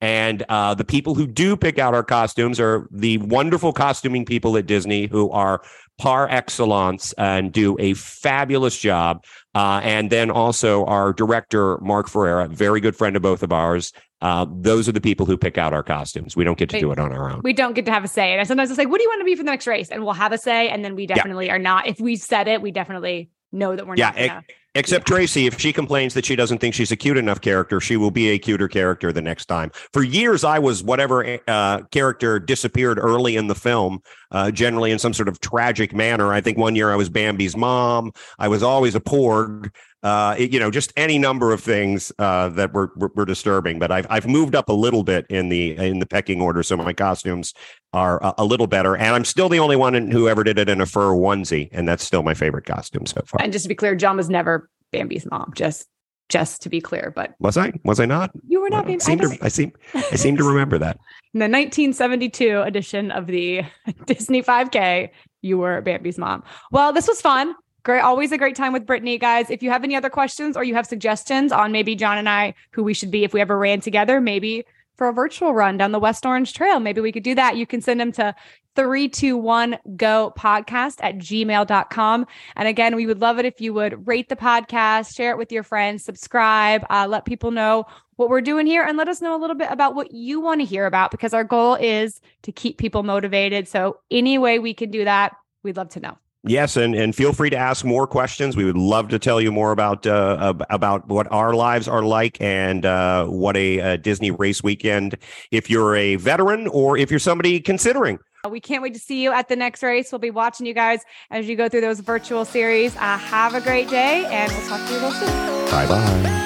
And 0.01 0.43
uh, 0.47 0.75
the 0.75 0.85
people 0.85 1.15
who 1.15 1.27
do 1.27 1.57
pick 1.57 1.77
out 1.77 1.93
our 1.93 2.03
costumes 2.03 2.59
are 2.59 2.87
the 2.91 3.17
wonderful 3.17 3.73
costuming 3.73 4.25
people 4.25 4.55
at 4.57 4.65
Disney 4.65 5.07
who 5.07 5.29
are 5.31 5.61
par 5.97 6.29
excellence 6.29 7.13
and 7.13 7.51
do 7.51 7.75
a 7.79 7.93
fabulous 7.95 8.77
job. 8.77 9.23
Uh, 9.53 9.81
and 9.83 10.09
then 10.09 10.31
also 10.31 10.85
our 10.85 11.11
director, 11.11 11.77
Mark 11.79 12.07
Ferreira, 12.07 12.47
very 12.47 12.79
good 12.79 12.95
friend 12.95 13.15
of 13.17 13.21
both 13.21 13.43
of 13.43 13.51
ours. 13.51 13.91
Uh, 14.21 14.45
those 14.49 14.89
are 14.89 14.91
the 14.91 14.99
people 15.01 15.25
who 15.25 15.37
pick 15.37 15.57
out 15.57 15.73
our 15.73 15.83
costumes. 15.83 16.35
We 16.35 16.43
don't 16.43 16.57
get 16.57 16.69
to 16.69 16.75
They- 16.75 16.81
do 16.81 16.91
it 16.91 16.99
on 16.99 17.13
our 17.13 17.31
own. 17.31 17.41
We 17.43 17.53
don't 17.53 17.73
get 17.73 17.85
to 17.85 17.91
have 17.91 18.03
a 18.03 18.07
say. 18.07 18.37
And 18.37 18.47
sometimes 18.47 18.69
it's 18.69 18.77
like, 18.77 18.89
what 18.89 18.97
do 18.97 19.03
you 19.03 19.09
want 19.09 19.21
to 19.21 19.25
be 19.25 19.35
for 19.35 19.43
the 19.43 19.49
next 19.51 19.65
race? 19.65 19.89
And 19.89 20.03
we'll 20.03 20.13
have 20.13 20.33
a 20.33 20.37
say. 20.37 20.67
And 20.69 20.83
then 20.83 20.95
we 20.95 21.07
definitely 21.07 21.49
are 21.49 21.59
not. 21.59 21.87
If 21.87 21.99
we 22.01 22.17
said 22.17 22.47
it, 22.49 22.61
we 22.61 22.71
definitely 22.71 23.29
know 23.51 23.75
that 23.75 23.85
we're 23.87 23.95
Yeah, 23.95 24.07
not. 24.11 24.15
Gonna, 24.17 24.43
Except 24.75 25.07
Tracy, 25.07 25.47
if 25.47 25.59
she 25.59 25.73
complains 25.73 26.13
that 26.13 26.25
she 26.25 26.35
doesn't 26.35 26.59
think 26.59 26.75
she's 26.75 26.91
a 26.91 26.95
cute 26.95 27.17
enough 27.17 27.41
character, 27.41 27.81
she 27.81 27.97
will 27.97 28.11
be 28.11 28.29
a 28.29 28.37
cuter 28.37 28.67
character 28.67 29.11
the 29.11 29.21
next 29.21 29.47
time. 29.47 29.71
For 29.91 30.03
years, 30.03 30.43
I 30.43 30.59
was 30.59 30.83
whatever 30.83 31.39
uh, 31.47 31.81
character 31.91 32.37
disappeared 32.37 32.99
early 32.99 33.35
in 33.35 33.47
the 33.47 33.55
film, 33.55 33.99
uh, 34.31 34.51
generally 34.51 34.91
in 34.91 34.99
some 34.99 35.11
sort 35.13 35.27
of 35.27 35.39
tragic 35.39 35.91
manner. 35.95 36.31
I 36.31 36.39
think 36.39 36.59
one 36.59 36.75
year 36.75 36.91
I 36.91 36.95
was 36.97 37.09
Bambi's 37.09 37.57
mom. 37.57 38.11
I 38.37 38.47
was 38.47 38.61
always 38.61 38.93
a 38.93 38.99
porg. 38.99 39.71
Uh, 40.03 40.35
it- 40.37 40.53
you 40.53 40.59
know, 40.59 40.69
just 40.69 40.93
any 40.95 41.17
number 41.17 41.51
of 41.51 41.61
things 41.61 42.11
uh, 42.19 42.49
that 42.49 42.71
were, 42.71 42.91
were 42.95 43.11
were 43.15 43.25
disturbing. 43.25 43.79
But 43.79 43.91
I've 43.91 44.05
I've 44.09 44.27
moved 44.27 44.53
up 44.55 44.69
a 44.69 44.73
little 44.73 45.03
bit 45.03 45.25
in 45.29 45.49
the 45.49 45.75
in 45.77 45.97
the 45.97 46.05
pecking 46.05 46.41
order, 46.41 46.61
so 46.61 46.77
my 46.77 46.93
costumes 46.93 47.53
are 47.93 48.21
a, 48.23 48.33
a 48.39 48.45
little 48.45 48.67
better. 48.67 48.95
And 48.95 49.15
I'm 49.15 49.25
still 49.25 49.49
the 49.49 49.59
only 49.59 49.75
one 49.75 49.95
in, 49.95 50.11
who 50.11 50.27
ever 50.29 50.43
did 50.43 50.57
it 50.59 50.69
in 50.69 50.81
a 50.81 50.85
fur 50.85 51.11
onesie, 51.11 51.69
and 51.71 51.87
that's 51.87 52.03
still 52.03 52.23
my 52.23 52.33
favorite 52.33 52.65
costume 52.65 53.05
so 53.05 53.21
far. 53.25 53.41
and 53.41 53.51
just 53.51 53.63
to 53.63 53.69
be 53.69 53.75
clear, 53.75 53.95
John 53.95 54.17
was 54.17 54.29
never 54.29 54.69
Bambi's 54.91 55.25
mom. 55.29 55.51
Just, 55.55 55.87
just 56.29 56.61
to 56.61 56.69
be 56.69 56.79
clear, 56.81 57.11
but 57.15 57.33
Was 57.39 57.57
I? 57.57 57.73
Was 57.83 57.99
I 57.99 58.05
not? 58.05 58.31
you 58.47 58.61
were 58.61 58.69
not 58.69 58.85
Well, 58.85 58.97
Bambi. 58.97 59.03
I 59.03 59.05
seem 59.05 59.19
I 59.31 59.35
to. 59.35 59.45
I 59.45 59.47
seem. 59.47 59.71
I 59.95 60.15
seem 60.15 60.37
to 60.37 60.43
remember 60.47 60.77
that. 60.77 60.97
in 61.33 61.39
the 61.39 61.45
1972 61.45 62.61
edition 62.61 63.09
of 63.11 63.25
the 63.27 63.63
Disney 64.05 64.43
5K, 64.43 65.09
you 65.41 65.57
were 65.57 65.81
Bambi's 65.81 66.17
mom. 66.17 66.43
Well, 66.71 66.93
this 66.93 67.07
was 67.07 67.21
fun. 67.21 67.55
Great, 67.83 68.01
always 68.01 68.31
a 68.31 68.37
great 68.37 68.55
time 68.55 68.73
with 68.73 68.85
Brittany, 68.85 69.17
guys. 69.17 69.49
If 69.49 69.63
you 69.63 69.71
have 69.71 69.83
any 69.83 69.95
other 69.95 70.09
questions 70.09 70.57
or 70.57 70.63
you 70.63 70.75
have 70.75 70.85
suggestions 70.85 71.51
on 71.51 71.71
maybe 71.71 71.95
John 71.95 72.17
and 72.17 72.27
I, 72.29 72.53
who 72.71 72.83
we 72.83 72.93
should 72.93 73.09
be 73.09 73.23
if 73.23 73.33
we 73.33 73.39
ever 73.41 73.57
ran 73.57 73.79
together, 73.79 74.19
maybe 74.21 74.65
for 74.99 75.07
a 75.07 75.13
virtual 75.13 75.53
run 75.53 75.77
down 75.77 75.93
the 75.93 75.99
West 75.99 76.25
Orange 76.25 76.53
Trail, 76.53 76.81
maybe 76.81 76.99
we 76.99 77.13
could 77.13 77.23
do 77.23 77.33
that. 77.33 77.55
You 77.55 77.65
can 77.65 77.79
send 77.79 78.01
them 78.01 78.11
to 78.11 78.35
321go 78.75 80.35
podcast 80.35 80.97
at 80.99 81.17
gmail.com. 81.17 82.27
And 82.57 82.67
again, 82.67 82.97
we 82.97 83.05
would 83.05 83.21
love 83.21 83.39
it 83.39 83.45
if 83.45 83.61
you 83.61 83.73
would 83.73 84.05
rate 84.05 84.27
the 84.27 84.35
podcast, 84.35 85.15
share 85.15 85.31
it 85.31 85.37
with 85.37 85.53
your 85.53 85.63
friends, 85.63 86.03
subscribe, 86.03 86.85
uh, 86.89 87.07
let 87.09 87.23
people 87.23 87.51
know 87.51 87.85
what 88.17 88.27
we're 88.27 88.41
doing 88.41 88.67
here, 88.67 88.83
and 88.83 88.97
let 88.97 89.07
us 89.07 89.21
know 89.21 89.33
a 89.33 89.39
little 89.39 89.55
bit 89.55 89.71
about 89.71 89.95
what 89.95 90.11
you 90.11 90.41
want 90.41 90.59
to 90.59 90.65
hear 90.65 90.85
about 90.85 91.11
because 91.11 91.33
our 91.33 91.45
goal 91.45 91.75
is 91.75 92.19
to 92.41 92.51
keep 92.51 92.77
people 92.77 93.01
motivated. 93.01 93.69
So, 93.69 94.01
any 94.11 94.37
way 94.37 94.59
we 94.59 94.73
can 94.73 94.91
do 94.91 95.05
that, 95.05 95.33
we'd 95.63 95.77
love 95.77 95.89
to 95.91 96.01
know. 96.01 96.17
Yes, 96.43 96.77
and, 96.77 96.95
and 96.95 97.13
feel 97.13 97.33
free 97.33 97.49
to 97.49 97.57
ask 97.57 97.83
more 97.83 98.07
questions. 98.07 98.55
We 98.55 98.63
would 98.63 98.77
love 98.77 99.09
to 99.09 99.19
tell 99.19 99.41
you 99.41 99.51
more 99.51 99.71
about 99.71 100.07
uh, 100.07 100.53
about 100.69 101.07
what 101.07 101.29
our 101.31 101.53
lives 101.53 101.87
are 101.87 102.03
like 102.03 102.39
and 102.39 102.85
uh, 102.85 103.25
what 103.25 103.57
a, 103.57 103.79
a 103.79 103.97
Disney 103.97 104.31
race 104.31 104.63
weekend. 104.63 105.17
If 105.51 105.69
you're 105.69 105.95
a 105.95 106.15
veteran 106.15 106.67
or 106.67 106.97
if 106.97 107.09
you're 107.09 107.19
somebody 107.19 107.59
considering 107.59 108.19
we 108.47 108.61
can't 108.61 108.81
wait 108.81 108.93
to 108.93 108.99
see 108.99 109.21
you 109.21 109.33
at 109.33 109.49
the 109.49 109.55
next 109.55 109.83
race. 109.83 110.11
We'll 110.11 110.19
be 110.19 110.31
watching 110.31 110.65
you 110.65 110.73
guys 110.73 111.01
as 111.29 111.49
you 111.49 111.57
go 111.57 111.67
through 111.67 111.81
those 111.81 111.99
virtual 111.99 112.45
series. 112.45 112.95
Uh, 112.95 113.17
have 113.17 113.53
a 113.53 113.61
great 113.61 113.89
day, 113.89 114.25
and 114.27 114.51
we'll 114.51 114.69
talk 114.69 114.87
to 114.87 114.93
you 114.93 114.99
real 114.99 115.11
soon. 115.11 115.69
Bye 115.69 115.87
bye. 115.87 116.45